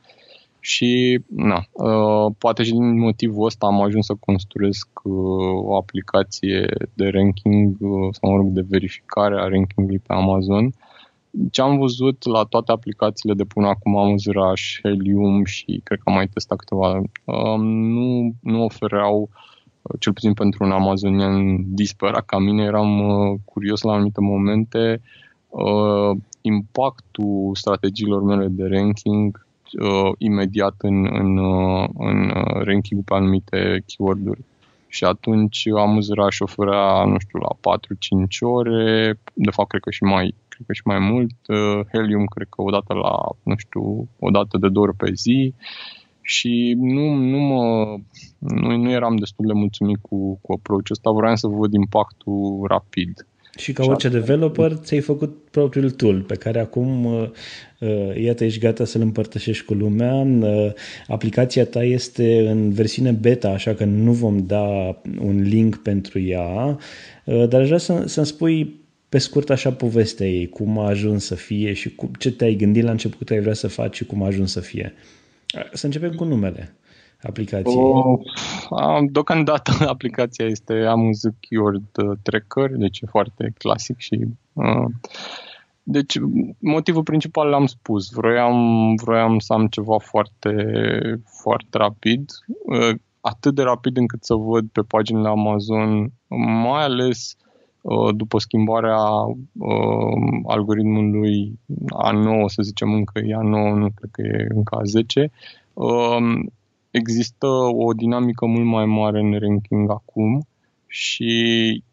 Și, 0.67 1.21
na, 1.29 1.65
uh, 1.73 2.35
poate 2.39 2.63
și 2.63 2.71
din 2.71 2.99
motivul 2.99 3.45
ăsta 3.45 3.67
am 3.67 3.83
ajuns 3.83 4.07
să 4.07 4.15
construiesc 4.21 4.89
uh, 5.03 5.15
o 5.65 5.77
aplicație 5.77 6.67
de 6.95 7.09
ranking 7.09 7.77
uh, 7.81 8.09
sau, 8.11 8.31
mă 8.31 8.37
rog, 8.37 8.47
de 8.47 8.65
verificare 8.69 9.35
a 9.35 9.49
rankingului 9.49 9.99
pe 9.99 10.13
Amazon. 10.13 10.73
Ce 11.51 11.61
am 11.61 11.79
văzut 11.79 12.27
la 12.27 12.43
toate 12.43 12.73
aplicațiile 12.73 13.35
de 13.35 13.45
până 13.45 13.67
acum, 13.67 13.97
Amazrash, 13.97 14.79
Helium 14.83 15.45
și 15.45 15.81
cred 15.85 15.99
că 15.99 16.05
am 16.05 16.15
mai 16.15 16.29
testat 16.29 16.59
câteva, 16.59 16.99
uh, 17.25 17.59
nu, 17.59 18.35
nu 18.41 18.65
ofereau 18.65 19.29
uh, 19.83 19.95
cel 20.01 20.13
puțin 20.13 20.33
pentru 20.33 20.65
un 20.65 20.71
amazonian 20.71 21.65
disperat 21.75 22.25
ca 22.25 22.39
mine, 22.39 22.65
eram 22.65 23.09
uh, 23.09 23.39
curios 23.45 23.83
la 23.83 23.93
anumite 23.93 24.21
momente. 24.21 25.01
Uh, 25.49 26.17
impactul 26.41 27.51
strategiilor 27.55 28.23
mele 28.23 28.47
de 28.49 28.67
ranking 28.67 29.44
uh, 29.81 30.13
imediat 30.19 30.75
în, 30.79 31.07
în, 31.11 31.37
uh, 31.37 31.89
în 31.99 32.31
uh, 32.31 32.63
ranking 32.65 33.05
pe 33.05 33.15
anumite 33.15 33.83
keyword-uri. 33.87 34.45
Și 34.89 35.05
atunci 35.05 35.67
Amuzraș 35.77 36.41
oferea, 36.41 37.05
nu 37.05 37.19
știu, 37.19 37.39
la 37.39 37.77
4-5 37.77 38.41
ore, 38.41 39.19
de 39.35 39.51
fapt 39.51 39.69
cred 39.69 39.83
că 39.83 39.91
și 39.91 40.03
mai, 40.03 40.35
cred 40.49 40.67
că 40.67 40.73
și 40.73 40.83
mai 40.85 40.99
mult, 40.99 41.35
uh, 41.49 41.81
Helium 41.93 42.25
cred 42.25 42.47
că 42.51 42.63
o 42.63 42.71
dată 42.71 42.95
la, 42.95 43.17
nu 43.43 43.55
știu, 43.57 44.09
o 44.19 44.31
dată 44.31 44.59
de 44.59 44.69
două 44.69 44.87
ori 44.87 44.97
pe 44.97 45.11
zi 45.15 45.55
și 46.25 46.75
nu, 46.79 47.15
nu, 47.15 47.39
mă, 47.39 47.97
nu, 48.39 48.77
nu 48.77 48.91
eram 48.91 49.17
destul 49.17 49.47
de 49.47 49.53
mulțumit 49.53 49.99
cu, 50.01 50.39
cu 50.43 50.53
approach 50.53 50.91
ăsta, 50.91 51.11
vreau 51.11 51.37
să 51.37 51.47
văd 51.47 51.73
impactul 51.73 52.65
rapid. 52.69 53.27
Și 53.57 53.73
ca 53.73 53.85
orice 53.85 54.09
developer, 54.09 54.73
ți-ai 54.73 55.01
făcut 55.01 55.37
propriul 55.51 55.91
tool 55.91 56.21
pe 56.21 56.35
care 56.35 56.61
acum, 56.61 57.05
uh, 57.05 57.29
uh, 57.79 58.23
iată, 58.23 58.45
ești 58.45 58.59
gata 58.59 58.85
să-l 58.85 59.01
împărtășești 59.01 59.65
cu 59.65 59.75
lumea. 59.75 60.15
Uh, 60.15 60.73
aplicația 61.07 61.65
ta 61.65 61.83
este 61.85 62.49
în 62.49 62.73
versiune 62.73 63.11
beta, 63.11 63.49
așa 63.49 63.75
că 63.75 63.85
nu 63.85 64.13
vom 64.13 64.47
da 64.47 65.01
un 65.21 65.43
link 65.43 65.77
pentru 65.77 66.21
ea, 66.21 66.79
dar 67.25 67.61
aș 67.61 67.67
vrea 67.67 67.79
să, 67.79 68.03
să-mi 68.07 68.27
spui 68.27 68.81
pe 69.09 69.19
scurt 69.19 69.51
așa 69.51 69.73
povestea 69.73 70.27
ei, 70.27 70.49
cum 70.49 70.79
a 70.79 70.89
ajuns 70.89 71.25
să 71.25 71.35
fie 71.35 71.73
și 71.73 71.95
cum, 71.95 72.11
ce 72.19 72.33
te-ai 72.33 72.55
gândit 72.55 72.83
la 72.83 72.91
început 72.91 73.31
ai 73.31 73.41
vrea 73.41 73.55
să 73.55 73.69
faci 73.69 73.97
și 73.97 74.05
cum 74.05 74.23
a 74.23 74.27
ajuns 74.27 74.53
să 74.53 74.61
fie. 74.61 74.95
Să 75.73 75.87
începem 75.87 76.13
cu 76.13 76.25
numele 76.25 76.75
aplicației? 77.27 77.77
Uh, 77.77 78.19
deocamdată 79.11 79.73
aplicația 79.95 80.47
este 80.47 80.75
Amazon 80.75 81.35
Keyword 81.41 82.21
Tracker, 82.23 82.71
deci 82.71 83.01
e 83.01 83.07
foarte 83.07 83.53
clasic 83.59 83.99
și 83.99 84.21
uh, 84.53 84.87
deci 85.87 86.19
motivul 86.59 87.03
principal 87.03 87.49
l-am 87.49 87.67
spus, 87.67 88.11
vroiam, 88.11 88.95
vroiam 88.95 89.39
să 89.39 89.53
am 89.53 89.67
ceva 89.67 89.99
foarte, 89.99 90.55
foarte 91.25 91.79
rapid, 91.79 92.31
uh, 92.65 92.95
atât 93.21 93.55
de 93.55 93.63
rapid 93.63 93.97
încât 93.97 94.25
să 94.25 94.35
văd 94.35 94.69
pe 94.73 94.81
paginile 94.81 95.29
Amazon, 95.29 96.13
mai 96.63 96.83
ales 96.83 97.37
uh, 97.81 98.15
după 98.15 98.39
schimbarea 98.39 98.99
uh, 99.59 100.43
algoritmului 100.47 101.59
A9, 102.07 102.45
să 102.47 102.63
zicem 102.63 102.93
încă 102.93 103.19
e 103.19 103.35
A9, 103.35 103.75
nu 103.75 103.89
cred 103.95 104.11
că 104.11 104.23
e 104.23 104.47
încă 104.55 104.77
A10, 104.81 105.31
uh, 105.73 106.17
există 106.99 107.47
o 107.87 107.93
dinamică 107.93 108.47
mult 108.47 108.67
mai 108.67 108.87
mare 108.87 109.21
în 109.21 109.39
ranking 109.39 109.91
acum 109.91 110.47
și 110.87 111.33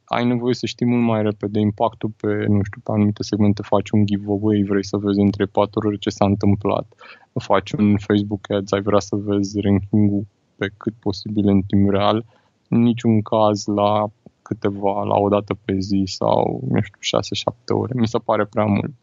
ai 0.06 0.26
nevoie 0.26 0.54
să 0.54 0.66
știi 0.66 0.86
mult 0.86 1.04
mai 1.04 1.22
repede 1.22 1.60
impactul 1.60 2.10
pe, 2.22 2.46
nu 2.48 2.64
știu, 2.64 2.82
pe 2.84 2.92
anumite 2.92 3.24
segmente, 3.24 3.62
faci 3.62 3.90
un 3.90 4.06
giveaway, 4.06 4.62
vrei 4.62 4.86
să 4.86 4.98
vezi 4.98 5.20
între 5.20 5.46
4 5.46 5.88
ore 5.88 5.96
ce 5.96 6.10
s-a 6.10 6.26
întâmplat, 6.26 6.86
faci 7.34 7.72
un 7.72 7.98
Facebook 7.98 8.52
Ads, 8.52 8.72
ai 8.72 8.82
vrea 8.82 9.00
să 9.00 9.16
vezi 9.16 9.60
rankingul 9.60 10.26
pe 10.56 10.72
cât 10.78 10.94
posibil 11.00 11.48
în 11.48 11.62
timp 11.62 11.90
real, 11.90 12.26
în 12.70 12.82
niciun 12.82 13.22
caz 13.22 13.66
la 13.66 14.08
câteva, 14.42 15.04
la 15.04 15.18
o 15.18 15.30
dată 15.30 15.58
pe 15.66 15.80
zi 15.80 16.04
sau, 16.06 16.64
nu 16.70 16.82
știu, 16.82 17.20
6-7 17.54 17.80
ore. 17.82 17.94
Mi 17.96 18.08
se 18.08 18.18
pare 18.18 18.46
prea 18.46 18.66
mult. 18.66 18.94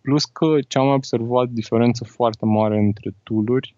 Plus 0.00 0.24
că 0.24 0.46
ce 0.68 0.78
am 0.78 0.88
observat 0.88 1.48
diferență 1.48 2.04
foarte 2.04 2.44
mare 2.44 2.78
între 2.78 3.14
tooluri 3.22 3.74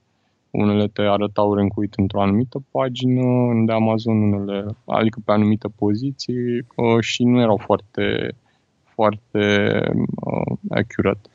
unele 0.50 0.86
te 0.86 1.02
arătau 1.02 1.54
rankuit 1.54 1.94
într-o 1.94 2.20
anumită 2.20 2.62
pagină 2.70 3.24
de 3.66 3.72
Amazon, 3.72 4.32
unele, 4.32 4.66
adică 4.84 5.20
pe 5.24 5.32
anumite 5.32 5.68
poziții 5.76 6.58
uh, 6.58 7.00
și 7.00 7.24
nu 7.24 7.40
erau 7.40 7.56
foarte, 7.56 8.34
foarte 8.82 9.82
uh, 10.24 10.56
accurate. 10.70 11.28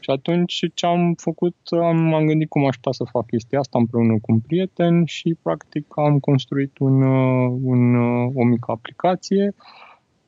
Și 0.00 0.10
atunci 0.10 0.64
ce 0.74 0.86
am 0.86 1.14
făcut, 1.14 1.56
am, 1.70 1.96
m-am 1.96 2.26
gândit 2.26 2.48
cum 2.48 2.66
aș 2.66 2.74
putea 2.74 2.92
să 2.92 3.04
fac 3.04 3.26
chestia 3.26 3.58
asta 3.58 3.78
împreună 3.78 4.12
cu 4.12 4.32
un 4.32 4.40
prieten 4.40 5.04
și 5.04 5.36
practic 5.42 5.86
am 5.96 6.18
construit 6.18 6.78
un, 6.78 7.02
uh, 7.02 7.58
un, 7.62 7.94
uh, 7.94 8.30
o 8.34 8.44
mică 8.44 8.70
aplicație 8.70 9.54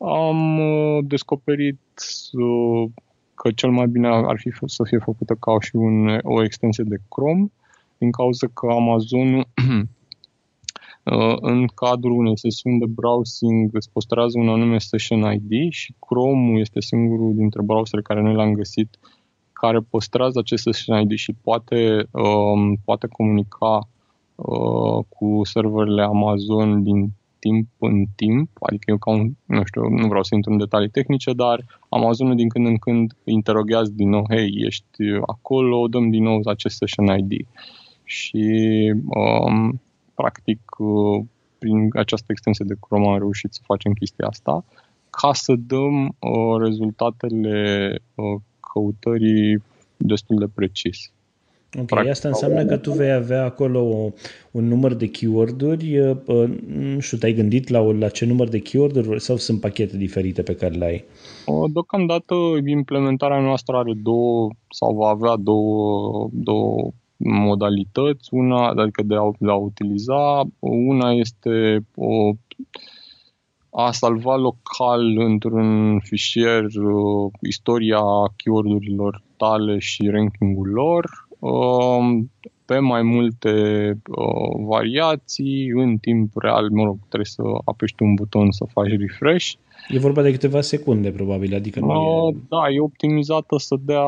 am 0.04 0.58
uh, 0.58 1.04
descoperit 1.04 1.80
uh, 2.32 2.90
că 3.34 3.50
cel 3.50 3.70
mai 3.70 3.86
bine 3.86 4.08
ar 4.08 4.38
fi 4.38 4.50
să 4.64 4.82
fie 4.84 4.98
făcută 4.98 5.34
ca 5.40 5.56
și 5.60 5.76
un, 5.76 6.20
o 6.22 6.44
extensie 6.44 6.84
de 6.84 6.96
Chrome, 7.08 7.46
din 8.02 8.10
cauza 8.10 8.46
că 8.54 8.66
Amazon 8.66 9.28
uh, 11.12 11.36
în 11.40 11.66
cadrul 11.66 12.18
unei 12.22 12.38
sesiuni 12.38 12.78
de 12.78 12.86
browsing 12.88 13.70
îți 13.72 13.90
postează 13.92 14.38
un 14.38 14.48
anume 14.48 14.78
session 14.78 15.32
ID 15.32 15.72
și 15.72 15.94
Chrome 15.98 16.60
este 16.60 16.80
singurul 16.80 17.34
dintre 17.34 17.62
browsere 17.62 18.02
care 18.02 18.20
noi 18.22 18.34
l-am 18.34 18.52
găsit 18.52 18.98
care 19.52 19.78
păstrează 19.90 20.38
acest 20.38 20.62
session 20.62 21.00
ID 21.00 21.12
și 21.16 21.32
poate, 21.42 22.08
um, 22.10 22.76
poate 22.84 23.06
comunica 23.06 23.88
uh, 24.34 25.04
cu 25.08 25.40
serverele 25.44 26.02
Amazon 26.02 26.82
din 26.82 27.12
timp 27.38 27.68
în 27.78 28.04
timp, 28.16 28.48
adică 28.60 28.84
eu 28.86 28.98
ca 28.98 29.10
un, 29.10 29.30
nu 29.44 29.62
știu, 29.64 29.82
nu 29.88 30.06
vreau 30.06 30.22
să 30.22 30.34
intru 30.34 30.52
în 30.52 30.58
detalii 30.58 30.88
tehnice, 30.88 31.32
dar 31.32 31.64
Amazonul 31.88 32.34
din 32.34 32.48
când 32.48 32.66
în 32.66 32.76
când 32.76 33.12
interoghează 33.24 33.92
din 33.94 34.08
nou, 34.08 34.24
hei, 34.28 34.50
ești 34.66 35.02
acolo, 35.26 35.88
dăm 35.88 36.10
din 36.10 36.22
nou 36.22 36.40
acest 36.44 36.76
session 36.76 37.18
ID. 37.18 37.46
Și 38.12 38.46
um, 39.06 39.80
practic 40.14 40.60
uh, 40.78 41.24
prin 41.58 41.88
această 41.92 42.26
extensie 42.28 42.64
de 42.68 42.76
Chrome 42.80 43.06
am 43.06 43.18
reușit 43.18 43.52
să 43.52 43.60
facem 43.64 43.92
chestia 43.92 44.26
asta 44.26 44.64
ca 45.10 45.32
să 45.32 45.54
dăm 45.66 46.04
uh, 46.04 46.60
rezultatele 46.64 47.98
uh, 48.14 48.40
căutării 48.72 49.62
destul 49.96 50.38
de 50.38 50.48
precis. 50.54 51.12
Ok, 51.78 51.86
Practic, 51.86 52.10
asta 52.10 52.28
înseamnă 52.28 52.64
că 52.64 52.76
tu 52.76 52.92
vei 52.92 53.12
avea 53.12 53.44
acolo 53.44 54.12
un 54.50 54.68
număr 54.68 54.94
de 54.94 55.06
keyword-uri, 55.06 55.98
uh, 55.98 56.16
uh, 56.26 56.50
nu 56.66 57.00
știu, 57.00 57.18
te-ai 57.18 57.32
gândit 57.32 57.68
la, 57.68 57.80
la 57.80 58.08
ce 58.08 58.24
număr 58.24 58.48
de 58.48 58.58
keyword-uri 58.58 59.20
sau 59.20 59.36
sunt 59.36 59.60
pachete 59.60 59.96
diferite 59.96 60.42
pe 60.42 60.54
care 60.54 60.74
le 60.74 60.84
ai? 60.84 61.04
Deocamdată 61.72 62.34
implementarea 62.66 63.40
noastră 63.40 63.76
are 63.76 63.92
două 64.02 64.50
sau 64.70 64.94
va 64.94 65.08
avea 65.08 65.36
două, 65.36 66.28
două 66.32 66.92
modalități, 67.24 68.28
una 68.30 68.68
adică 68.68 69.02
de 69.02 69.14
a, 69.14 69.30
de 69.38 69.50
a 69.50 69.54
utiliza, 69.54 70.42
una 70.58 71.12
este 71.12 71.86
o 71.94 72.32
a 73.74 73.90
salva 73.90 74.36
local 74.36 75.18
într-un 75.18 76.00
fișier 76.00 76.64
uh, 76.64 77.32
istoria 77.40 78.00
keyword-urilor 78.36 79.22
tale 79.36 79.78
și 79.78 80.08
rankingul 80.08 80.68
lor 80.68 81.26
uh, 81.38 82.24
pe 82.64 82.78
mai 82.78 83.02
multe 83.02 83.50
uh, 84.06 84.64
variații 84.66 85.68
în 85.68 85.96
timp 85.96 86.32
real, 86.34 86.70
mă 86.70 86.84
rog, 86.84 86.96
trebuie 86.98 87.24
să 87.24 87.42
apeși 87.64 87.94
un 87.98 88.14
buton 88.14 88.50
să 88.50 88.64
faci 88.72 88.90
refresh. 88.98 89.52
E 89.88 89.98
vorba 89.98 90.22
de 90.22 90.30
câteva 90.30 90.60
secunde, 90.60 91.10
probabil, 91.10 91.54
adică 91.54 91.80
nu 91.80 92.26
uh, 92.26 92.34
e... 92.34 92.38
Da, 92.48 92.70
e 92.70 92.80
optimizată 92.80 93.58
să 93.58 93.76
dea, 93.80 94.06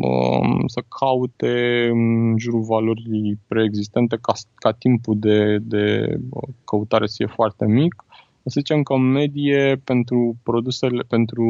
uh, 0.00 0.62
să 0.66 0.82
caute 1.00 1.86
în 1.92 2.34
jurul 2.38 2.62
valorii 2.62 3.38
preexistente 3.46 4.18
ca, 4.20 4.32
ca 4.54 4.72
timpul 4.72 5.18
de, 5.18 5.58
de 5.58 6.16
căutare 6.64 7.06
să 7.06 7.14
fie 7.16 7.26
foarte 7.26 7.66
mic 7.66 8.04
să 8.48 8.60
zicem 8.60 8.82
că 8.82 8.92
în 8.92 9.10
medie 9.10 9.80
pentru 9.84 10.36
produsele, 10.42 11.02
pentru, 11.02 11.44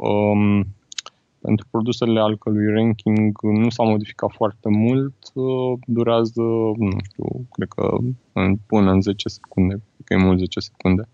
um, 0.00 0.66
pentru 1.40 1.66
produsele 1.70 2.20
al 2.20 2.38
cărui 2.38 2.72
ranking 2.72 3.42
nu 3.42 3.70
s-a 3.70 3.82
modificat 3.82 4.30
foarte 4.32 4.68
mult, 4.68 5.14
uh, 5.34 5.78
durează, 5.86 6.42
nu 6.76 6.98
știu, 7.02 7.46
cred 7.50 7.68
că 7.68 7.96
în, 8.32 8.56
până 8.66 8.90
în 8.90 9.00
10 9.00 9.28
secunde, 9.28 9.82
că 10.04 10.14
e 10.14 10.16
mult 10.16 10.38
10 10.38 10.60
secunde. 10.60 11.08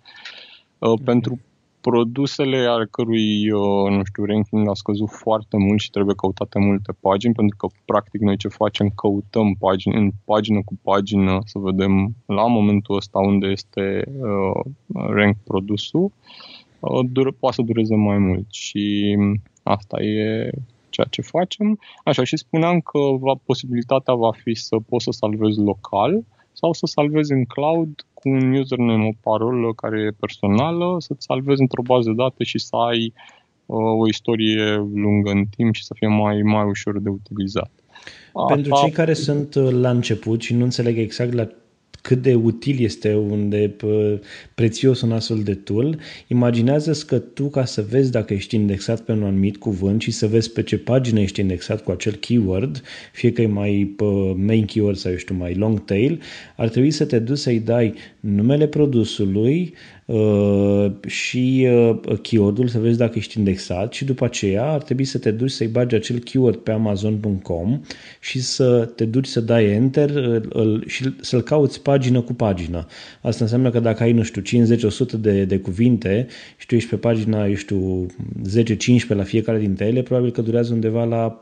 Uh, 0.78 0.88
okay. 0.88 1.04
Pentru 1.04 1.40
produsele 1.88 2.58
al 2.66 2.86
cărui, 2.86 3.50
uh, 3.50 3.90
nu 3.90 4.04
știu, 4.04 4.24
ranking 4.24 4.68
a 4.68 4.74
scăzut 4.74 5.10
foarte 5.10 5.56
mult 5.56 5.80
și 5.80 5.90
trebuie 5.90 6.14
căutate 6.14 6.58
multe 6.58 6.92
pagini, 7.00 7.34
pentru 7.34 7.56
că, 7.56 7.66
practic, 7.84 8.20
noi 8.20 8.36
ce 8.36 8.48
facem, 8.48 8.88
căutăm 8.88 9.54
pagini, 9.58 9.96
în 9.96 10.10
pagină 10.24 10.60
cu 10.64 10.74
pagină 10.82 11.40
să 11.44 11.58
vedem 11.58 12.14
la 12.26 12.46
momentul 12.46 12.96
ăsta 12.96 13.18
unde 13.18 13.46
este 13.46 14.04
uh, 14.20 14.60
rank 15.18 15.36
produsul, 15.44 16.12
uh, 16.80 17.00
dure, 17.10 17.30
poate 17.30 17.56
să 17.56 17.62
dureze 17.62 17.94
mai 17.94 18.18
mult 18.18 18.46
și 18.50 19.16
asta 19.62 20.02
e 20.02 20.50
ceea 20.88 21.06
ce 21.10 21.22
facem. 21.22 21.78
Așa, 22.04 22.24
și 22.24 22.36
spuneam 22.36 22.80
că 22.80 22.98
va, 23.20 23.34
posibilitatea 23.44 24.14
va 24.14 24.32
fi 24.32 24.54
să 24.54 24.76
poți 24.88 25.04
să 25.04 25.10
salvezi 25.10 25.60
local 25.60 26.24
sau 26.60 26.72
să 26.72 26.86
salvezi 26.86 27.32
în 27.32 27.44
cloud 27.44 28.06
cu 28.14 28.28
un 28.28 28.52
username, 28.52 29.06
o 29.06 29.30
parolă 29.30 29.72
care 29.72 30.00
e 30.00 30.20
personală, 30.20 30.96
să-ți 30.98 31.24
salvezi 31.24 31.60
într-o 31.60 31.82
bază 31.82 32.08
de 32.08 32.14
date 32.14 32.44
și 32.44 32.58
să 32.58 32.76
ai 32.76 33.12
uh, 33.66 33.76
o 33.76 34.08
istorie 34.08 34.74
lungă 34.94 35.30
în 35.30 35.44
timp 35.56 35.74
și 35.74 35.84
să 35.84 35.94
fie 35.96 36.08
mai, 36.08 36.42
mai 36.42 36.64
ușor 36.64 37.00
de 37.00 37.08
utilizat. 37.08 37.70
Pentru 38.48 38.72
Asta... 38.74 38.86
cei 38.86 38.94
care 38.94 39.12
sunt 39.12 39.54
uh, 39.54 39.70
la 39.70 39.90
început 39.90 40.42
și 40.42 40.54
nu 40.54 40.64
înțeleg 40.64 40.98
exact 40.98 41.32
la 41.32 41.48
cât 42.06 42.22
de 42.22 42.34
util 42.34 42.84
este 42.84 43.14
un 43.14 43.48
de 43.48 43.74
prețios 44.54 45.00
un 45.00 45.12
astfel 45.12 45.42
de 45.42 45.54
tool, 45.54 45.98
imaginează 46.26 47.04
că 47.06 47.18
tu 47.18 47.48
ca 47.48 47.64
să 47.64 47.86
vezi 47.90 48.10
dacă 48.10 48.34
ești 48.34 48.54
indexat 48.54 49.00
pe 49.00 49.12
un 49.12 49.22
anumit 49.22 49.56
cuvânt 49.56 50.00
și 50.00 50.10
să 50.10 50.26
vezi 50.26 50.52
pe 50.52 50.62
ce 50.62 50.78
pagină 50.78 51.20
ești 51.20 51.40
indexat 51.40 51.82
cu 51.82 51.90
acel 51.90 52.14
keyword, 52.14 52.82
fie 53.12 53.32
că 53.32 53.42
e 53.42 53.46
mai 53.46 53.94
main 54.36 54.64
keyword 54.64 54.96
sau 54.96 55.12
ești 55.12 55.32
mai 55.32 55.54
long 55.54 55.84
tail, 55.84 56.20
ar 56.56 56.68
trebui 56.68 56.90
să 56.90 57.04
te 57.04 57.18
duci 57.18 57.38
să-i 57.38 57.60
dai 57.60 57.94
numele 58.20 58.66
produsului, 58.66 59.74
Uh, 59.74 59.95
și 61.06 61.68
uh, 61.70 62.18
keyword-ul 62.22 62.68
să 62.68 62.78
vezi 62.78 62.98
dacă 62.98 63.18
ești 63.18 63.38
indexat 63.38 63.92
și 63.92 64.04
după 64.04 64.24
aceea 64.24 64.70
ar 64.70 64.82
trebui 64.82 65.04
să 65.04 65.18
te 65.18 65.30
duci 65.30 65.50
să-i 65.50 65.66
bagi 65.66 65.94
acel 65.94 66.18
keyword 66.18 66.56
pe 66.56 66.70
amazon.com 66.70 67.80
și 68.20 68.42
să 68.42 68.90
te 68.94 69.04
duci 69.04 69.26
să 69.26 69.40
dai 69.40 69.64
enter 69.64 70.40
și 70.86 71.14
să-l 71.20 71.42
cauți 71.42 71.82
pagină 71.82 72.20
cu 72.20 72.32
pagină. 72.32 72.86
Asta 73.22 73.44
înseamnă 73.44 73.70
că 73.70 73.80
dacă 73.80 74.02
ai, 74.02 74.12
nu 74.12 74.22
știu, 74.22 74.42
50-100 74.42 75.20
de, 75.20 75.44
de 75.44 75.58
cuvinte 75.58 76.26
și 76.56 76.66
tu 76.66 76.74
ești 76.74 76.90
pe 76.90 76.96
pagina, 76.96 77.46
eu 77.46 77.54
știu, 77.54 78.06
10-15 78.62 79.06
la 79.08 79.22
fiecare 79.22 79.58
dintre 79.58 79.84
ele, 79.86 80.02
probabil 80.02 80.30
că 80.30 80.42
durează 80.42 80.72
undeva 80.72 81.04
la 81.04 81.40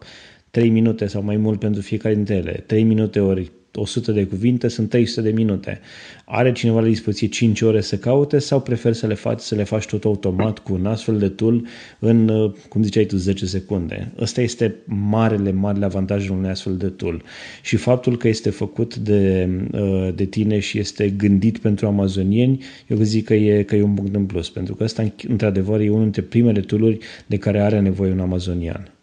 3 0.50 0.68
minute 0.68 1.06
sau 1.06 1.22
mai 1.22 1.36
mult 1.36 1.58
pentru 1.58 1.82
fiecare 1.82 2.14
dintre 2.14 2.34
ele. 2.34 2.64
3 2.66 2.82
minute 2.82 3.20
ori 3.20 3.50
100 3.76 4.12
de 4.12 4.24
cuvinte 4.24 4.68
sunt 4.68 4.88
300 4.88 5.20
de 5.20 5.30
minute. 5.30 5.80
Are 6.24 6.52
cineva 6.52 6.80
la 6.80 6.86
dispoziție 6.86 7.26
5 7.28 7.60
ore 7.60 7.80
să 7.80 7.96
caute 7.96 8.38
sau 8.38 8.60
preferi 8.60 8.96
să 8.96 9.06
le 9.06 9.14
faci, 9.14 9.40
să 9.40 9.54
le 9.54 9.62
faci 9.62 9.86
tot 9.86 10.04
automat 10.04 10.58
cu 10.58 10.72
un 10.72 10.86
astfel 10.86 11.18
de 11.18 11.28
tool 11.28 11.66
în, 11.98 12.28
uh, 12.28 12.52
cum 12.68 12.82
ziceai 12.82 13.04
tu, 13.04 13.16
10 13.16 13.46
secunde? 13.46 14.12
Ăsta 14.20 14.40
este 14.40 14.74
marele, 14.84 15.52
marele 15.52 15.84
avantaj 15.84 16.28
unui 16.28 16.48
astfel 16.48 16.76
de 16.76 16.88
tool. 16.88 17.22
Și 17.62 17.76
faptul 17.76 18.16
că 18.16 18.28
este 18.28 18.50
făcut 18.50 18.96
de, 18.96 19.48
uh, 19.72 20.08
de 20.14 20.24
tine 20.24 20.58
și 20.58 20.78
este 20.78 21.10
gândit 21.10 21.58
pentru 21.58 21.86
amazonieni, 21.86 22.62
eu 22.86 22.96
zic 22.96 23.24
că 23.24 23.34
e, 23.34 23.62
că 23.62 23.76
e 23.76 23.82
un 23.82 23.94
punct 23.94 24.14
în 24.14 24.26
plus, 24.26 24.50
pentru 24.50 24.74
că 24.74 24.84
ăsta, 24.84 25.12
într-adevăr, 25.28 25.80
e 25.80 25.88
unul 25.88 26.02
dintre 26.02 26.22
primele 26.22 26.60
tooluri 26.60 26.98
de 27.26 27.36
care 27.36 27.60
are 27.60 27.80
nevoie 27.80 28.12
un 28.12 28.20
amazonian. 28.20 28.93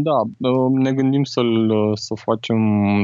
Da, 0.00 0.48
ă, 0.48 0.68
ne 0.68 0.92
gândim 0.92 1.24
să-l, 1.24 1.72
să 1.96 2.14
facem 2.14 2.58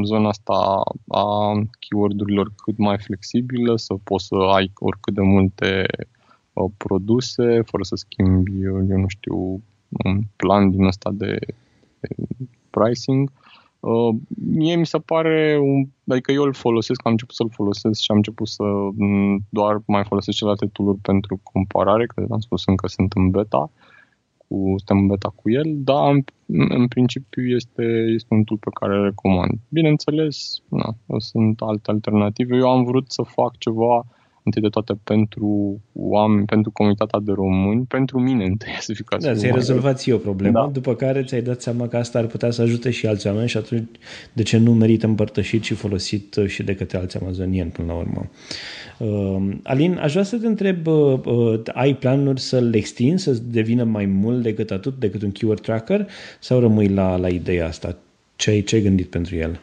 zona 0.04 0.28
asta 0.28 0.82
a 1.08 1.52
keyword-urilor 1.78 2.52
cât 2.56 2.78
mai 2.78 2.98
flexibilă, 2.98 3.76
să 3.76 3.94
poți 4.04 4.26
să 4.26 4.34
ai 4.34 4.70
oricât 4.78 5.14
de 5.14 5.20
multe 5.20 5.86
ă, 6.56 6.70
produse, 6.76 7.62
fără 7.66 7.82
să 7.82 7.94
schimbi, 7.96 8.62
eu 8.62 8.76
nu 8.80 9.08
știu, 9.08 9.62
un 10.04 10.20
plan 10.36 10.70
din 10.70 10.84
ăsta 10.84 11.10
de, 11.12 11.38
de 12.00 12.08
pricing. 12.70 13.32
Uh, 13.80 14.14
mie 14.50 14.76
mi 14.76 14.86
se 14.86 14.98
pare, 14.98 15.58
un, 15.62 15.84
adică 16.08 16.32
eu 16.32 16.42
îl 16.42 16.54
folosesc, 16.54 17.00
am 17.04 17.12
început 17.12 17.34
să-l 17.34 17.50
folosesc 17.50 18.00
și 18.00 18.10
am 18.10 18.16
început 18.16 18.48
să 18.48 18.64
doar 19.48 19.82
mai 19.86 20.04
folosesc 20.04 20.36
celelalte 20.36 20.66
tool 20.66 20.94
pentru 21.02 21.40
comparare, 21.42 22.06
că 22.06 22.26
am 22.30 22.40
spus 22.40 22.66
încă 22.66 22.86
sunt 22.86 23.12
în 23.12 23.30
beta. 23.30 23.58
Uh, 23.58 23.93
cu, 24.48 24.74
suntem 24.76 24.98
în 24.98 25.06
beta 25.06 25.32
cu 25.36 25.50
el, 25.50 25.64
dar 25.74 26.10
în, 26.10 26.22
în 26.68 26.88
principiu 26.88 27.42
este, 27.42 27.84
este 28.14 28.34
un 28.34 28.44
tool 28.44 28.58
pe 28.58 28.70
care 28.80 28.96
îl 28.96 29.04
recomand. 29.04 29.52
Bineînțeles, 29.68 30.56
na, 30.68 31.18
sunt 31.18 31.60
alte 31.60 31.90
alternative. 31.90 32.56
Eu 32.56 32.70
am 32.70 32.84
vrut 32.84 33.12
să 33.12 33.22
fac 33.22 33.58
ceva 33.58 34.06
întâi 34.44 34.62
de 34.62 34.68
toate 34.68 34.94
pentru 35.04 35.80
oameni, 35.92 36.46
pentru 36.46 36.70
comunitatea 36.70 37.18
de 37.22 37.32
români, 37.32 37.84
pentru 37.84 38.20
mine 38.20 38.44
întâi 38.44 38.76
să 38.86 38.92
fiu 38.92 39.04
ca 39.04 39.16
Da, 39.16 39.34
ți-ai 39.34 39.50
rezolvat 39.50 40.00
și 40.00 40.10
o 40.10 40.16
problemă, 40.16 40.58
da. 40.58 40.70
după 40.72 40.94
care 40.94 41.22
ți-ai 41.22 41.42
dat 41.42 41.60
seama 41.62 41.88
că 41.88 41.96
asta 41.96 42.18
ar 42.18 42.26
putea 42.26 42.50
să 42.50 42.62
ajute 42.62 42.90
și 42.90 43.06
alți 43.06 43.26
oameni 43.26 43.48
și 43.48 43.56
atunci 43.56 43.88
de 44.32 44.42
ce 44.42 44.58
nu 44.58 44.74
merită 44.74 45.06
împărtășit 45.06 45.62
și 45.62 45.74
folosit 45.74 46.36
și 46.46 46.62
de 46.62 46.74
către 46.74 46.98
alți 46.98 47.18
amazonieni 47.18 47.70
până 47.70 47.92
la 47.92 47.98
urmă. 47.98 48.30
Uh, 48.98 49.56
Alin, 49.62 49.98
aș 50.02 50.10
vrea 50.12 50.24
să 50.24 50.36
te 50.36 50.46
întreb, 50.46 50.86
uh, 50.86 51.20
uh, 51.24 51.60
ai 51.72 51.94
planuri 51.94 52.40
să-l 52.40 52.74
extinzi, 52.74 53.22
să 53.22 53.38
devină 53.50 53.84
mai 53.84 54.06
mult 54.06 54.42
decât 54.42 54.70
atât, 54.70 54.98
decât 54.98 55.22
un 55.22 55.32
keyword 55.32 55.60
tracker 55.60 56.08
sau 56.40 56.60
rămâi 56.60 56.88
la, 56.88 57.16
la 57.16 57.28
ideea 57.28 57.66
asta? 57.66 57.96
Ce 58.36 58.50
ai, 58.50 58.62
ce 58.62 58.76
ai 58.76 58.82
gândit 58.82 59.06
pentru 59.06 59.36
el? 59.36 59.60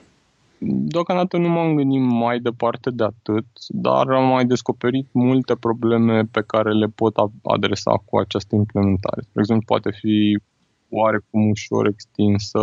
Deocamdată 0.64 1.38
nu 1.38 1.49
m-am 1.49 1.76
gândit 1.76 2.01
mai 2.01 2.39
departe 2.39 2.89
de 2.89 3.03
atât, 3.03 3.45
dar 3.68 4.09
am 4.09 4.28
mai 4.28 4.45
descoperit 4.45 5.07
multe 5.12 5.55
probleme 5.55 6.24
pe 6.24 6.43
care 6.47 6.74
le 6.74 6.86
pot 6.86 7.16
adresa 7.43 7.91
cu 8.05 8.18
această 8.18 8.55
implementare. 8.55 9.22
De 9.22 9.39
exemplu, 9.39 9.66
poate 9.66 9.91
fi 9.91 10.39
oarecum 10.89 11.49
ușor 11.49 11.88
extinsă 11.88 12.59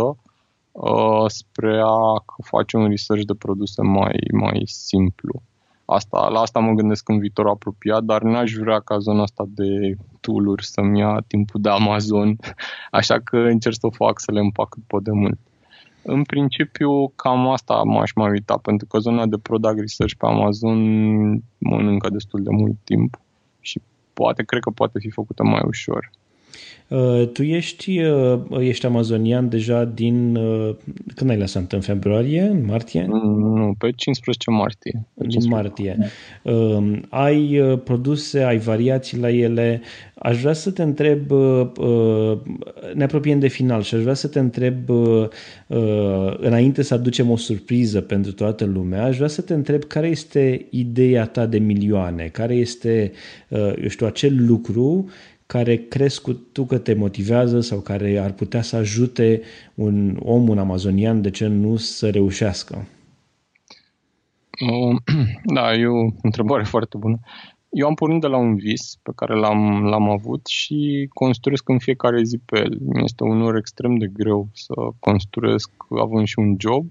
uh, 0.71 1.25
spre 1.27 1.81
a 1.83 2.23
face 2.43 2.77
un 2.77 2.89
research 2.89 3.25
de 3.25 3.33
produse 3.33 3.81
mai, 3.81 4.19
mai 4.33 4.61
simplu. 4.65 5.41
Asta, 5.85 6.27
la 6.27 6.39
asta 6.39 6.59
mă 6.59 6.73
gândesc 6.73 7.09
în 7.09 7.19
viitor 7.19 7.47
apropiat, 7.47 8.03
dar 8.03 8.21
n-aș 8.21 8.53
vrea 8.53 8.79
ca 8.79 8.97
zona 8.97 9.21
asta 9.21 9.45
de 9.47 9.95
tool 10.19 10.59
să-mi 10.61 10.99
ia 10.99 11.23
timpul 11.27 11.61
de 11.61 11.69
Amazon, 11.69 12.35
așa 12.99 13.19
că 13.19 13.37
încerc 13.37 13.75
să 13.79 13.85
o 13.85 14.05
fac 14.05 14.19
să 14.19 14.31
le 14.31 14.39
împac 14.39 14.69
cât 14.69 14.83
pot 14.87 15.03
de 15.03 15.11
mult. 15.11 15.39
În 16.11 16.23
principiu, 16.23 17.07
cam 17.15 17.47
asta 17.47 17.81
m-aș 17.85 18.11
mai 18.13 18.29
uita, 18.29 18.57
pentru 18.57 18.87
că 18.87 18.99
zona 18.99 19.25
de 19.25 19.37
product 19.37 19.79
research 19.79 20.15
pe 20.17 20.25
Amazon 20.25 20.79
mănâncă 21.57 22.09
destul 22.09 22.43
de 22.43 22.49
mult 22.49 22.75
timp 22.83 23.19
și 23.59 23.81
poate, 24.13 24.43
cred 24.43 24.61
că 24.61 24.69
poate 24.69 24.99
fi 24.99 25.09
făcută 25.09 25.43
mai 25.43 25.61
ușor. 25.65 26.09
Uh, 26.89 27.27
tu 27.33 27.43
ești, 27.43 27.99
uh, 27.99 28.39
ești 28.59 28.85
amazonian 28.85 29.49
deja 29.49 29.85
din... 29.85 30.35
Uh, 30.35 30.75
când 31.15 31.29
ai 31.29 31.37
lăsat? 31.37 31.71
În 31.71 31.81
februarie? 31.81 32.41
În 32.41 32.65
martie? 32.65 33.05
Nu, 33.05 33.75
pe 33.77 33.91
15 33.95 34.49
martie. 34.49 35.05
Pe 35.13 35.27
15 35.27 35.39
din 35.39 35.49
martie. 35.49 35.97
Uh, 36.43 36.99
ai 37.09 37.61
produse, 37.83 38.43
ai 38.43 38.57
variații 38.57 39.17
la 39.17 39.29
ele. 39.31 39.81
Aș 40.15 40.41
vrea 40.41 40.53
să 40.53 40.71
te 40.71 40.81
întreb, 40.81 41.31
uh, 41.31 42.37
ne 42.93 43.03
apropiem 43.03 43.39
de 43.39 43.47
final 43.47 43.81
și 43.81 43.95
aș 43.95 44.01
vrea 44.01 44.13
să 44.13 44.27
te 44.27 44.39
întreb, 44.39 44.89
uh, 44.89 45.27
înainte 46.37 46.81
să 46.81 46.93
aducem 46.93 47.29
o 47.29 47.37
surpriză 47.37 48.01
pentru 48.01 48.31
toată 48.31 48.65
lumea, 48.65 49.03
aș 49.03 49.15
vrea 49.15 49.27
să 49.27 49.41
te 49.41 49.53
întreb 49.53 49.83
care 49.83 50.07
este 50.07 50.65
ideea 50.69 51.25
ta 51.25 51.45
de 51.45 51.57
milioane, 51.57 52.29
care 52.31 52.55
este, 52.55 53.11
eu 53.81 53.87
știu, 53.87 54.05
acel 54.05 54.45
lucru 54.45 55.09
care 55.51 55.75
crezi 55.75 56.21
cu 56.21 56.33
tu 56.33 56.65
că 56.65 56.77
te 56.77 56.93
motivează 56.93 57.59
sau 57.59 57.79
care 57.79 58.17
ar 58.17 58.31
putea 58.31 58.61
să 58.61 58.75
ajute 58.75 59.41
un 59.75 60.19
om, 60.23 60.49
un 60.49 60.57
amazonian, 60.57 61.21
de 61.21 61.29
ce 61.29 61.47
nu 61.47 61.75
să 61.75 62.09
reușească? 62.09 62.87
Da, 65.53 65.73
e 65.73 65.85
o 65.85 66.09
întrebare 66.21 66.63
foarte 66.73 66.97
bună. 66.97 67.19
Eu 67.69 67.87
am 67.87 67.93
pornit 67.93 68.21
de 68.21 68.27
la 68.27 68.37
un 68.37 68.55
vis 68.55 68.95
pe 69.03 69.11
care 69.15 69.35
l-am, 69.35 69.83
l-am 69.83 70.09
avut 70.09 70.47
și 70.47 71.09
construiesc 71.13 71.69
în 71.69 71.79
fiecare 71.79 72.23
zi 72.23 72.37
pe 72.37 72.57
el. 72.59 72.77
Mi 72.79 73.03
este 73.03 73.23
unor 73.23 73.55
extrem 73.55 73.97
de 73.97 74.07
greu 74.07 74.47
să 74.53 74.73
construiesc 74.99 75.71
având 76.01 76.27
și 76.27 76.39
un 76.39 76.55
job, 76.59 76.85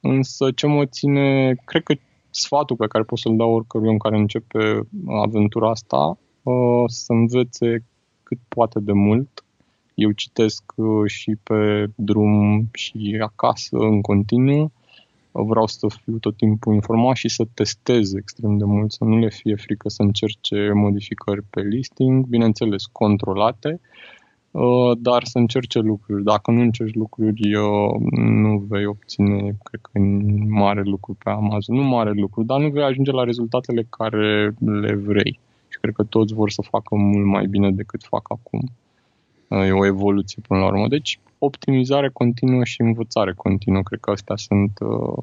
însă 0.00 0.50
ce 0.50 0.66
mă 0.66 0.84
ține, 0.86 1.54
cred 1.64 1.82
că 1.82 1.94
sfatul 2.30 2.76
pe 2.76 2.86
care 2.86 3.04
pot 3.04 3.18
să-l 3.18 3.36
dau 3.36 3.52
oricărui 3.52 3.88
om 3.88 3.96
care 3.96 4.16
începe 4.16 4.88
aventura 5.06 5.70
asta 5.70 6.18
să 6.86 7.12
învețe 7.12 7.84
cât 8.22 8.38
poate 8.48 8.80
de 8.80 8.92
mult. 8.92 9.44
Eu 9.94 10.10
citesc 10.10 10.62
uh, 10.76 11.06
și 11.06 11.36
pe 11.42 11.86
drum 11.94 12.68
și 12.72 13.18
acasă 13.20 13.76
în 13.76 14.00
continuu. 14.00 14.72
Vreau 15.32 15.66
să 15.66 15.86
fiu 16.02 16.18
tot 16.18 16.36
timpul 16.36 16.74
informat 16.74 17.16
și 17.16 17.28
să 17.28 17.44
testez 17.54 18.12
extrem 18.12 18.58
de 18.58 18.64
mult, 18.64 18.92
să 18.92 19.04
nu 19.04 19.18
le 19.18 19.28
fie 19.28 19.54
frică 19.54 19.88
să 19.88 20.02
încerce 20.02 20.70
modificări 20.74 21.42
pe 21.50 21.60
listing, 21.60 22.26
bineînțeles 22.26 22.84
controlate, 22.92 23.80
uh, 24.50 24.98
dar 24.98 25.24
să 25.24 25.38
încerce 25.38 25.78
lucruri. 25.78 26.22
Dacă 26.22 26.50
nu 26.50 26.60
încerci 26.60 26.94
lucruri, 26.94 27.50
nu 28.16 28.58
vei 28.68 28.86
obține, 28.86 29.56
cred 29.62 29.80
că, 29.80 29.98
mare 30.48 30.82
lucru 30.82 31.16
pe 31.24 31.30
Amazon. 31.30 31.76
Nu 31.76 31.82
mare 31.82 32.12
lucru, 32.12 32.42
dar 32.42 32.60
nu 32.60 32.68
vei 32.68 32.82
ajunge 32.82 33.10
la 33.10 33.24
rezultatele 33.24 33.86
care 33.90 34.54
le 34.58 34.94
vrei 34.94 35.38
și 35.78 35.84
cred 35.84 35.94
că 35.94 36.02
toți 36.02 36.34
vor 36.34 36.50
să 36.50 36.62
facă 36.62 36.94
mult 36.94 37.26
mai 37.26 37.46
bine 37.46 37.70
decât 37.70 38.04
fac 38.04 38.30
acum. 38.30 38.60
E 39.48 39.72
o 39.72 39.86
evoluție 39.86 40.42
până 40.46 40.60
la 40.60 40.66
urmă. 40.66 40.88
Deci, 40.88 41.20
optimizare 41.38 42.10
continuă 42.10 42.64
și 42.64 42.80
învățare 42.80 43.32
continuă. 43.32 43.82
Cred 43.82 44.00
că 44.00 44.10
astea 44.10 44.36
sunt 44.36 44.78
uh, 44.80 45.22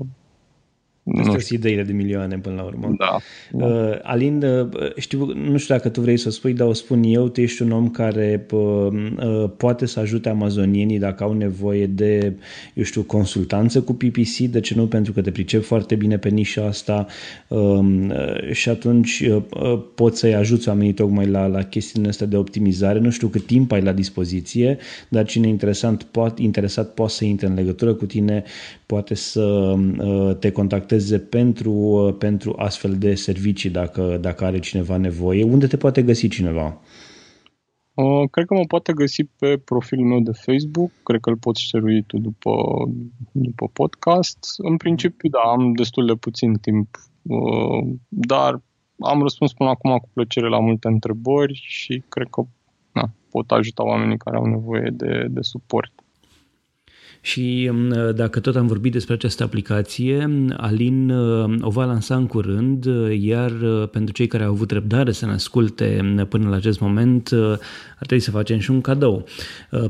Astea 1.13 1.39
sunt 1.39 1.59
ideile 1.59 1.83
de 1.83 1.91
milioane 1.91 2.37
până 2.37 2.55
la 2.55 2.63
urmă. 2.63 2.95
Da. 2.97 3.17
Uh, 3.51 3.99
Alin, 4.01 4.43
uh, 4.43 4.67
știu, 4.97 5.25
nu 5.33 5.57
știu 5.57 5.75
dacă 5.75 5.89
tu 5.89 6.01
vrei 6.01 6.17
să 6.17 6.27
o 6.27 6.31
spui, 6.31 6.53
dar 6.53 6.67
o 6.67 6.73
spun 6.73 7.03
eu, 7.03 7.27
tu 7.27 7.41
ești 7.41 7.61
un 7.61 7.71
om 7.71 7.89
care 7.89 8.45
uh, 8.51 8.59
uh, 8.59 9.49
poate 9.57 9.85
să 9.85 9.99
ajute 9.99 10.29
amazonienii 10.29 10.99
dacă 10.99 11.23
au 11.23 11.33
nevoie 11.33 11.85
de, 11.85 12.33
eu 12.73 12.83
știu, 12.83 13.01
consultanță 13.01 13.81
cu 13.81 13.93
PPC, 13.93 14.37
de 14.37 14.59
ce 14.59 14.75
nu? 14.75 14.87
Pentru 14.87 15.13
că 15.13 15.21
te 15.21 15.31
pricep 15.31 15.63
foarte 15.63 15.95
bine 15.95 16.17
pe 16.17 16.29
nișa 16.29 16.65
asta 16.65 17.05
um, 17.47 18.09
uh, 18.09 18.51
și 18.51 18.69
atunci 18.69 19.19
uh, 19.19 19.41
uh, 19.61 19.81
poți 19.95 20.19
să-i 20.19 20.35
ajuți 20.35 20.67
oamenii 20.67 20.93
tocmai 20.93 21.27
la, 21.27 21.45
la 21.47 21.63
chestiunea 21.63 22.09
asta 22.09 22.25
de 22.25 22.37
optimizare. 22.37 22.99
Nu 22.99 23.09
știu 23.09 23.27
cât 23.27 23.45
timp 23.45 23.71
ai 23.71 23.81
la 23.81 23.91
dispoziție, 23.91 24.77
dar 25.09 25.25
cine 25.25 25.47
e 25.47 25.49
interesant, 25.49 26.03
poate, 26.03 26.41
interesat 26.41 26.93
poate 26.93 27.11
să 27.11 27.25
intre 27.25 27.47
în 27.47 27.53
legătură 27.53 27.93
cu 27.93 28.05
tine, 28.05 28.43
poate 28.85 29.13
să 29.13 29.41
uh, 29.41 30.35
te 30.35 30.51
contacteze 30.51 30.73
contacteze 30.85 31.19
pentru, 31.19 31.71
uh, 31.71 32.15
pentru 32.17 32.53
astfel 32.57 32.97
de 32.97 33.15
servicii 33.15 33.69
dacă, 33.69 34.17
dacă 34.21 34.45
are 34.45 34.59
cineva 34.59 34.97
nevoie? 34.97 35.43
Unde 35.43 35.67
te 35.67 35.77
poate 35.77 36.01
găsi 36.03 36.27
cineva? 36.27 36.81
Uh, 37.93 38.29
cred 38.31 38.45
că 38.45 38.53
mă 38.53 38.63
poate 38.67 38.93
găsi 38.93 39.23
pe 39.23 39.57
profilul 39.57 40.05
meu 40.05 40.19
de 40.19 40.31
Facebook, 40.31 40.91
cred 41.03 41.19
că 41.19 41.29
îl 41.29 41.37
poți 41.37 41.61
șerui 41.61 42.03
tu 42.03 42.17
după, 42.17 42.51
după 43.31 43.67
podcast. 43.73 44.37
În 44.57 44.77
principiu, 44.77 45.29
da, 45.29 45.39
am 45.39 45.73
destul 45.73 46.05
de 46.05 46.13
puțin 46.13 46.53
timp, 46.53 46.87
uh, 47.21 47.95
dar 48.07 48.61
am 48.99 49.21
răspuns 49.21 49.53
până 49.53 49.69
acum 49.69 49.97
cu 49.97 50.09
plăcere 50.13 50.49
la 50.49 50.59
multe 50.59 50.87
întrebări 50.87 51.53
și 51.53 52.03
cred 52.09 52.27
că 52.29 52.41
na, 52.91 53.09
pot 53.29 53.51
ajuta 53.51 53.83
oamenii 53.83 54.17
care 54.17 54.37
au 54.37 54.45
nevoie 54.45 54.89
de, 54.93 55.25
de 55.29 55.41
suport. 55.41 55.91
Și 57.25 57.69
mm, 57.71 58.11
dacă 58.15 58.39
tot 58.39 58.55
am 58.55 58.67
vorbit 58.67 58.91
despre 58.91 59.13
această 59.13 59.43
aplicație, 59.43 60.45
Alin 60.57 61.05
mm, 61.05 61.57
o 61.61 61.69
va 61.69 61.85
lansa 61.85 62.15
în 62.15 62.27
curând, 62.27 62.85
iar 63.19 63.51
mm, 63.51 63.87
pentru 63.87 64.13
cei 64.13 64.27
care 64.27 64.43
au 64.43 64.51
avut 64.51 64.71
răbdare 64.71 65.11
să 65.11 65.25
ne 65.25 65.31
asculte 65.31 66.15
până 66.29 66.49
la 66.49 66.55
acest 66.55 66.79
moment, 66.79 67.29
ar 67.99 68.05
trebui 68.05 68.23
să 68.23 68.31
facem 68.31 68.59
și 68.59 68.71
un 68.71 68.81
cadou. 68.81 69.25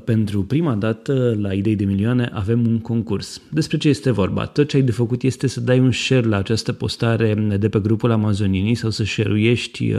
Pentru 0.04 0.44
prima 0.44 0.76
dată, 0.76 1.38
la 1.42 1.54
Idei 1.54 1.76
de 1.76 1.86
Milioane, 1.86 2.30
avem 2.34 2.66
un 2.68 2.80
concurs. 2.80 3.42
Despre 3.50 3.78
ce 3.78 3.90
este 3.90 4.12
vorba? 4.12 4.46
Tot 4.46 4.68
ce 4.68 4.78
ai 4.78 4.84
de 4.84 4.92
făcut 4.92 5.24
este 5.24 5.48
să 5.48 5.60
dai 5.60 5.80
un 5.80 5.92
share 5.92 6.28
la 6.28 6.38
această 6.38 6.74
postare 6.74 7.34
de 7.60 7.70
pe 7.70 7.80
grupul 7.80 8.12
Amazoninii 8.12 8.76
sau 8.76 8.90
să 8.90 9.04
share-uiești 9.04 9.96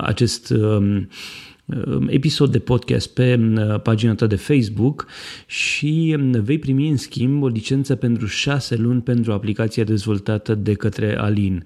acest 0.00 0.50
Um, 0.50 1.08
episod 2.06 2.50
de 2.50 2.58
podcast 2.58 3.14
pe 3.14 3.36
um, 3.38 3.80
pagina 3.82 4.14
ta 4.14 4.26
de 4.26 4.36
Facebook 4.36 5.06
și 5.46 6.16
um, 6.18 6.30
vei 6.30 6.58
primi 6.58 6.88
în 6.88 6.96
schimb 6.96 7.42
o 7.42 7.46
licență 7.46 7.94
pentru 7.94 8.26
șase 8.26 8.76
luni 8.76 9.00
pentru 9.00 9.32
aplicația 9.32 9.84
dezvoltată 9.84 10.54
de 10.54 10.72
către 10.72 11.18
Alin. 11.18 11.64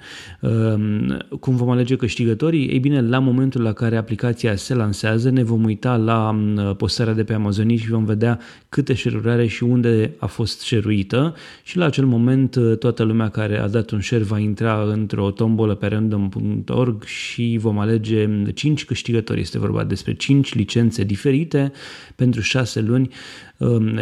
Cum 1.40 1.56
vom 1.56 1.70
alege 1.70 1.96
câștigătorii? 1.96 2.66
Ei 2.66 2.78
bine, 2.78 3.00
la 3.00 3.18
momentul 3.18 3.62
la 3.62 3.72
care 3.72 3.96
aplicația 3.96 4.56
se 4.56 4.74
lansează, 4.74 5.30
ne 5.30 5.42
vom 5.42 5.64
uita 5.64 5.96
la 5.96 6.38
postarea 6.76 7.14
de 7.14 7.24
pe 7.24 7.32
Amazon 7.32 7.76
și 7.76 7.88
vom 7.88 8.04
vedea 8.04 8.38
câte 8.68 8.94
share 8.94 9.30
are 9.30 9.46
și 9.46 9.62
unde 9.62 10.14
a 10.18 10.26
fost 10.26 10.60
share 10.60 11.06
și 11.62 11.76
la 11.76 11.84
acel 11.84 12.06
moment 12.06 12.54
uh, 12.54 12.78
toată 12.78 13.02
lumea 13.02 13.28
care 13.28 13.58
a 13.58 13.68
dat 13.68 13.90
un 13.90 14.00
share 14.00 14.22
va 14.22 14.38
intra 14.38 14.82
într-o 14.82 15.30
tombolă 15.30 15.74
pe 15.74 15.86
random.org 15.86 17.04
și 17.04 17.58
vom 17.60 17.78
alege 17.78 18.28
5 18.54 18.84
câștigători. 18.84 19.40
Este 19.40 19.58
vorba 19.58 19.84
despre 19.88 20.14
5 20.14 20.54
licențe 20.54 21.04
diferite 21.04 21.72
pentru 22.16 22.40
6 22.40 22.80
luni. 22.80 23.08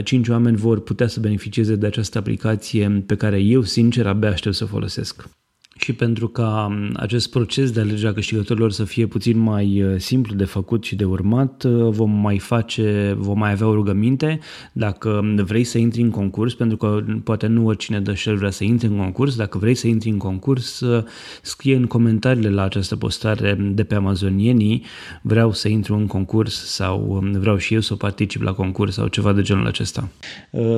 5 0.02 0.26
um, 0.26 0.32
oameni 0.32 0.56
vor 0.56 0.82
putea 0.82 1.06
să 1.06 1.20
beneficieze 1.20 1.74
de 1.74 1.86
această 1.86 2.18
aplicație 2.18 3.04
pe 3.06 3.16
care 3.16 3.40
eu, 3.40 3.62
sincer, 3.62 4.06
abia 4.06 4.30
aștept 4.30 4.54
să 4.54 4.64
o 4.64 4.66
folosesc 4.66 5.28
și 5.76 5.92
pentru 5.92 6.28
ca 6.28 6.66
um, 6.70 6.90
acest 6.96 7.30
proces 7.30 7.70
de 7.70 7.80
alegere 7.80 8.08
a 8.08 8.12
câștigătorilor 8.12 8.72
să 8.72 8.84
fie 8.84 9.06
puțin 9.06 9.38
mai 9.38 9.82
uh, 9.82 9.94
simplu 9.98 10.34
de 10.34 10.44
făcut 10.44 10.84
și 10.84 10.96
de 10.96 11.04
urmat, 11.04 11.64
uh, 11.64 11.88
vom 11.90 12.10
mai 12.10 12.38
face, 12.38 13.14
vom 13.18 13.38
mai 13.38 13.50
avea 13.50 13.66
o 13.66 13.74
rugăminte 13.74 14.38
dacă 14.72 15.08
um, 15.08 15.34
vrei 15.34 15.64
să 15.64 15.78
intri 15.78 16.00
în 16.00 16.10
concurs, 16.10 16.54
pentru 16.54 16.76
că 16.76 17.04
poate 17.24 17.46
nu 17.46 17.66
oricine 17.66 18.00
dă 18.00 18.14
share 18.14 18.36
vrea 18.36 18.50
să 18.50 18.64
intri 18.64 18.88
în 18.88 18.96
concurs, 18.96 19.36
dacă 19.36 19.58
vrei 19.58 19.74
să 19.74 19.86
intri 19.86 20.08
în 20.08 20.18
concurs, 20.18 20.80
uh, 20.80 21.04
scrie 21.42 21.76
în 21.76 21.86
comentariile 21.86 22.50
la 22.50 22.62
această 22.62 22.96
postare 22.96 23.54
de 23.72 23.84
pe 23.84 23.94
Amazonienii, 23.94 24.84
vreau 25.22 25.52
să 25.52 25.68
intru 25.68 25.94
în 25.94 26.06
concurs 26.06 26.64
sau 26.64 27.06
um, 27.08 27.32
vreau 27.32 27.56
și 27.56 27.74
eu 27.74 27.80
să 27.80 27.94
particip 27.94 28.42
la 28.42 28.52
concurs 28.52 28.94
sau 28.94 29.06
ceva 29.06 29.32
de 29.32 29.42
genul 29.42 29.66
acesta. 29.66 30.08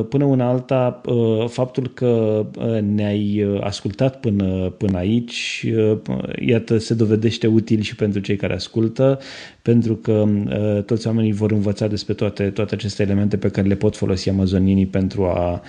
Până 0.09 0.25
una 0.25 0.49
alta, 0.49 1.01
faptul 1.49 1.87
că 1.89 2.45
ne-ai 2.95 3.47
ascultat 3.61 4.21
până, 4.21 4.45
până 4.77 4.88
până 4.89 5.01
aici, 5.01 5.67
iată, 6.47 6.79
se 6.79 6.95
dovedește 6.95 7.47
util 7.47 7.81
și 7.81 7.95
pentru 7.95 8.21
cei 8.21 8.37
care 8.37 8.55
ascultă, 8.55 9.19
pentru 9.63 9.97
că 9.97 10.25
toți 10.87 11.07
oamenii 11.07 11.33
vor 11.33 11.53
învăța 11.53 11.87
despre 11.87 12.15
toate, 12.15 12.51
toate 12.51 12.75
aceste 12.75 13.03
elemente 13.03 13.37
pe 13.37 13.49
care 13.49 13.67
le 13.69 13.75
pot 13.75 13.97
folosi 13.97 14.29
amazonienii 14.29 14.87
pentru 14.87 15.25
a, 15.25 15.63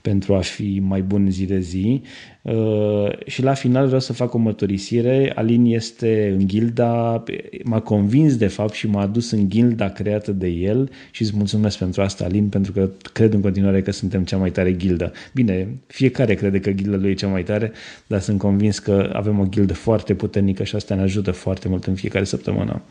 pentru 0.00 0.34
a 0.34 0.40
fi 0.40 0.80
mai 0.82 1.02
buni 1.02 1.30
zi 1.30 1.44
de 1.44 1.58
zi. 1.58 2.02
Uh, 2.42 3.08
și 3.26 3.42
la 3.42 3.54
final 3.54 3.84
vreau 3.86 4.00
să 4.00 4.12
fac 4.12 4.34
o 4.34 4.38
mărturisire. 4.38 5.32
Alin 5.34 5.64
este 5.64 6.36
în 6.38 6.48
gilda, 6.48 7.24
m-a 7.64 7.80
convins 7.80 8.36
de 8.36 8.46
fapt 8.46 8.72
și 8.72 8.86
m-a 8.86 9.00
adus 9.00 9.30
în 9.30 9.50
gilda 9.50 9.88
creată 9.88 10.32
de 10.32 10.48
el 10.48 10.90
și 11.10 11.22
îți 11.22 11.36
mulțumesc 11.36 11.78
pentru 11.78 12.02
asta, 12.02 12.24
Alin, 12.24 12.48
pentru 12.48 12.72
că 12.72 12.90
cred 13.12 13.32
în 13.32 13.40
continuare 13.40 13.82
că 13.82 13.90
suntem 13.90 14.24
cea 14.24 14.36
mai 14.36 14.50
tare 14.50 14.76
gildă. 14.76 15.12
Bine, 15.34 15.68
fiecare 15.86 16.34
crede 16.34 16.60
că 16.60 16.70
gilda 16.70 16.96
lui 16.96 17.10
e 17.10 17.14
cea 17.14 17.28
mai 17.28 17.42
tare, 17.42 17.72
dar 18.06 18.20
sunt 18.20 18.38
convins 18.38 18.78
că 18.78 19.10
avem 19.12 19.38
o 19.38 19.46
gildă 19.48 19.74
foarte 19.74 20.14
puternică 20.14 20.64
și 20.64 20.76
asta 20.76 20.94
ne 20.94 21.02
ajută 21.02 21.30
foarte 21.30 21.68
mult 21.68 21.84
în 21.84 21.94
fiecare 21.94 22.24
săptămână. 22.24 22.82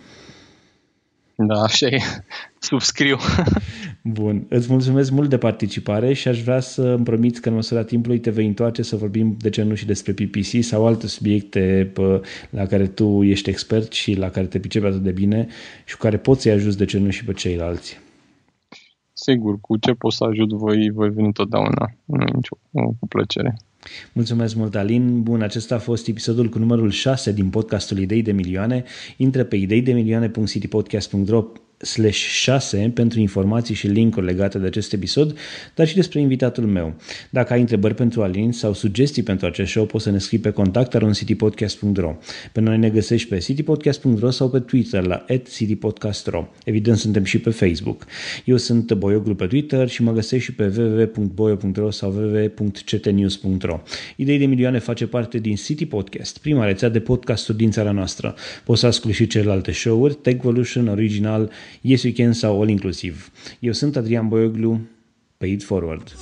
Da, 1.48 1.62
așa 1.62 1.86
e. 1.88 2.00
Subscriu. 2.70 3.18
Bun. 4.04 4.46
Îți 4.50 4.72
mulțumesc 4.72 5.12
mult 5.12 5.30
de 5.30 5.38
participare 5.38 6.14
și 6.14 6.28
aș 6.28 6.42
vrea 6.42 6.60
să 6.60 6.82
îmi 6.82 7.04
promiți 7.04 7.42
că 7.42 7.50
în 7.50 7.56
măsura 7.56 7.84
timpului 7.84 8.20
te 8.20 8.30
vei 8.30 8.46
întoarce 8.46 8.82
să 8.82 8.96
vorbim, 8.96 9.36
de 9.40 9.50
ce 9.50 9.64
nu, 9.64 9.76
și 9.76 9.86
despre 9.86 10.14
PPC 10.14 10.64
sau 10.64 10.88
alte 10.88 11.08
subiecte 11.08 11.92
pe, 11.94 12.22
la 12.50 12.66
care 12.66 12.88
tu 12.88 13.24
ești 13.24 13.50
expert 13.50 13.92
și 13.92 14.14
la 14.14 14.30
care 14.30 14.46
te 14.46 14.60
pricepi 14.60 14.86
atât 14.86 15.02
de 15.02 15.12
bine 15.12 15.48
și 15.86 15.96
cu 15.96 16.02
care 16.02 16.18
poți 16.18 16.42
să-i 16.42 16.52
ajuți, 16.52 16.78
de 16.78 16.86
ce 16.86 16.98
nu, 16.98 17.10
și 17.10 17.26
pe 17.26 17.34
ceilalți. 17.34 18.00
Sigur, 19.14 19.58
cu 19.62 19.78
ce 19.78 19.94
pot 19.94 20.12
să 20.12 20.24
ajut 20.24 20.50
voi, 20.50 20.90
voi 20.90 21.10
veni 21.10 21.34
totdeauna. 21.34 21.92
Nu 22.06 22.26
nicio, 22.34 22.58
cu 23.00 23.08
plăcere. 23.08 23.56
Mulțumesc 24.14 24.56
mult, 24.56 24.76
Alin. 24.76 25.24
Bun, 25.24 25.42
acesta 25.42 25.76
a 25.76 25.80
fost 25.80 26.08
episodul 26.08 26.50
cu 26.50 26.60
numărul 26.60 26.92
6 26.92 27.32
din 27.32 27.50
podcastul 27.50 27.98
Idei 27.98 28.22
de 28.22 28.32
Milioane. 28.32 28.84
Intră 29.18 29.44
pe 29.44 29.56
ideidemilioane.citypodcast.ro 29.56 31.44
slash 31.44 31.69
6 32.12 32.92
pentru 32.94 33.20
informații 33.20 33.76
și 33.76 33.88
linkuri 33.88 34.26
legate 34.26 34.58
de 34.58 34.66
acest 34.66 34.94
episod, 34.94 35.38
dar 35.76 35.88
și 35.88 35.96
despre 35.96 36.20
invitatul 36.20 36.66
meu. 36.66 36.96
Dacă 37.30 37.54
ai 37.54 37.60
întrebări 37.60 37.96
pentru 37.96 38.22
Alin 38.22 38.52
sau 38.52 38.74
sugestii 38.74 39.24
pentru 39.24 39.46
acest 39.46 39.72
show, 39.72 39.86
poți 39.86 40.04
să 40.04 40.12
ne 40.12 40.18
scrii 40.18 40.40
pe 40.40 40.52
contact.citypodcast.ro 40.52 42.16
Pe 42.52 42.60
noi 42.60 42.78
ne 42.78 42.90
găsești 42.90 43.28
pe 43.28 43.38
citypodcast.ro 43.38 44.30
sau 44.30 44.50
pe 44.50 44.60
Twitter 44.60 45.06
la 45.06 45.26
citypodcast.ro 45.54 46.48
Evident, 46.66 46.98
suntem 46.98 47.24
și 47.24 47.40
pe 47.40 47.50
Facebook. 47.50 48.06
Eu 48.46 48.58
sunt 48.58 48.94
Boioglu 48.94 49.36
pe 49.36 49.46
Twitter 49.46 49.88
și 49.88 50.04
mă 50.04 50.12
găsești 50.12 50.46
și 50.46 50.54
pe 50.54 50.74
www.boio.ro 50.78 51.92
sau 51.92 52.12
www.ctnews.ro 52.12 53.82
Idei 54.16 54.38
de 54.38 54.46
milioane 54.46 54.80
face 54.80 55.08
parte 55.08 55.38
din 55.38 55.56
City 55.56 55.86
Podcast, 55.86 56.38
prima 56.38 56.66
rețea 56.66 56.90
de 56.90 57.00
podcasturi 57.00 57.58
din 57.58 57.72
țara 57.72 57.92
noastră. 57.92 58.36
Poți 58.64 58.80
să 58.80 58.86
asculti 58.86 59.16
și 59.16 59.28
celelalte 59.28 59.72
show-uri, 59.72 60.14
Techvolution, 60.14 60.88
Original, 60.88 61.52
Yes 61.82 62.04
Weekend 62.04 62.34
sau 62.34 62.62
All 62.62 62.70
Inclusiv. 62.70 63.32
Eu 63.60 63.74
sunt 63.74 63.96
Adrian 63.96 64.28
Boioglu, 64.28 64.80
Paid 65.38 65.64
Forward. 65.64 66.14